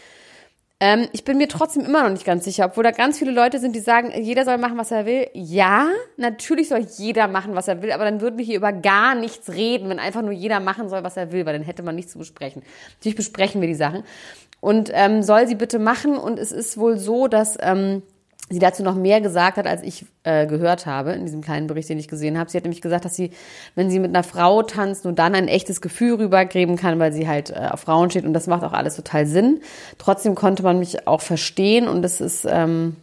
Ähm, 0.81 1.09
ich 1.11 1.25
bin 1.25 1.37
mir 1.37 1.49
trotzdem 1.49 1.83
immer 1.83 2.03
noch 2.03 2.09
nicht 2.09 2.25
ganz 2.25 2.45
sicher, 2.45 2.65
obwohl 2.65 2.85
da 2.85 2.91
ganz 2.91 3.19
viele 3.19 3.31
Leute 3.31 3.59
sind, 3.59 3.75
die 3.75 3.81
sagen, 3.81 4.13
jeder 4.21 4.45
soll 4.45 4.57
machen, 4.57 4.77
was 4.77 4.91
er 4.91 5.05
will. 5.05 5.27
Ja, 5.33 5.89
natürlich 6.15 6.69
soll 6.69 6.85
jeder 6.97 7.27
machen, 7.27 7.53
was 7.53 7.67
er 7.67 7.81
will, 7.81 7.91
aber 7.91 8.05
dann 8.05 8.21
würden 8.21 8.37
wir 8.37 8.45
hier 8.45 8.55
über 8.55 8.71
gar 8.71 9.13
nichts 9.13 9.49
reden, 9.51 9.89
wenn 9.89 9.99
einfach 9.99 10.21
nur 10.21 10.31
jeder 10.31 10.61
machen 10.61 10.87
soll, 10.87 11.03
was 11.03 11.17
er 11.17 11.33
will, 11.33 11.45
weil 11.45 11.53
dann 11.53 11.63
hätte 11.63 11.83
man 11.83 11.95
nichts 11.95 12.13
zu 12.13 12.19
besprechen. 12.19 12.63
Natürlich 12.97 13.17
besprechen 13.17 13.59
wir 13.59 13.67
die 13.67 13.75
Sachen. 13.75 14.03
Und 14.61 14.89
ähm, 14.93 15.21
soll 15.21 15.47
sie 15.47 15.55
bitte 15.55 15.79
machen. 15.79 16.17
Und 16.17 16.39
es 16.39 16.53
ist 16.53 16.77
wohl 16.77 16.97
so, 16.97 17.27
dass 17.27 17.57
ähm, 17.61 18.01
sie 18.49 18.59
dazu 18.59 18.83
noch 18.83 18.95
mehr 18.95 19.21
gesagt 19.21 19.57
hat, 19.57 19.67
als 19.67 19.83
ich 19.83 20.05
äh, 20.23 20.47
gehört 20.47 20.85
habe 20.85 21.11
in 21.11 21.25
diesem 21.25 21.41
kleinen 21.41 21.67
Bericht, 21.67 21.89
den 21.89 21.99
ich 21.99 22.07
gesehen 22.07 22.37
habe. 22.37 22.49
Sie 22.49 22.57
hat 22.57 22.63
nämlich 22.63 22.81
gesagt, 22.81 23.05
dass 23.05 23.15
sie, 23.15 23.31
wenn 23.75 23.89
sie 23.89 23.99
mit 23.99 24.09
einer 24.09 24.23
Frau 24.23 24.63
tanzt, 24.63 25.03
nur 25.03 25.13
dann 25.13 25.35
ein 25.35 25.47
echtes 25.47 25.81
Gefühl 25.81 26.15
rübergeben 26.15 26.75
kann, 26.75 26.99
weil 26.99 27.13
sie 27.13 27.27
halt 27.27 27.51
äh, 27.51 27.69
auf 27.71 27.81
Frauen 27.81 28.09
steht 28.09 28.25
und 28.25 28.33
das 28.33 28.47
macht 28.47 28.63
auch 28.63 28.73
alles 28.73 28.95
total 28.95 29.25
Sinn. 29.25 29.61
Trotzdem 29.97 30.35
konnte 30.35 30.63
man 30.63 30.79
mich 30.79 31.07
auch 31.07 31.21
verstehen 31.21 31.87
und 31.87 32.03
es 32.03 32.21
ist 32.21 32.45
ähm, 32.49 32.95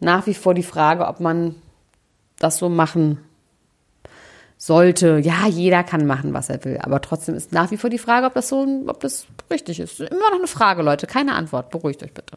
nach 0.00 0.26
wie 0.26 0.34
vor 0.34 0.54
die 0.54 0.62
Frage, 0.62 1.06
ob 1.06 1.20
man 1.20 1.54
das 2.38 2.58
so 2.58 2.68
machen 2.68 3.18
sollte. 4.58 5.18
Ja, 5.18 5.46
jeder 5.46 5.84
kann 5.84 6.06
machen, 6.06 6.34
was 6.34 6.48
er 6.48 6.64
will, 6.64 6.78
aber 6.82 7.00
trotzdem 7.00 7.34
ist 7.34 7.52
nach 7.52 7.70
wie 7.70 7.76
vor 7.76 7.90
die 7.90 7.98
Frage, 7.98 8.26
ob 8.26 8.34
das 8.34 8.48
so, 8.48 8.66
ob 8.86 9.00
das 9.00 9.26
richtig 9.50 9.80
ist. 9.80 10.00
Immer 10.00 10.30
noch 10.30 10.38
eine 10.38 10.48
Frage, 10.48 10.82
Leute, 10.82 11.06
keine 11.06 11.34
Antwort. 11.34 11.70
Beruhigt 11.70 12.02
euch 12.02 12.12
bitte. 12.12 12.36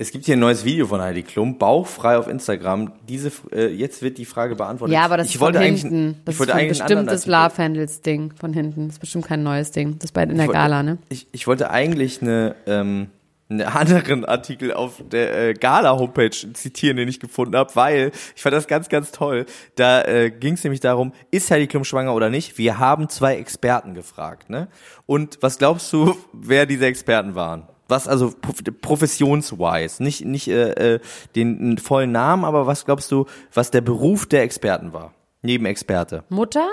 Es 0.00 0.12
gibt 0.12 0.26
hier 0.26 0.36
ein 0.36 0.38
neues 0.38 0.64
Video 0.64 0.86
von 0.86 1.00
Heidi 1.00 1.24
Klum, 1.24 1.58
bauchfrei 1.58 2.16
auf 2.18 2.28
Instagram. 2.28 2.92
Diese, 3.08 3.32
äh, 3.50 3.66
jetzt 3.66 4.00
wird 4.00 4.16
die 4.16 4.24
Frage 4.26 4.54
beantwortet. 4.54 4.94
Ja, 4.94 5.02
aber 5.04 5.16
das 5.16 5.26
ich 5.26 5.34
ist 5.34 5.40
wollte 5.40 5.58
von 5.58 5.66
eigentlich, 5.66 5.82
hinten. 5.82 6.20
Das 6.24 6.36
ich 6.36 6.38
wollte 6.38 6.52
ist 6.52 6.56
ein 6.58 6.68
bestimmtes 6.68 7.28
Artikel- 7.28 7.32
Love 7.32 7.58
Handles 7.64 8.00
Ding 8.02 8.32
von 8.38 8.52
hinten. 8.52 8.86
Das 8.86 8.94
ist 8.94 9.00
bestimmt 9.00 9.26
kein 9.26 9.42
neues 9.42 9.72
Ding. 9.72 9.98
Das 9.98 10.04
ist 10.10 10.12
bei 10.12 10.22
in 10.22 10.36
der 10.36 10.46
wollte- 10.46 10.52
Gala, 10.52 10.84
ne? 10.84 10.98
Ich, 11.08 11.26
ich 11.32 11.48
wollte 11.48 11.70
eigentlich 11.72 12.22
eine, 12.22 12.54
ähm, 12.68 13.08
einen 13.50 13.62
anderen 13.62 14.24
Artikel 14.24 14.72
auf 14.72 15.02
der 15.10 15.48
äh, 15.48 15.54
Gala-Homepage 15.54 16.30
zitieren, 16.30 16.96
den 16.96 17.08
ich 17.08 17.18
gefunden 17.18 17.56
habe, 17.56 17.74
weil 17.74 18.12
ich 18.36 18.42
fand 18.42 18.54
das 18.54 18.68
ganz, 18.68 18.88
ganz 18.88 19.10
toll. 19.10 19.46
Da 19.74 20.02
äh, 20.02 20.30
ging 20.30 20.54
es 20.54 20.62
nämlich 20.62 20.78
darum, 20.80 21.12
ist 21.32 21.50
Heidi 21.50 21.66
Klum 21.66 21.82
schwanger 21.82 22.14
oder 22.14 22.30
nicht? 22.30 22.56
Wir 22.56 22.78
haben 22.78 23.08
zwei 23.08 23.34
Experten 23.36 23.94
gefragt, 23.94 24.48
ne? 24.48 24.68
Und 25.06 25.38
was 25.40 25.58
glaubst 25.58 25.92
du, 25.92 26.14
wer 26.32 26.66
diese 26.66 26.86
Experten 26.86 27.34
waren? 27.34 27.64
Was 27.88 28.06
also 28.06 28.30
prof- 28.40 28.62
professionswise, 28.82 30.02
nicht 30.02 30.24
nicht 30.24 30.48
äh, 30.48 30.94
äh, 30.94 31.00
den, 31.34 31.78
vollen 31.78 32.12
Namen, 32.12 32.44
aber 32.44 32.66
was 32.66 32.84
glaubst 32.84 33.10
du, 33.10 33.24
was 33.54 33.70
der 33.70 33.80
Beruf 33.80 34.26
der 34.26 34.42
Experten 34.42 34.92
war? 34.92 35.14
Neben 35.42 35.64
Experte. 35.66 36.24
Mutter? 36.28 36.68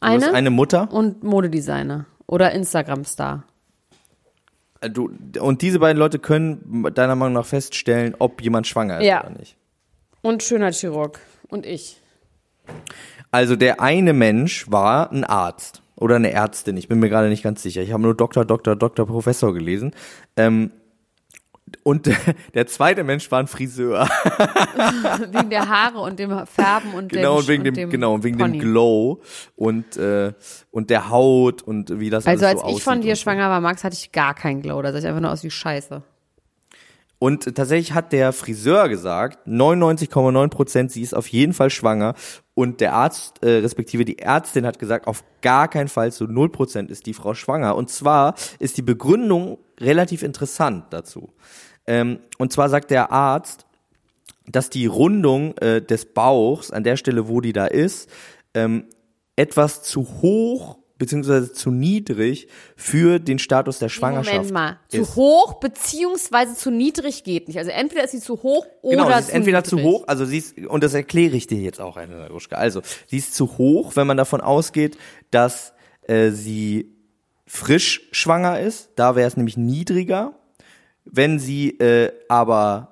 Eine? 0.00 0.32
eine 0.32 0.50
Mutter 0.50 0.88
Und 0.92 1.22
Modedesigner. 1.24 2.06
Oder 2.26 2.52
Instagram-Star. 2.52 3.44
Äh, 4.80 4.90
Du, 4.90 5.10
und 5.40 5.62
diese 5.62 5.78
beiden 5.78 5.98
Leute 5.98 6.18
können 6.18 6.86
deiner 6.94 7.16
Meinung 7.16 7.34
nach 7.34 7.44
feststellen, 7.46 8.14
ob 8.18 8.40
jemand 8.40 8.66
schwanger 8.66 9.00
ist 9.00 9.06
Ja. 9.06 9.20
oder 9.22 9.30
nicht. 9.38 9.56
Und 10.22 10.42
Schönheitschirurg. 10.42 11.18
Und 11.48 11.66
ich. 11.66 12.00
Also 13.30 13.56
der 13.56 13.80
eine 13.80 14.12
Mensch 14.12 14.70
war 14.70 15.10
ein 15.12 15.24
Arzt 15.24 15.79
oder 16.00 16.16
eine 16.16 16.32
Ärztin, 16.32 16.76
ich 16.76 16.88
bin 16.88 16.98
mir 16.98 17.08
gerade 17.08 17.28
nicht 17.28 17.42
ganz 17.42 17.62
sicher. 17.62 17.82
Ich 17.82 17.92
habe 17.92 18.02
nur 18.02 18.14
Doktor, 18.14 18.44
Doktor, 18.44 18.74
Doktor, 18.74 19.06
Professor 19.06 19.54
gelesen. 19.54 19.92
Ähm, 20.36 20.72
und 21.82 22.10
der 22.54 22.66
zweite 22.66 23.04
Mensch 23.04 23.30
war 23.30 23.38
ein 23.38 23.46
Friseur. 23.46 24.08
Wegen 25.30 25.50
der 25.50 25.68
Haare 25.68 25.98
und 26.00 26.18
dem 26.18 26.30
Färben 26.46 26.94
und 26.94 27.12
Genau, 27.12 27.34
dem, 27.34 27.38
und 27.40 27.48
wegen 27.48 27.68
und 27.68 27.76
dem, 27.76 27.90
genau, 27.90 28.14
und 28.14 28.24
wegen 28.24 28.38
Pony. 28.38 28.58
dem 28.58 28.60
Glow 28.60 29.20
und, 29.56 29.96
äh, 29.96 30.32
und 30.70 30.90
der 30.90 31.10
Haut 31.10 31.62
und 31.62 32.00
wie 32.00 32.10
das 32.10 32.26
Also 32.26 32.46
alles 32.46 32.62
als 32.62 32.70
so 32.70 32.76
ich 32.76 32.82
von 32.82 33.02
dir 33.02 33.14
schwanger 33.14 33.48
war, 33.50 33.60
Max, 33.60 33.84
hatte 33.84 33.94
ich 33.94 34.10
gar 34.10 34.34
keinen 34.34 34.62
Glow. 34.62 34.82
Da 34.82 34.92
sah 34.92 34.98
ich 34.98 35.06
einfach 35.06 35.20
nur 35.20 35.30
aus 35.30 35.44
wie 35.44 35.50
Scheiße. 35.50 36.02
Und 37.22 37.54
tatsächlich 37.54 37.92
hat 37.92 38.12
der 38.12 38.32
Friseur 38.32 38.88
gesagt, 38.88 39.46
99,9 39.46 40.48
Prozent, 40.48 40.90
sie 40.90 41.02
ist 41.02 41.14
auf 41.14 41.28
jeden 41.28 41.52
Fall 41.52 41.68
schwanger. 41.68 42.14
Und 42.60 42.82
der 42.82 42.92
Arzt, 42.92 43.42
äh, 43.42 43.60
respektive 43.60 44.04
die 44.04 44.18
Ärztin 44.18 44.66
hat 44.66 44.78
gesagt, 44.78 45.06
auf 45.06 45.24
gar 45.40 45.66
keinen 45.66 45.88
Fall 45.88 46.12
zu 46.12 46.26
0 46.26 46.50
Prozent 46.50 46.90
ist 46.90 47.06
die 47.06 47.14
Frau 47.14 47.32
schwanger. 47.32 47.74
Und 47.74 47.88
zwar 47.88 48.34
ist 48.58 48.76
die 48.76 48.82
Begründung 48.82 49.56
relativ 49.80 50.22
interessant 50.22 50.84
dazu. 50.90 51.32
Ähm, 51.86 52.18
und 52.36 52.52
zwar 52.52 52.68
sagt 52.68 52.90
der 52.90 53.12
Arzt, 53.12 53.64
dass 54.46 54.68
die 54.68 54.84
Rundung 54.84 55.56
äh, 55.56 55.80
des 55.80 56.04
Bauchs 56.04 56.70
an 56.70 56.84
der 56.84 56.98
Stelle, 56.98 57.28
wo 57.28 57.40
die 57.40 57.54
da 57.54 57.64
ist, 57.64 58.10
ähm, 58.52 58.84
etwas 59.36 59.82
zu 59.82 60.06
hoch 60.20 60.79
beziehungsweise 61.00 61.52
zu 61.52 61.72
niedrig 61.72 62.46
für 62.76 63.18
den 63.18 63.40
Status 63.40 63.80
der 63.80 63.88
Schwangerschaft 63.88 64.36
Moment 64.36 64.52
mal. 64.52 64.78
Zu 64.88 65.00
ist. 65.00 65.16
hoch 65.16 65.54
beziehungsweise 65.54 66.54
zu 66.54 66.70
niedrig 66.70 67.24
geht 67.24 67.48
nicht. 67.48 67.58
Also 67.58 67.70
entweder 67.70 68.04
ist 68.04 68.12
sie 68.12 68.20
zu 68.20 68.42
hoch 68.44 68.66
oder 68.82 68.96
Genau, 68.96 69.08
sie 69.08 69.18
ist 69.18 69.26
zu 69.28 69.34
entweder 69.34 69.58
niedrig. 69.58 69.70
zu 69.70 69.82
hoch, 69.82 70.04
also 70.06 70.24
sie 70.26 70.38
ist, 70.38 70.58
und 70.58 70.84
das 70.84 70.94
erkläre 70.94 71.34
ich 71.36 71.48
dir 71.48 71.58
jetzt 71.58 71.80
auch, 71.80 71.98
Ruschka. 72.30 72.56
Also, 72.56 72.82
sie 73.08 73.16
ist 73.16 73.34
zu 73.34 73.58
hoch, 73.58 73.96
wenn 73.96 74.06
man 74.06 74.16
davon 74.16 74.40
ausgeht, 74.40 74.98
dass 75.30 75.72
äh, 76.02 76.30
sie 76.30 76.94
frisch 77.46 78.08
schwanger 78.12 78.60
ist. 78.60 78.90
Da 78.94 79.16
wäre 79.16 79.26
es 79.26 79.36
nämlich 79.36 79.56
niedriger. 79.56 80.34
Wenn 81.04 81.38
sie 81.38 81.70
äh, 81.78 82.12
aber 82.28 82.89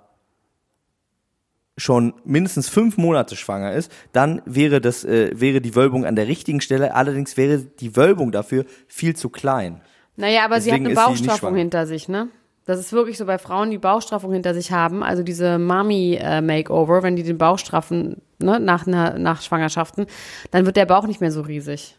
schon 1.78 2.12
mindestens 2.24 2.68
fünf 2.68 2.98
Monate 2.98 3.36
schwanger 3.36 3.72
ist, 3.72 3.90
dann 4.12 4.42
wäre 4.44 4.80
das 4.80 5.04
äh, 5.04 5.30
wäre 5.32 5.62
die 5.62 5.74
Wölbung 5.74 6.04
an 6.04 6.16
der 6.16 6.28
richtigen 6.28 6.60
Stelle. 6.60 6.94
Allerdings 6.94 7.36
wäre 7.36 7.58
die 7.58 7.96
Wölbung 7.96 8.32
dafür 8.32 8.66
viel 8.86 9.16
zu 9.16 9.30
klein. 9.30 9.80
Naja, 10.16 10.44
aber 10.44 10.60
sie 10.60 10.72
hat 10.72 10.80
Deswegen 10.80 10.98
eine 10.98 11.06
Bauchstraffung 11.06 11.54
hinter 11.54 11.86
sich, 11.86 12.08
ne? 12.08 12.28
Das 12.66 12.78
ist 12.78 12.92
wirklich 12.92 13.16
so 13.16 13.24
bei 13.24 13.38
Frauen, 13.38 13.70
die 13.70 13.78
Bauchstraffung 13.78 14.30
hinter 14.30 14.52
sich 14.52 14.72
haben, 14.72 15.02
also 15.02 15.22
diese 15.22 15.58
Mami-Makeover, 15.58 17.02
wenn 17.02 17.16
die 17.16 17.22
den 17.22 17.38
Bauch 17.38 17.58
straffen, 17.58 18.20
ne, 18.40 18.60
nach, 18.60 18.84
nach 18.84 19.40
Schwangerschaften, 19.40 20.04
dann 20.50 20.66
wird 20.66 20.76
der 20.76 20.84
Bauch 20.84 21.06
nicht 21.06 21.22
mehr 21.22 21.32
so 21.32 21.40
riesig. 21.40 21.96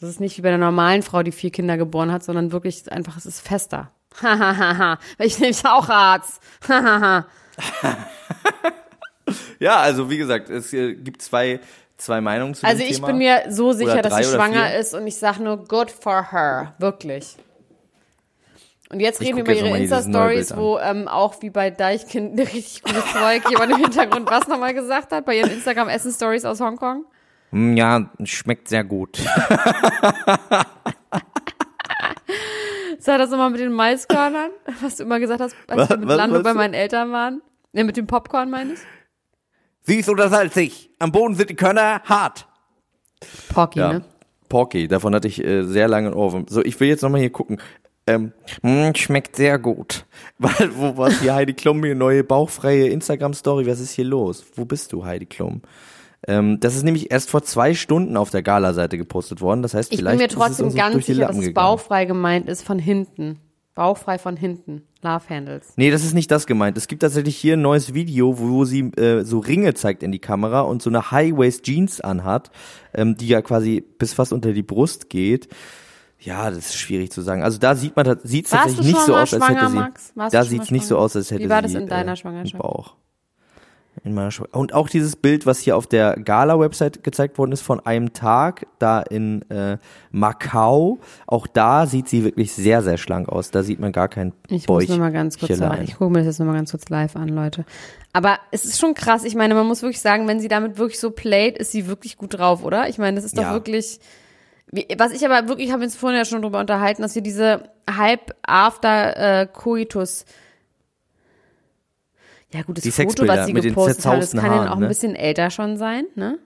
Das 0.00 0.08
ist 0.08 0.18
nicht 0.18 0.36
wie 0.36 0.42
bei 0.42 0.48
einer 0.48 0.58
normalen 0.58 1.02
Frau, 1.02 1.22
die 1.22 1.30
vier 1.30 1.50
Kinder 1.50 1.76
geboren 1.76 2.10
hat, 2.10 2.24
sondern 2.24 2.50
wirklich 2.50 2.90
einfach, 2.90 3.16
es 3.16 3.26
ist 3.26 3.40
fester. 3.40 3.92
Hahaha. 4.20 4.98
ich 5.18 5.38
nehme 5.38 5.54
auch 5.64 5.88
Arzt. 5.88 6.40
Ja, 9.58 9.76
also 9.78 10.08
wie 10.10 10.18
gesagt, 10.18 10.50
es 10.50 10.72
äh, 10.72 10.94
gibt 10.94 11.22
zwei 11.22 11.60
zwei 11.96 12.20
Meinungen 12.20 12.54
zu 12.54 12.64
also 12.66 12.78
dem 12.78 12.88
ich 12.88 12.96
Thema. 12.96 13.08
bin 13.08 13.18
mir 13.18 13.42
so 13.48 13.72
sicher, 13.72 14.02
dass 14.02 14.16
sie 14.16 14.24
schwanger 14.24 14.68
vier. 14.68 14.78
ist 14.78 14.94
und 14.94 15.06
ich 15.06 15.16
sag 15.16 15.38
nur 15.40 15.64
good 15.64 15.90
for 15.90 16.30
her. 16.32 16.74
Wirklich. 16.78 17.36
Und 18.90 19.00
jetzt 19.00 19.20
Ich 19.20 19.26
reden 19.28 19.36
wir 19.38 19.42
über 19.44 19.52
ihre 19.52 19.76
Insta-Stories, 19.78 20.56
wo 20.56 20.78
ähm, 20.78 21.08
auch 21.08 21.42
wie 21.42 21.50
bei 21.50 21.70
Deichkind 21.70 22.32
ein 22.38 22.38
richtig 22.46 22.82
gutes 22.82 23.04
Zeug 23.12 23.42
jemand 23.50 23.72
im 23.72 23.78
Hintergrund 23.78 24.30
was 24.30 24.46
nochmal 24.48 24.72
gesagt 24.74 25.12
hat, 25.12 25.26
bei 25.26 25.36
ihren 25.36 25.50
Instagram-Essen-Stories 25.50 26.44
aus 26.46 26.60
Hongkong. 26.60 27.04
Hm, 27.50 27.76
Ja, 27.76 28.10
schmeckt 28.24 28.68
sehr 28.68 28.84
gut. 28.84 29.18
Sag 33.00 33.18
das 33.18 33.30
nochmal 33.30 33.50
mit 33.50 33.60
den 33.60 33.72
Maiskörnern, 33.72 34.50
was 34.82 34.96
du 34.96 35.04
immer 35.04 35.20
gesagt 35.20 35.40
hast, 35.40 35.54
als 35.68 35.80
Was- 35.82 35.88
wir 35.90 35.96
mit 35.98 36.08
was 36.08 36.16
Lando 36.16 36.34
meinst 36.36 36.44
bei 36.44 36.54
meinen 36.54 36.74
Eltern 36.74 37.12
waren. 37.12 37.42
Ne, 37.72 37.84
mit 37.84 37.96
dem 37.96 38.06
Popcorn 38.06 38.50
meine 38.50 38.72
ich? 38.74 38.78
Süß 39.88 40.08
oder 40.10 40.28
salzig? 40.28 40.90
Am 40.98 41.12
Boden 41.12 41.34
sind 41.34 41.50
die 41.50 41.54
Körner 41.56 42.02
hart. 42.04 42.46
Porky, 43.52 43.78
Ja. 43.80 43.92
ne? 43.94 44.04
Porky, 44.48 44.88
davon 44.88 45.14
hatte 45.14 45.28
ich 45.28 45.44
äh, 45.44 45.62
sehr 45.64 45.88
lange 45.88 46.14
Ohrwurm. 46.14 46.46
So, 46.48 46.64
ich 46.64 46.78
will 46.80 46.88
jetzt 46.88 47.02
nochmal 47.02 47.20
hier 47.20 47.30
gucken. 47.30 47.60
Ähm, 48.06 48.32
mh, 48.62 48.92
schmeckt 48.96 49.36
sehr 49.36 49.58
gut. 49.58 50.06
Weil, 50.38 50.70
wo 50.76 50.96
war 50.96 51.10
hier 51.10 51.34
Heidi 51.34 51.52
Klum, 51.52 51.84
hier 51.84 51.94
neue 51.94 52.24
bauchfreie 52.24 52.88
Instagram-Story? 52.88 53.66
Was 53.66 53.80
ist 53.80 53.92
hier 53.92 54.06
los? 54.06 54.46
Wo 54.54 54.64
bist 54.64 54.92
du, 54.92 55.04
Heidi 55.04 55.26
Klum? 55.26 55.60
Ähm, 56.26 56.58
das 56.60 56.74
ist 56.74 56.82
nämlich 56.84 57.10
erst 57.10 57.28
vor 57.30 57.42
zwei 57.42 57.74
Stunden 57.74 58.16
auf 58.16 58.30
der 58.30 58.42
Gala-Seite 58.42 58.96
gepostet 58.96 59.40
worden. 59.42 59.62
Das 59.62 59.74
heißt, 59.74 59.92
Ich 59.92 59.98
bin 59.98 60.06
vielleicht 60.06 60.18
mir 60.18 60.26
ist 60.26 60.32
es 60.32 60.38
trotzdem 60.38 60.66
uns 60.66 60.74
ganz 60.74 60.92
durch 60.94 61.04
die 61.06 61.12
sicher, 61.14 61.26
dass 61.26 61.36
es 61.36 61.42
gegangen. 61.42 61.54
bauchfrei 61.54 62.06
gemeint 62.06 62.48
ist 62.48 62.62
von 62.64 62.78
hinten. 62.78 63.38
Bauchfrei 63.74 64.18
von 64.18 64.36
hinten. 64.36 64.82
Love 65.02 65.28
Handles. 65.28 65.74
Nee, 65.76 65.90
das 65.90 66.04
ist 66.04 66.14
nicht 66.14 66.30
das 66.30 66.46
gemeint. 66.46 66.76
Es 66.76 66.88
gibt 66.88 67.02
tatsächlich 67.02 67.36
hier 67.36 67.54
ein 67.54 67.62
neues 67.62 67.94
Video, 67.94 68.38
wo 68.38 68.64
sie 68.64 68.90
äh, 68.96 69.22
so 69.22 69.38
Ringe 69.38 69.74
zeigt 69.74 70.02
in 70.02 70.10
die 70.10 70.18
Kamera 70.18 70.62
und 70.62 70.82
so 70.82 70.90
eine 70.90 71.10
High-Waist-Jeans 71.10 72.00
anhat, 72.00 72.50
ähm, 72.94 73.16
die 73.16 73.28
ja 73.28 73.40
quasi 73.40 73.84
bis 73.98 74.14
fast 74.14 74.32
unter 74.32 74.52
die 74.52 74.62
Brust 74.62 75.08
geht. 75.08 75.48
Ja, 76.18 76.50
das 76.50 76.70
ist 76.70 76.76
schwierig 76.76 77.12
zu 77.12 77.22
sagen. 77.22 77.44
Also 77.44 77.58
da 77.58 77.76
sieht 77.76 77.94
man, 77.94 78.18
sieht 78.24 78.50
tatsächlich 78.50 78.86
nicht 78.86 79.00
so 79.02 79.14
aus, 79.14 79.32
als 79.32 79.48
hätte 79.48 79.70
sie. 79.70 80.30
Da 80.30 80.44
sieht 80.44 80.62
es 80.62 80.70
nicht 80.72 80.86
so 80.86 80.98
aus, 80.98 81.14
als 81.14 81.30
hätte 81.30 81.44
Wie 81.44 81.48
war 81.48 81.66
sie 81.66 81.74
das 81.74 81.82
in 81.82 81.88
deiner 81.88 82.12
äh, 82.12 82.16
Schwangerschaft? 82.16 82.60
Bauch. 82.60 82.96
In 84.04 84.14
meiner 84.14 84.30
Schw 84.30 84.44
und 84.52 84.74
auch 84.74 84.88
dieses 84.88 85.16
Bild, 85.16 85.44
was 85.46 85.58
hier 85.60 85.76
auf 85.76 85.86
der 85.86 86.14
Gala-Website 86.16 87.02
gezeigt 87.04 87.38
worden 87.38 87.52
ist 87.52 87.62
von 87.62 87.80
einem 87.84 88.12
Tag 88.12 88.66
da 88.78 89.00
in 89.00 89.42
äh, 89.50 89.78
Macau, 90.10 90.98
auch 91.26 91.46
da 91.46 91.86
sieht 91.86 92.08
sie 92.08 92.24
wirklich 92.24 92.52
sehr, 92.52 92.82
sehr 92.82 92.96
schlank 92.98 93.28
aus. 93.28 93.50
Da 93.50 93.62
sieht 93.62 93.80
man 93.80 93.92
gar 93.92 94.08
kein 94.08 94.32
Ich 94.48 94.66
muss 94.66 94.66
Bäuchchen. 94.66 94.96
nur 94.96 95.06
mal 95.06 95.12
ganz 95.12 95.38
kurz 95.38 95.56
sagen. 95.58 95.82
Ich 95.84 95.96
gucke 95.96 96.10
mir 96.12 96.18
das 96.18 96.26
jetzt 96.26 96.38
nur 96.38 96.46
mal 96.48 96.54
ganz 96.54 96.70
kurz 96.70 96.88
live 96.88 97.16
an, 97.16 97.28
Leute. 97.28 97.64
Aber 98.12 98.38
es 98.50 98.64
ist 98.64 98.80
schon 98.80 98.94
krass. 98.94 99.24
Ich 99.24 99.34
meine, 99.34 99.54
man 99.54 99.66
muss 99.66 99.82
wirklich 99.82 100.00
sagen, 100.00 100.26
wenn 100.28 100.40
sie 100.40 100.48
damit 100.48 100.78
wirklich 100.78 100.98
so 100.98 101.10
playt, 101.10 101.58
ist 101.58 101.72
sie 101.72 101.86
wirklich 101.86 102.16
gut 102.16 102.38
drauf, 102.38 102.64
oder? 102.64 102.88
Ich 102.88 102.98
meine, 102.98 103.16
das 103.16 103.24
ist 103.24 103.36
doch 103.36 103.42
Ja. 103.42 103.52
wirklich. 103.52 104.00
Was 104.98 105.12
ich 105.12 105.24
aber 105.24 105.48
wirklich, 105.48 105.72
habe 105.72 105.82
uns 105.84 105.96
vorhin 105.96 106.18
ja 106.18 106.24
schon 106.26 106.42
drüber 106.42 106.60
unterhalten, 106.60 107.00
dass 107.02 107.14
wir 107.14 107.22
diese 107.22 107.70
Halb-After-Coitus. 108.88 110.24
Ja, 112.52 112.62
gut, 112.62 112.78
das 112.78 112.84
Die 112.84 112.90
Foto, 112.90 113.26
was 113.26 113.46
sie 113.46 113.52
gepostet 113.52 114.06
hat, 114.06 114.22
das 114.22 114.32
kann 114.32 114.44
ja 114.44 114.50
Haaren, 114.50 114.68
auch 114.68 114.76
ein 114.76 114.80
ne? 114.80 114.88
bisschen 114.88 115.14
älter 115.14 115.50
schon 115.50 115.76
sein, 115.76 116.06
ne? 116.14 116.38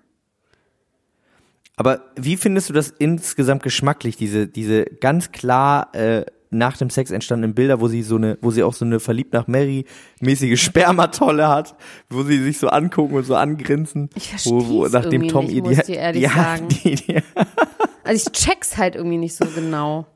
Aber 1.76 2.02
wie 2.16 2.36
findest 2.36 2.68
du 2.68 2.72
das 2.72 2.90
insgesamt 2.90 3.62
geschmacklich, 3.62 4.16
diese, 4.16 4.46
diese 4.46 4.84
ganz 4.84 5.32
klar 5.32 5.94
äh, 5.94 6.24
nach 6.52 6.76
dem 6.76 6.90
Sex 6.90 7.10
entstandenen 7.10 7.54
Bilder, 7.54 7.80
wo 7.80 7.88
sie 7.88 8.02
so 8.02 8.16
eine, 8.16 8.36
wo 8.42 8.50
sie 8.50 8.62
auch 8.62 8.74
so 8.74 8.84
eine 8.84 9.00
verliebt 9.00 9.32
nach 9.32 9.46
Mary 9.46 9.86
mäßige 10.20 10.60
Spermatolle 10.62 11.48
hat, 11.48 11.74
wo 12.10 12.22
sie 12.22 12.42
sich 12.42 12.58
so 12.58 12.68
angucken 12.68 13.14
und 13.14 13.24
so 13.24 13.34
angrinsen. 13.34 14.10
Ich 14.14 14.44
wo, 14.44 14.66
wo, 14.68 14.86
nachdem 14.86 15.28
Tom 15.28 15.46
nicht, 15.46 15.54
ihr 15.56 15.62
muss 15.62 15.74
die, 15.74 15.80
ich 15.80 15.86
dir 15.86 15.96
ehrlich 15.96 16.22
ja, 16.22 16.30
sagen. 16.30 16.68
Die, 16.68 16.94
die, 16.94 17.16
Also 18.04 18.26
ich 18.26 18.32
check's 18.32 18.76
halt 18.76 18.96
irgendwie 18.96 19.16
nicht 19.16 19.34
so 19.34 19.46
genau. 19.46 20.06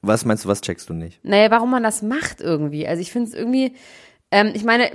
was 0.00 0.24
meinst 0.24 0.44
du, 0.44 0.48
was 0.48 0.60
checkst 0.60 0.88
du 0.88 0.94
nicht? 0.94 1.22
Naja, 1.24 1.50
warum 1.50 1.70
man 1.70 1.82
das 1.82 2.02
macht 2.02 2.40
irgendwie. 2.40 2.86
Also 2.86 3.02
ich 3.02 3.10
finde 3.10 3.28
es 3.30 3.34
irgendwie, 3.34 3.74
ähm, 4.30 4.52
ich 4.54 4.64
meine, 4.64 4.90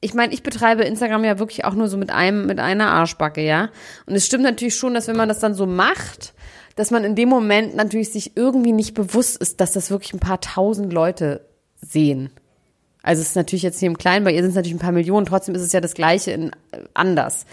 ich 0.00 0.14
meine, 0.14 0.34
ich 0.34 0.42
betreibe 0.42 0.84
Instagram 0.84 1.24
ja 1.24 1.38
wirklich 1.38 1.64
auch 1.64 1.74
nur 1.74 1.88
so 1.88 1.96
mit 1.96 2.10
einem, 2.10 2.46
mit 2.46 2.60
einer 2.60 2.90
Arschbacke, 2.90 3.42
ja. 3.42 3.70
Und 4.06 4.14
es 4.14 4.26
stimmt 4.26 4.44
natürlich 4.44 4.76
schon, 4.76 4.94
dass 4.94 5.08
wenn 5.08 5.16
man 5.16 5.28
das 5.28 5.38
dann 5.38 5.54
so 5.54 5.66
macht, 5.66 6.34
dass 6.76 6.90
man 6.90 7.04
in 7.04 7.14
dem 7.14 7.28
Moment 7.28 7.74
natürlich 7.74 8.12
sich 8.12 8.36
irgendwie 8.36 8.72
nicht 8.72 8.94
bewusst 8.94 9.36
ist, 9.38 9.60
dass 9.60 9.72
das 9.72 9.90
wirklich 9.90 10.12
ein 10.12 10.20
paar 10.20 10.40
tausend 10.40 10.92
Leute 10.92 11.46
sehen. 11.80 12.30
Also 13.02 13.22
es 13.22 13.28
ist 13.28 13.36
natürlich 13.36 13.62
jetzt 13.62 13.78
hier 13.78 13.88
im 13.88 13.98
Kleinen, 13.98 14.24
bei 14.24 14.32
ihr 14.32 14.40
sind 14.40 14.50
es 14.50 14.56
natürlich 14.56 14.76
ein 14.76 14.80
paar 14.80 14.92
Millionen, 14.92 15.26
trotzdem 15.26 15.54
ist 15.54 15.62
es 15.62 15.72
ja 15.72 15.80
das 15.80 15.94
Gleiche 15.94 16.32
in 16.32 16.50
äh, 16.72 16.80
anders. 16.94 17.46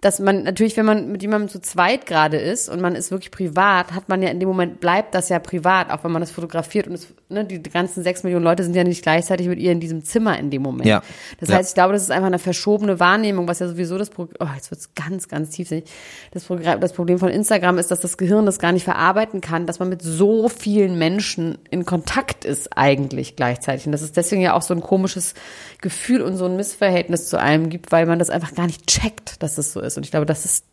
Dass 0.00 0.20
man 0.20 0.44
natürlich, 0.44 0.76
wenn 0.76 0.86
man 0.86 1.10
mit 1.10 1.22
jemandem 1.22 1.48
zu 1.48 1.60
zweit 1.60 2.06
gerade 2.06 2.36
ist 2.36 2.68
und 2.68 2.80
man 2.80 2.94
ist 2.94 3.10
wirklich 3.10 3.32
privat, 3.32 3.92
hat 3.92 4.08
man 4.08 4.22
ja 4.22 4.28
in 4.28 4.38
dem 4.38 4.48
Moment, 4.48 4.78
bleibt 4.78 5.12
das 5.12 5.28
ja 5.28 5.40
privat, 5.40 5.90
auch 5.90 6.04
wenn 6.04 6.12
man 6.12 6.22
das 6.22 6.30
fotografiert 6.30 6.86
und 6.86 6.94
es, 6.94 7.08
ne, 7.28 7.44
die 7.44 7.60
ganzen 7.62 8.04
sechs 8.04 8.22
Millionen 8.22 8.44
Leute 8.44 8.62
sind 8.62 8.76
ja 8.76 8.84
nicht 8.84 9.02
gleichzeitig 9.02 9.48
mit 9.48 9.58
ihr 9.58 9.72
in 9.72 9.80
diesem 9.80 10.04
Zimmer 10.04 10.38
in 10.38 10.50
dem 10.50 10.62
Moment. 10.62 10.86
Ja. 10.86 11.02
Das 11.40 11.48
Ja. 11.48 11.56
heißt, 11.56 11.70
ich 11.70 11.74
glaube, 11.74 11.94
das 11.94 12.02
ist 12.02 12.12
einfach 12.12 12.28
eine 12.28 12.38
verschobene 12.38 13.00
Wahrnehmung, 13.00 13.48
was 13.48 13.58
ja 13.58 13.66
sowieso 13.66 13.98
das 13.98 14.10
Problem, 14.10 14.36
oh, 14.38 14.46
jetzt 14.54 14.70
wird's 14.70 14.94
ganz, 14.94 15.26
ganz 15.26 15.50
tiefsinnig. 15.50 15.84
Das, 16.30 16.46
das 16.80 16.92
Problem 16.92 17.18
von 17.18 17.30
Instagram 17.30 17.78
ist, 17.78 17.90
dass 17.90 17.98
das 17.98 18.16
Gehirn 18.16 18.46
das 18.46 18.60
gar 18.60 18.70
nicht 18.70 18.84
verarbeiten 18.84 19.40
kann, 19.40 19.66
dass 19.66 19.80
man 19.80 19.88
mit 19.88 20.02
so 20.02 20.48
vielen 20.48 20.96
Menschen 20.96 21.58
in 21.70 21.84
Kontakt 21.84 22.44
ist 22.44 22.76
eigentlich 22.76 23.34
gleichzeitig. 23.34 23.86
Und 23.86 23.92
dass 23.92 24.02
es 24.02 24.12
deswegen 24.12 24.42
ja 24.42 24.54
auch 24.54 24.62
so 24.62 24.74
ein 24.74 24.80
komisches 24.80 25.34
Gefühl 25.80 26.22
und 26.22 26.36
so 26.36 26.44
ein 26.44 26.54
Missverhältnis 26.54 27.28
zu 27.28 27.40
einem 27.40 27.68
gibt, 27.68 27.90
weil 27.90 28.06
man 28.06 28.20
das 28.20 28.30
einfach 28.30 28.54
gar 28.54 28.66
nicht 28.66 28.86
checkt, 28.86 29.42
dass 29.42 29.58
es 29.58 29.72
so 29.72 29.80
ist. 29.80 29.87
Und 29.96 30.04
ich 30.04 30.10
glaube, 30.10 30.26
das 30.26 30.44
ist 30.44 30.66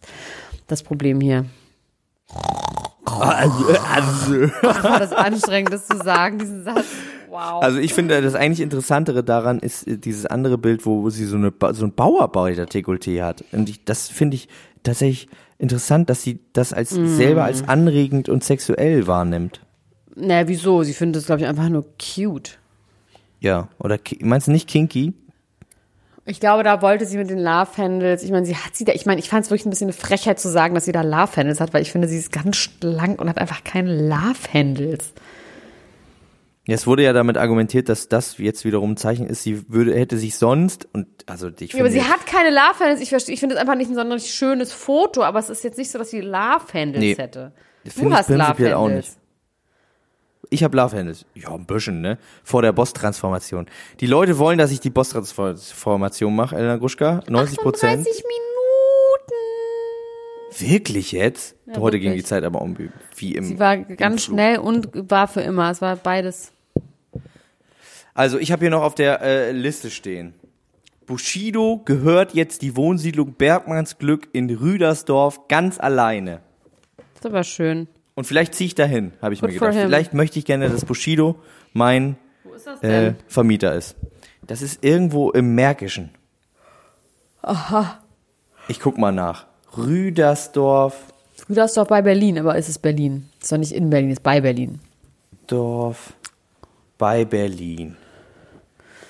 das 0.68 0.84
Problem 0.84 1.22
hier. 1.22 1.46
Also, 3.06 3.70
War 4.62 5.00
das 5.00 5.14
anstrengend, 5.14 5.72
das 5.72 5.88
zu 5.88 5.98
sagen, 5.98 6.40
diesen 6.40 6.64
Satz. 6.64 6.86
Wow. 7.30 7.62
also 7.62 7.80
ich 7.80 7.94
finde, 7.94 8.22
das 8.22 8.34
eigentlich 8.34 8.62
Interessantere 8.62 9.22
daran 9.22 9.60
ist 9.60 9.86
äh, 9.88 9.98
dieses 9.98 10.26
andere 10.26 10.58
Bild, 10.58 10.86
wo, 10.86 11.10
sie 11.10 11.26
so, 11.26 11.36
eine, 11.36 11.52
so 11.74 11.86
ein 11.86 11.92
Bauarbeiter-Dekolleté 11.92 13.22
hat. 13.24 13.44
Und 13.52 13.68
ich, 13.68 13.84
das 13.84 14.08
finde 14.08 14.36
ich 14.36 14.48
tatsächlich 14.84 15.28
interessant, 15.58 16.10
dass 16.10 16.24
sie 16.24 16.40
das 16.54 16.72
als 16.72 16.92
selber 16.92 17.44
als 17.44 17.68
anregend 17.68 18.30
und 18.30 18.44
sexuell 18.44 19.08
wahrnimmt. 19.08 19.60
naja, 20.16 20.48
wieso? 20.48 20.84
Sie 20.84 20.94
findet 20.94 21.18
das, 21.18 21.26
glaube 21.26 21.42
ich, 21.42 21.48
einfach 21.48 21.68
nur 21.68 21.86
cute. 21.98 22.58
Ja, 23.42 23.68
oder 23.80 24.00
meinst 24.22 24.48
du 24.48 24.52
nicht 24.52 24.70
kinky? 24.70 25.14
Ich 26.28 26.40
glaube, 26.40 26.64
da 26.64 26.82
wollte 26.82 27.06
sie 27.06 27.18
mit 27.18 27.30
den 27.30 27.38
Love 27.38 27.78
Handles, 27.78 28.24
ich 28.24 28.32
meine, 28.32 28.46
sie 28.48 28.56
hat 28.56 28.76
sie 28.76 28.84
da, 28.84 28.94
ich 28.94 29.06
meine, 29.06 29.20
ich 29.20 29.30
fand 29.30 29.46
es 29.46 29.52
wirklich 29.52 29.66
ein 29.68 29.70
bisschen 29.70 29.88
eine 29.90 29.94
Frechheit 29.94 30.40
zu 30.40 30.50
sagen, 30.50 30.74
dass 30.74 30.86
sie 30.86 30.92
da 30.92 31.02
Love 31.02 31.36
Handles 31.36 31.60
hat, 31.60 31.74
weil 31.74 31.84
ich 31.84 31.92
finde, 31.92 32.08
sie 32.08 32.18
ist 32.18 32.32
ganz 32.32 32.56
schlank 32.58 33.22
und 33.22 33.30
hat 33.30 33.38
einfach 33.38 33.64
keine 33.64 34.08
Love 34.08 34.52
Handles. 34.54 35.14
Ja, 36.68 36.74
es 36.74 36.88
wurde 36.88 37.04
ja 37.04 37.14
damit 37.14 37.38
argumentiert, 37.38 37.90
dass 37.90 38.10
das 38.10 38.40
jetzt 38.40 38.66
wiederum 38.66 38.94
ein 38.94 38.98
Zeichen 38.98 39.28
ist, 39.28 39.44
sie 39.44 39.70
würde, 39.70 39.94
hätte 39.94 40.18
sich 40.18 40.36
sonst 40.36 40.88
und 40.94 41.06
also 41.28 41.48
ich 41.60 41.74
Ja, 41.74 41.80
aber 41.80 41.90
finde, 41.92 42.04
sie 42.04 42.10
hat 42.10 42.26
keine 42.26 42.50
Love 42.50 42.80
Handles. 42.80 43.02
Ich 43.02 43.10
verstehe, 43.10 43.36
ich 43.36 43.40
finde 43.40 43.54
es 43.54 43.62
einfach 43.62 43.76
nicht 43.76 43.92
ein 43.92 43.96
sonderlich 43.96 44.34
schönes 44.34 44.74
Foto, 44.74 45.22
aber 45.22 45.38
es 45.38 45.52
ist 45.52 45.64
jetzt 45.64 45.78
nicht 45.78 45.92
so, 45.92 46.00
dass 46.00 46.10
sie 46.10 46.22
Love 46.22 46.66
Handles 46.74 47.02
Nee, 47.02 47.16
hätte. 47.16 47.52
Du 47.84 47.92
finde 47.92 48.16
hast 48.16 48.30
Love 48.30 48.40
prinzipiell 48.42 48.74
auch 48.74 48.86
Handles. 48.86 49.06
nicht. 49.10 49.18
Ich 50.50 50.64
habe 50.64 50.78
Love 50.78 50.96
Handles. 50.98 51.26
Ja, 51.34 51.54
ein 51.54 51.66
bisschen, 51.66 52.02
ne? 52.02 52.18
Vor 52.44 52.62
der 52.62 52.72
Boss-Transformation. 52.72 53.68
Die 54.00 54.08
Leute 54.08 54.38
wollen, 54.38 54.58
dass 54.58 54.72
ich 54.72 54.80
die 54.80 54.90
Boss-Transformation 54.90 56.36
mache, 56.36 56.56
Elena 56.56 56.78
Gruschka. 56.78 57.22
90 57.28 57.58
Prozent. 57.60 58.06
30 58.06 58.24
Minuten. 58.24 58.46
Wirklich 60.72 61.12
jetzt? 61.12 61.56
Heute 61.76 62.00
ging 62.00 62.12
die 62.12 62.18
wirklich. 62.18 62.26
Zeit 62.26 62.44
aber 62.44 62.62
um 62.62 62.78
wie 63.16 63.36
im. 63.36 63.44
Sie 63.44 63.60
war 63.60 63.78
ganz 63.78 64.24
schnell 64.24 64.60
und 64.60 64.90
war 64.94 65.28
für 65.28 65.42
immer. 65.42 65.70
Es 65.72 65.82
war 65.82 65.96
beides. 65.96 66.52
Also 68.14 68.40
ich 68.40 68.52
habe 68.52 68.62
hier 68.62 68.70
noch 68.70 68.84
auf 68.84 68.96
der 68.96 69.22
äh, 69.22 69.52
Liste 69.52 69.90
stehen. 69.90 70.34
Bushido 71.06 71.82
gehört 71.84 72.34
jetzt 72.34 72.62
die 72.62 72.76
Wohnsiedlung 72.76 73.34
Bergmannsglück 73.34 74.30
in 74.32 74.50
Rüdersdorf 74.50 75.48
ganz 75.48 75.80
alleine. 75.80 76.42
Das 76.98 77.06
ist 77.20 77.26
aber 77.26 77.44
schön. 77.44 77.88
Und 78.16 78.26
vielleicht 78.26 78.56
ziehe 78.56 78.68
ich 78.68 78.76
dahin, 78.76 79.12
habe 79.22 79.34
ich 79.34 79.42
Good 79.42 79.52
mir 79.52 79.60
gedacht. 79.60 79.76
Vielleicht 79.76 80.14
möchte 80.14 80.40
ich 80.40 80.46
gerne, 80.46 80.70
dass 80.70 80.86
Bushido 80.86 81.36
mein 81.74 82.16
ist 82.56 82.84
äh, 82.84 83.14
Vermieter 83.28 83.74
ist. 83.76 83.96
Das 84.48 84.62
ist 84.62 84.84
irgendwo 84.84 85.32
im 85.32 85.56
Märkischen. 85.56 86.12
Aha. 87.42 88.00
Ich 88.68 88.80
guck 88.80 88.98
mal 88.98 89.12
nach. 89.12 89.46
Rüdersdorf, 89.78 91.14
Rüdersdorf 91.50 91.88
bei 91.88 92.02
Berlin, 92.02 92.40
aber 92.40 92.56
ist 92.58 92.70
es 92.70 92.80
Berlin? 92.80 93.30
Ist 93.42 93.52
doch 93.52 93.58
nicht 93.58 93.74
in 93.74 93.90
Berlin, 93.90 94.12
ist 94.12 94.24
bei 94.24 94.42
Berlin. 94.42 94.80
Dorf 95.48 96.14
bei 96.98 97.26
Berlin. 97.26 97.98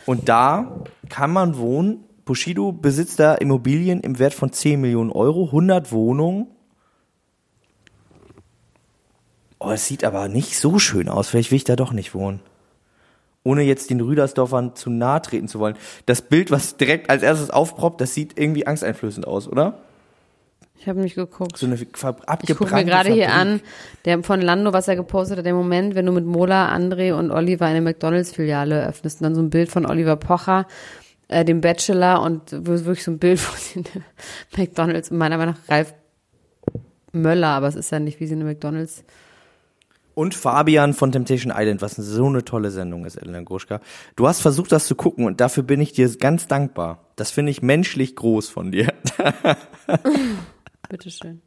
Und 0.06 0.28
da 0.28 0.84
kann 1.10 1.32
man 1.32 1.58
wohnen. 1.58 2.04
Bushido 2.26 2.72
besitzt 2.72 3.20
da 3.20 3.36
Immobilien 3.36 4.02
im 4.02 4.18
Wert 4.18 4.34
von 4.34 4.52
10 4.52 4.82
Millionen 4.82 5.12
Euro, 5.12 5.46
100 5.46 5.92
Wohnungen. 5.92 6.48
Oh, 9.66 9.72
es 9.72 9.88
sieht 9.88 10.04
aber 10.04 10.28
nicht 10.28 10.60
so 10.60 10.78
schön 10.78 11.10
aus. 11.10 11.30
Vielleicht 11.30 11.50
will 11.50 11.58
ich 11.58 11.64
da 11.64 11.76
doch 11.76 11.92
nicht 11.92 12.14
wohnen. 12.14 12.40
Ohne 13.44 13.64
jetzt 13.64 13.90
den 13.90 14.00
Rüdersdorfern 14.00 14.76
zu 14.76 14.90
nahe 14.90 15.22
treten 15.22 15.48
zu 15.48 15.60
wollen. 15.60 15.76
Das 16.06 16.22
Bild, 16.22 16.52
was 16.52 16.78
direkt 16.78 17.10
als 17.10 17.24
erstes 17.24 17.50
aufproppt, 17.50 18.00
das 18.00 18.14
sieht 18.14 18.38
irgendwie 18.40 18.68
angsteinflößend 18.68 19.26
aus, 19.26 19.48
oder? 19.48 19.80
Ich 20.78 20.88
habe 20.88 21.00
mich 21.00 21.16
geguckt. 21.16 21.58
So 21.58 21.66
eine 21.66 21.76
abgebrannte 21.76 22.52
Ich 22.52 22.58
gucke 22.58 22.76
mir 22.76 22.86
gerade 22.86 23.12
hier 23.12 23.34
an, 23.34 23.62
der 24.06 24.22
von 24.24 24.42
Lando, 24.42 24.72
was 24.72 24.88
er 24.88 24.96
gepostet 24.96 25.40
hat, 25.40 25.46
der 25.46 25.54
Moment, 25.54 25.96
wenn 25.96 26.06
du 26.06 26.12
mit 26.12 26.26
Mola, 26.26 26.72
André 26.72 27.14
und 27.14 27.32
Oliver 27.32 27.66
eine 27.66 27.82
McDonalds-Filiale 27.82 28.88
öffnest 28.88 29.22
und 29.22 29.24
dann 29.24 29.36
so 29.36 29.42
ein 29.42 29.50
Bild 29.50 29.72
von 29.72 29.86
Oliver 29.88 30.16
Pocher, 30.16 30.68
äh, 31.28 31.44
dem 31.44 31.62
Bachelor 31.62 32.22
und 32.22 32.52
wirklich 32.52 33.04
so 33.04 33.12
ein 33.12 33.20
Bild 33.20 33.40
von 33.40 33.84
den 33.84 34.04
McDonalds 34.58 35.10
und 35.10 35.18
meiner 35.18 35.38
Meinung 35.38 35.56
nach 35.56 35.70
Ralf 35.74 35.94
Möller, 37.14 37.48
aber 37.48 37.68
es 37.68 37.76
ist 37.76 37.92
ja 37.92 38.00
nicht 38.00 38.20
wie 38.20 38.28
sie 38.28 38.36
eine 38.36 38.44
McDonalds. 38.44 39.04
Und 40.16 40.34
Fabian 40.34 40.94
von 40.94 41.12
Temptation 41.12 41.54
Island, 41.56 41.82
was 41.82 41.96
so 41.98 42.26
eine 42.26 42.44
tolle 42.44 42.72
Sendung 42.72 43.06
ist, 43.06 43.18
Elena 43.18 43.42
Gruschka. 43.42 43.82
Du 44.16 44.28
hast 44.28 44.42
versucht, 44.42 44.72
das 44.72 44.88
zu 44.88 44.96
gucken 44.96 45.26
und 45.26 45.42
dafür 45.42 45.64
bin 45.64 45.82
ich 45.82 45.92
dir 45.92 46.10
ganz 46.18 46.48
dankbar. 46.48 47.06
Das 47.18 47.32
finde 47.32 47.52
ich 47.52 47.62
menschlich 47.62 48.16
groß 48.16 48.50
von 48.50 48.72
dir. 48.72 48.94
Bitteschön. 50.90 51.42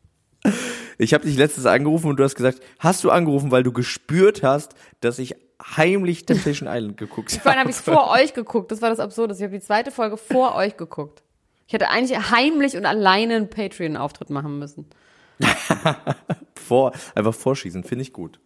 Ich 0.99 1.14
habe 1.14 1.25
dich 1.25 1.37
letztens 1.37 1.66
angerufen 1.66 2.09
und 2.11 2.19
du 2.19 2.25
hast 2.25 2.35
gesagt, 2.35 2.61
hast 2.79 3.03
du 3.05 3.11
angerufen, 3.11 3.51
weil 3.51 3.62
du 3.62 3.73
gespürt 3.73 4.43
hast, 4.43 4.75
dass 5.01 5.19
ich 5.19 5.35
heimlich 5.62 6.27
Temptation 6.27 6.69
Island 6.71 6.99
geguckt 6.99 7.33
Vor 7.33 7.47
allem 7.47 7.51
habe. 7.53 7.61
habe 7.61 7.71
ich 7.71 7.77
es 7.77 7.83
vor 7.83 8.11
euch 8.11 8.35
geguckt. 8.35 8.71
Das 8.71 8.83
war 8.83 8.91
das 8.91 9.01
Absurde. 9.01 9.35
Ich 9.35 9.43
habe 9.43 9.53
die 9.53 9.61
zweite 9.61 9.91
Folge 9.91 10.16
vor 10.16 10.55
euch 10.55 10.77
geguckt. 10.77 11.23
Ich 11.66 11.73
hätte 11.73 11.89
eigentlich 11.89 12.31
heimlich 12.31 12.77
und 12.77 12.87
alleine 12.87 13.37
einen 13.37 13.51
Patreon-Auftritt 13.51 14.31
machen 14.31 14.59
müssen. 14.59 14.87
Vor, 16.55 16.93
einfach 17.14 17.35
vorschießen, 17.35 17.85
finde 17.85 18.03
ich 18.03 18.12
gut. 18.12 18.41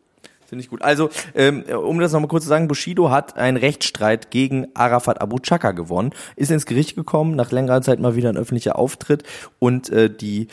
Finde 0.53 0.65
ich 0.65 0.69
gut. 0.69 0.83
Also, 0.83 1.09
ähm, 1.35 1.63
um 1.63 1.99
das 1.99 2.13
nochmal 2.13 2.29
kurz 2.29 2.43
zu 2.43 2.51
sagen, 2.51 2.69
Bushido 2.69 3.09
hat 3.09 3.39
einen 3.39 3.57
Rechtsstreit 3.57 4.31
gegen 4.31 4.67
Arafat 4.75 5.23
Abu 5.23 5.39
Chaka 5.39 5.73
gewonnen, 5.73 6.11
ist 6.37 6.51
ins 6.51 6.67
Gericht 6.67 6.95
gekommen, 6.95 7.37
nach 7.37 7.53
längerer 7.53 7.81
Zeit 7.81 8.01
mal 8.01 8.17
wieder 8.17 8.29
ein 8.29 8.37
öffentlicher 8.37 8.79
Auftritt 8.79 9.23
und 9.59 9.89
äh, 9.89 10.15
die 10.15 10.49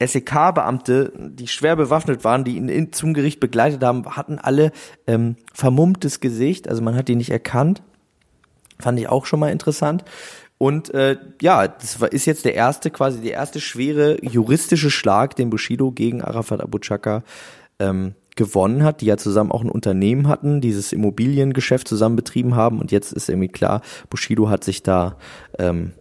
SEK-Beamte, 0.00 1.12
die 1.18 1.46
schwer 1.46 1.76
bewaffnet 1.76 2.24
waren, 2.24 2.44
die 2.44 2.56
ihn 2.56 2.70
in, 2.70 2.94
zum 2.94 3.12
Gericht 3.12 3.38
begleitet 3.38 3.84
haben, 3.84 4.16
hatten 4.16 4.38
alle 4.38 4.72
ähm, 5.06 5.36
vermummtes 5.52 6.20
Gesicht, 6.20 6.66
also 6.66 6.80
man 6.80 6.96
hat 6.96 7.08
die 7.08 7.16
nicht 7.16 7.30
erkannt. 7.30 7.82
Fand 8.78 8.98
ich 8.98 9.10
auch 9.10 9.26
schon 9.26 9.40
mal 9.40 9.52
interessant. 9.52 10.06
Und 10.56 10.94
äh, 10.94 11.18
ja, 11.42 11.68
das 11.68 12.00
war, 12.00 12.10
ist 12.10 12.24
jetzt 12.24 12.46
der 12.46 12.54
erste, 12.54 12.90
quasi 12.90 13.20
der 13.20 13.32
erste 13.32 13.60
schwere 13.60 14.16
juristische 14.24 14.90
Schlag, 14.90 15.36
den 15.36 15.50
Bushido 15.50 15.92
gegen 15.92 16.22
Arafat 16.22 16.62
Abu 16.62 16.78
Chaka 16.78 17.22
ähm, 17.78 18.14
gewonnen 18.34 18.82
hat, 18.82 19.00
die 19.00 19.06
ja 19.06 19.16
zusammen 19.16 19.52
auch 19.52 19.62
ein 19.62 19.70
Unternehmen 19.70 20.28
hatten, 20.28 20.60
dieses 20.60 20.92
Immobiliengeschäft 20.92 21.86
zusammen 21.86 22.16
betrieben 22.16 22.56
haben. 22.56 22.80
Und 22.80 22.92
jetzt 22.92 23.12
ist 23.12 23.28
irgendwie 23.28 23.48
klar, 23.48 23.82
Bushido 24.10 24.48
hat 24.48 24.64
sich 24.64 24.82
da 24.82 25.16
ähm, 25.58 25.92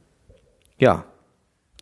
ja 0.80 1.06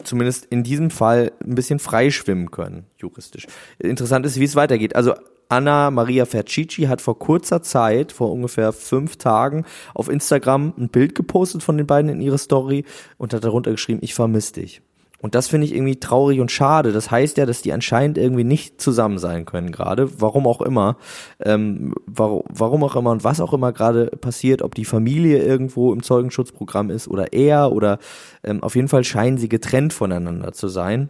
zumindest 0.03 0.45
in 0.45 0.63
diesem 0.63 0.89
Fall 0.89 1.31
ein 1.43 1.55
bisschen 1.55 1.79
freischwimmen 1.79 2.51
können, 2.51 2.85
juristisch. 2.97 3.47
Interessant 3.79 4.25
ist, 4.25 4.39
wie 4.39 4.45
es 4.45 4.55
weitergeht. 4.55 4.95
Also 4.95 5.13
Anna 5.49 5.91
Maria 5.91 6.25
Fercici 6.25 6.83
hat 6.83 7.01
vor 7.01 7.19
kurzer 7.19 7.61
Zeit, 7.61 8.11
vor 8.11 8.31
ungefähr 8.31 8.71
fünf 8.71 9.17
Tagen, 9.17 9.65
auf 9.93 10.07
Instagram 10.07 10.73
ein 10.77 10.89
Bild 10.89 11.13
gepostet 11.13 11.61
von 11.61 11.77
den 11.77 11.87
beiden 11.87 12.09
in 12.09 12.21
ihre 12.21 12.37
Story 12.37 12.85
und 13.17 13.33
hat 13.33 13.43
darunter 13.43 13.71
geschrieben, 13.71 13.99
ich 14.01 14.13
vermisse 14.13 14.53
dich. 14.53 14.81
Und 15.21 15.35
das 15.35 15.47
finde 15.47 15.65
ich 15.65 15.73
irgendwie 15.73 15.99
traurig 15.99 16.39
und 16.39 16.51
schade. 16.51 16.91
Das 16.91 17.11
heißt 17.11 17.37
ja, 17.37 17.45
dass 17.45 17.61
die 17.61 17.73
anscheinend 17.73 18.17
irgendwie 18.17 18.43
nicht 18.43 18.81
zusammen 18.81 19.19
sein 19.19 19.45
können 19.45 19.71
gerade. 19.71 20.19
Warum 20.19 20.47
auch 20.47 20.61
immer. 20.61 20.97
Ähm, 21.39 21.93
warum, 22.07 22.43
warum 22.49 22.83
auch 22.83 22.95
immer 22.95 23.11
und 23.11 23.23
was 23.23 23.39
auch 23.39 23.53
immer 23.53 23.71
gerade 23.71 24.07
passiert, 24.07 24.63
ob 24.63 24.73
die 24.73 24.85
Familie 24.85 25.43
irgendwo 25.43 25.93
im 25.93 26.01
Zeugenschutzprogramm 26.01 26.89
ist 26.89 27.07
oder 27.07 27.33
er 27.33 27.71
oder 27.71 27.99
ähm, 28.43 28.63
auf 28.63 28.75
jeden 28.75 28.87
Fall 28.87 29.03
scheinen 29.03 29.37
sie 29.37 29.49
getrennt 29.49 29.93
voneinander 29.93 30.53
zu 30.53 30.67
sein. 30.67 31.09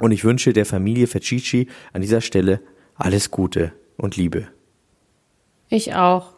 Und 0.00 0.12
ich 0.12 0.24
wünsche 0.24 0.54
der 0.54 0.64
Familie 0.64 1.06
Fercici 1.06 1.68
an 1.92 2.00
dieser 2.00 2.22
Stelle 2.22 2.60
alles 2.94 3.30
Gute 3.30 3.72
und 3.98 4.16
Liebe. 4.16 4.48
Ich 5.68 5.94
auch. 5.94 6.32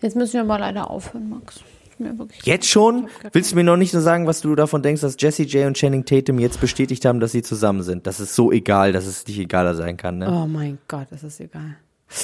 Jetzt 0.00 0.16
müssen 0.16 0.34
wir 0.34 0.44
mal 0.44 0.58
leider 0.58 0.90
aufhören, 0.90 1.28
Max. 1.28 1.62
Mir 1.98 2.18
wirklich 2.18 2.44
Jetzt 2.44 2.68
schon? 2.68 3.08
Willst 3.32 3.52
du 3.52 3.56
mir 3.56 3.64
noch 3.64 3.76
nicht 3.76 3.92
nur 3.92 4.02
sagen, 4.02 4.26
was 4.26 4.40
du 4.40 4.54
davon 4.54 4.82
denkst, 4.82 5.00
dass 5.00 5.16
Jesse 5.18 5.44
J 5.44 5.66
und 5.66 5.76
Channing 5.76 6.04
Tatum 6.04 6.38
jetzt 6.38 6.60
bestätigt 6.60 7.04
haben, 7.04 7.20
dass 7.20 7.32
sie 7.32 7.42
zusammen 7.42 7.82
sind? 7.82 8.06
Das 8.06 8.20
ist 8.20 8.34
so 8.34 8.52
egal, 8.52 8.92
dass 8.92 9.06
es 9.06 9.26
nicht 9.26 9.38
egaler 9.38 9.74
sein 9.74 9.96
kann. 9.96 10.18
Ne? 10.18 10.30
Oh 10.30 10.46
mein 10.46 10.78
Gott, 10.88 11.06
das 11.10 11.22
ist 11.22 11.40
egal. 11.40 11.76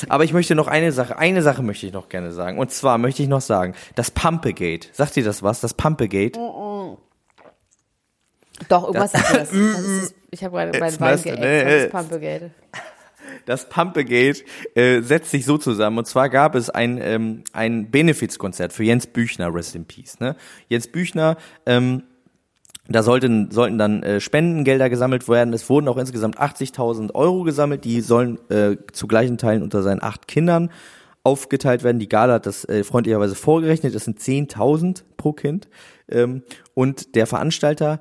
Aber 0.08 0.24
ich 0.24 0.32
möchte 0.32 0.54
noch 0.54 0.68
eine 0.68 0.92
Sache, 0.92 1.18
eine 1.18 1.42
Sache 1.42 1.62
möchte 1.62 1.86
ich 1.86 1.92
noch 1.92 2.08
gerne 2.08 2.32
sagen. 2.32 2.58
Und 2.58 2.70
zwar 2.70 2.98
möchte 2.98 3.22
ich 3.22 3.28
noch 3.28 3.40
sagen, 3.40 3.74
das 3.94 4.10
Pumpegate. 4.10 4.88
Sagt 4.92 5.16
ihr 5.16 5.24
das 5.24 5.42
was? 5.42 5.60
Das 5.60 5.74
Pumpegate? 5.74 6.38
Doch, 8.68 8.84
irgendwas 8.84 9.12
sagt 9.12 9.30
das. 9.34 9.50
das 9.50 9.80
ist, 9.80 10.14
ich 10.30 10.44
habe 10.44 10.56
gerade 10.56 10.80
weißt 10.80 11.00
du, 11.26 11.30
geäxt, 11.30 11.92
das 11.94 12.02
Pumpegate. 12.02 12.50
Das 13.46 13.68
Pumpegate 13.68 14.42
äh, 14.74 15.00
setzt 15.00 15.30
sich 15.30 15.44
so 15.44 15.58
zusammen. 15.58 15.98
Und 15.98 16.06
zwar 16.06 16.28
gab 16.28 16.54
es 16.54 16.70
ein, 16.70 16.98
ähm, 17.00 17.44
ein 17.52 17.90
Benefizkonzert 17.90 18.72
für 18.72 18.84
Jens 18.84 19.06
Büchner, 19.06 19.54
Rest 19.54 19.74
in 19.74 19.84
Peace. 19.84 20.20
Ne? 20.20 20.36
Jens 20.68 20.88
Büchner, 20.88 21.36
ähm, 21.66 22.02
da 22.88 23.02
sollten, 23.02 23.50
sollten 23.50 23.78
dann 23.78 24.02
äh, 24.02 24.20
Spendengelder 24.20 24.90
gesammelt 24.90 25.28
werden. 25.28 25.54
Es 25.54 25.68
wurden 25.68 25.88
auch 25.88 25.96
insgesamt 25.96 26.38
80.000 26.38 27.14
Euro 27.14 27.44
gesammelt. 27.44 27.84
Die 27.84 28.00
sollen 28.00 28.38
äh, 28.50 28.76
zu 28.92 29.06
gleichen 29.06 29.38
Teilen 29.38 29.62
unter 29.62 29.82
seinen 29.82 30.02
acht 30.02 30.26
Kindern 30.26 30.70
aufgeteilt 31.24 31.84
werden. 31.84 32.00
Die 32.00 32.08
Gala 32.08 32.34
hat 32.34 32.46
das 32.46 32.64
äh, 32.68 32.82
freundlicherweise 32.82 33.36
vorgerechnet. 33.36 33.94
Das 33.94 34.04
sind 34.04 34.18
10.000 34.18 35.04
pro 35.16 35.32
Kind. 35.32 35.68
Ähm, 36.08 36.42
und 36.74 37.14
der 37.14 37.26
Veranstalter 37.26 38.00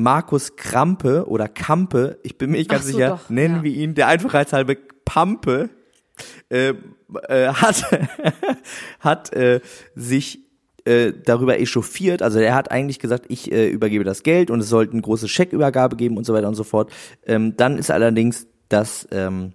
Markus 0.00 0.56
Krampe 0.56 1.28
oder 1.28 1.48
Kampe, 1.48 2.18
ich 2.22 2.38
bin 2.38 2.50
mir 2.50 2.58
nicht 2.58 2.70
ganz 2.70 2.86
so, 2.86 2.92
sicher, 2.92 3.08
doch, 3.10 3.30
nennen 3.30 3.56
ja. 3.56 3.62
wir 3.62 3.72
ihn 3.72 3.94
der 3.94 4.08
Einfachheitshalbe 4.08 4.76
Pampe, 5.04 5.70
äh, 6.48 6.74
äh, 7.28 7.48
hat, 7.48 7.84
hat 9.00 9.32
äh, 9.32 9.60
sich 9.94 10.40
äh, 10.84 11.12
darüber 11.24 11.58
echauffiert. 11.58 12.22
Also 12.22 12.38
er 12.38 12.54
hat 12.54 12.70
eigentlich 12.70 12.98
gesagt, 12.98 13.26
ich 13.28 13.52
äh, 13.52 13.68
übergebe 13.68 14.04
das 14.04 14.22
Geld 14.22 14.50
und 14.50 14.60
es 14.60 14.68
sollte 14.68 14.92
eine 14.92 15.02
große 15.02 15.28
Scheckübergabe 15.28 15.96
geben 15.96 16.16
und 16.16 16.24
so 16.24 16.32
weiter 16.32 16.48
und 16.48 16.54
so 16.54 16.64
fort. 16.64 16.90
Ähm, 17.26 17.56
dann 17.56 17.78
ist 17.78 17.90
allerdings 17.90 18.46
das 18.68 19.06
ähm, 19.10 19.52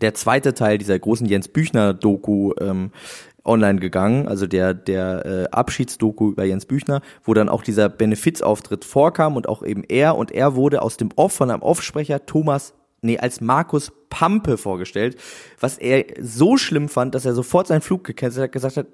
der 0.00 0.14
zweite 0.14 0.54
Teil 0.54 0.78
dieser 0.78 0.98
großen 0.98 1.26
Jens 1.26 1.48
Büchner 1.48 1.94
Doku 1.94 2.52
ähm, 2.60 2.90
online 3.44 3.80
gegangen, 3.80 4.28
also 4.28 4.46
der 4.46 4.74
der 4.74 5.26
äh, 5.26 5.44
Abschiedsdoku 5.50 6.30
über 6.30 6.44
Jens 6.44 6.66
Büchner, 6.66 7.00
wo 7.22 7.34
dann 7.34 7.48
auch 7.48 7.62
dieser 7.62 7.88
Benefizauftritt 7.88 8.84
vorkam 8.84 9.36
und 9.36 9.48
auch 9.48 9.62
eben 9.62 9.84
er 9.84 10.16
und 10.16 10.32
er 10.32 10.54
wurde 10.54 10.82
aus 10.82 10.96
dem 10.96 11.10
Off 11.16 11.32
von 11.32 11.50
einem 11.50 11.62
Offsprecher 11.62 12.26
Thomas 12.26 12.74
nee, 13.02 13.18
als 13.18 13.40
Markus 13.40 13.92
Pampe 14.08 14.56
vorgestellt, 14.56 15.16
was 15.60 15.78
er 15.78 16.04
so 16.20 16.56
schlimm 16.56 16.88
fand, 16.88 17.14
dass 17.14 17.26
er 17.26 17.34
sofort 17.34 17.66
seinen 17.66 17.82
Flug 17.82 18.04
gecancelt 18.04 18.44
hat, 18.44 18.52
gesagt 18.52 18.76
hat, 18.76 18.86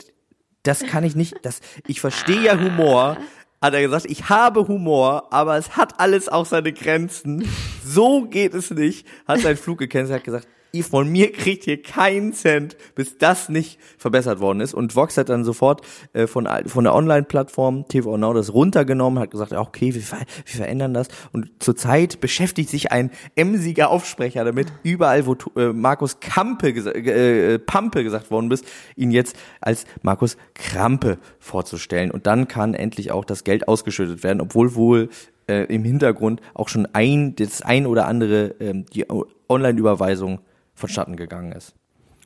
das 0.62 0.80
kann 0.80 1.04
ich 1.04 1.16
nicht, 1.16 1.36
das, 1.42 1.60
ich 1.86 2.00
verstehe 2.00 2.42
ja 2.42 2.58
Humor, 2.58 3.16
hat 3.62 3.74
er 3.74 3.82
gesagt, 3.82 4.06
ich 4.08 4.28
habe 4.28 4.66
Humor, 4.68 5.32
aber 5.32 5.56
es 5.56 5.76
hat 5.76 6.00
alles 6.00 6.28
auch 6.28 6.46
seine 6.46 6.72
Grenzen. 6.72 7.46
So 7.84 8.22
geht 8.22 8.54
es 8.54 8.70
nicht. 8.70 9.06
Hat 9.28 9.40
seinen 9.40 9.58
Flug 9.58 9.78
gecancelt, 9.78 10.18
hat 10.18 10.24
gesagt, 10.24 10.48
ihr 10.72 10.84
von 10.84 11.08
mir 11.08 11.32
kriegt 11.32 11.64
hier 11.64 11.82
keinen 11.82 12.32
Cent, 12.32 12.76
bis 12.94 13.18
das 13.18 13.48
nicht 13.48 13.78
verbessert 13.98 14.40
worden 14.40 14.60
ist. 14.60 14.74
Und 14.74 14.94
Vox 14.96 15.16
hat 15.16 15.28
dann 15.28 15.44
sofort 15.44 15.82
äh, 16.12 16.26
von, 16.26 16.48
von 16.66 16.84
der 16.84 16.94
Online-Plattform 16.94 17.88
TV 17.88 18.16
Now 18.16 18.34
das 18.34 18.52
runtergenommen, 18.52 19.18
hat 19.18 19.30
gesagt, 19.30 19.52
okay, 19.52 19.94
wir, 19.94 20.02
wir 20.02 20.26
verändern 20.44 20.94
das. 20.94 21.08
Und 21.32 21.50
zurzeit 21.58 22.20
beschäftigt 22.20 22.70
sich 22.70 22.92
ein 22.92 23.10
emsiger 23.34 23.90
Aufsprecher 23.90 24.44
damit, 24.44 24.68
überall, 24.82 25.26
wo 25.26 25.36
äh, 25.56 25.72
Markus 25.72 26.20
Kampe 26.20 26.68
gesa- 26.68 26.94
äh, 26.94 27.58
Pampe 27.58 28.04
gesagt 28.04 28.30
worden 28.30 28.50
ist, 28.50 28.64
ihn 28.96 29.10
jetzt 29.10 29.36
als 29.60 29.84
Markus 30.02 30.36
Krampe 30.54 31.18
vorzustellen. 31.38 32.10
Und 32.10 32.26
dann 32.26 32.48
kann 32.48 32.74
endlich 32.74 33.12
auch 33.12 33.24
das 33.24 33.44
Geld 33.44 33.68
ausgeschüttet 33.68 34.22
werden, 34.22 34.40
obwohl 34.40 34.74
wohl 34.74 35.08
äh, 35.48 35.64
im 35.64 35.84
Hintergrund 35.84 36.40
auch 36.54 36.68
schon 36.68 36.86
ein, 36.92 37.34
das 37.36 37.62
ein 37.62 37.86
oder 37.86 38.06
andere 38.06 38.54
ähm, 38.60 38.86
die 38.86 39.06
Online-Überweisung 39.48 40.40
vonstatten 40.80 41.16
gegangen 41.16 41.52
ist. 41.52 41.74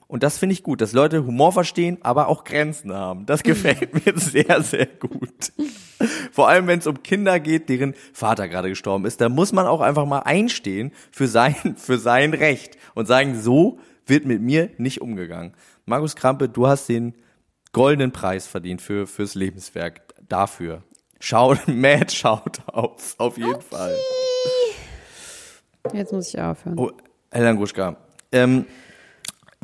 Und 0.06 0.22
das 0.22 0.38
finde 0.38 0.52
ich 0.52 0.62
gut, 0.62 0.80
dass 0.80 0.92
Leute 0.92 1.26
Humor 1.26 1.52
verstehen, 1.52 1.98
aber 2.02 2.28
auch 2.28 2.44
Grenzen 2.44 2.92
haben. 2.92 3.26
Das 3.26 3.42
gefällt 3.42 3.94
mir 3.94 4.12
sehr, 4.18 4.62
sehr 4.62 4.86
gut. 4.86 5.52
Vor 6.30 6.48
allem, 6.48 6.66
wenn 6.66 6.78
es 6.78 6.86
um 6.86 7.02
Kinder 7.02 7.40
geht, 7.40 7.68
deren 7.68 7.94
Vater 8.12 8.48
gerade 8.48 8.68
gestorben 8.68 9.06
ist, 9.06 9.20
da 9.20 9.28
muss 9.28 9.52
man 9.52 9.66
auch 9.66 9.80
einfach 9.80 10.06
mal 10.06 10.20
einstehen 10.20 10.92
für 11.10 11.26
sein, 11.26 11.54
für 11.76 11.98
sein 11.98 12.34
Recht 12.34 12.76
und 12.94 13.06
sagen, 13.06 13.40
so 13.40 13.78
wird 14.06 14.26
mit 14.26 14.42
mir 14.42 14.70
nicht 14.76 15.00
umgegangen. 15.00 15.54
Markus 15.86 16.16
Krampe, 16.16 16.48
du 16.48 16.66
hast 16.66 16.88
den 16.88 17.14
goldenen 17.72 18.12
Preis 18.12 18.46
verdient 18.46 18.82
für, 18.82 19.06
fürs 19.06 19.34
Lebenswerk. 19.34 20.02
Dafür. 20.28 20.82
Schaut, 21.20 21.58
mad 21.66 22.12
Shoutouts, 22.12 23.18
auf 23.18 23.38
jeden 23.38 23.62
Fall. 23.62 23.96
Jetzt 25.92 26.12
muss 26.12 26.28
ich 26.28 26.40
aufhören. 26.40 26.78
Oh, 26.78 26.90
Helen 27.30 27.56
Gruschka. 27.56 28.03
Ähm, 28.34 28.66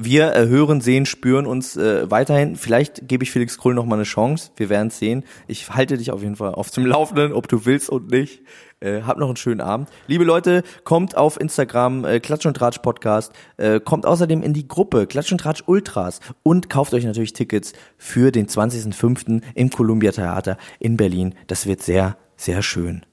wir 0.02 0.34
äh, 0.34 0.46
hören, 0.46 0.80
sehen, 0.80 1.04
spüren 1.04 1.46
uns 1.46 1.76
äh, 1.76 2.10
weiterhin. 2.10 2.56
Vielleicht 2.56 3.06
gebe 3.06 3.22
ich 3.22 3.30
Felix 3.30 3.58
Krull 3.58 3.74
noch 3.74 3.84
mal 3.84 3.96
eine 3.96 4.04
Chance. 4.04 4.50
Wir 4.56 4.70
werden 4.70 4.88
es 4.88 4.98
sehen. 4.98 5.24
Ich 5.46 5.68
halte 5.68 5.98
dich 5.98 6.10
auf 6.10 6.22
jeden 6.22 6.36
Fall 6.36 6.54
auf 6.54 6.70
dem 6.70 6.86
Laufenden, 6.86 7.32
ob 7.32 7.48
du 7.48 7.66
willst 7.66 7.90
und 7.90 8.10
nicht. 8.10 8.40
Äh, 8.80 9.02
habt 9.02 9.18
noch 9.18 9.26
einen 9.26 9.36
schönen 9.36 9.60
Abend. 9.60 9.90
Liebe 10.06 10.24
Leute, 10.24 10.62
kommt 10.84 11.16
auf 11.16 11.38
Instagram, 11.38 12.06
äh, 12.06 12.20
Klatsch 12.20 12.46
und 12.46 12.56
Tratsch 12.56 12.78
Podcast. 12.78 13.32
Äh, 13.58 13.78
kommt 13.80 14.06
außerdem 14.06 14.42
in 14.42 14.54
die 14.54 14.66
Gruppe 14.66 15.06
Klatsch 15.06 15.32
und 15.32 15.38
Tratsch 15.38 15.64
Ultras 15.66 16.20
und 16.42 16.70
kauft 16.70 16.94
euch 16.94 17.04
natürlich 17.04 17.34
Tickets 17.34 17.74
für 17.98 18.32
den 18.32 18.46
20.05. 18.46 19.42
im 19.54 19.68
Columbia 19.68 20.12
Theater 20.12 20.56
in 20.78 20.96
Berlin. 20.96 21.34
Das 21.46 21.66
wird 21.66 21.82
sehr, 21.82 22.16
sehr 22.36 22.62
schön. 22.62 23.04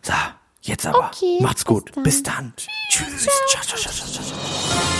So, 0.00 0.14
jetzt 0.62 0.86
aber. 0.86 1.10
Okay, 1.14 1.36
Macht's 1.42 1.64
bis 1.64 1.66
gut. 1.66 1.92
dann. 1.94 2.02
Bis 2.02 2.22
dann. 2.22 2.54
Tschüss. 2.88 3.28
Ciao, 3.50 3.62
ciao, 3.62 3.78
ciao, 3.78 3.92
ciao, 3.92 4.99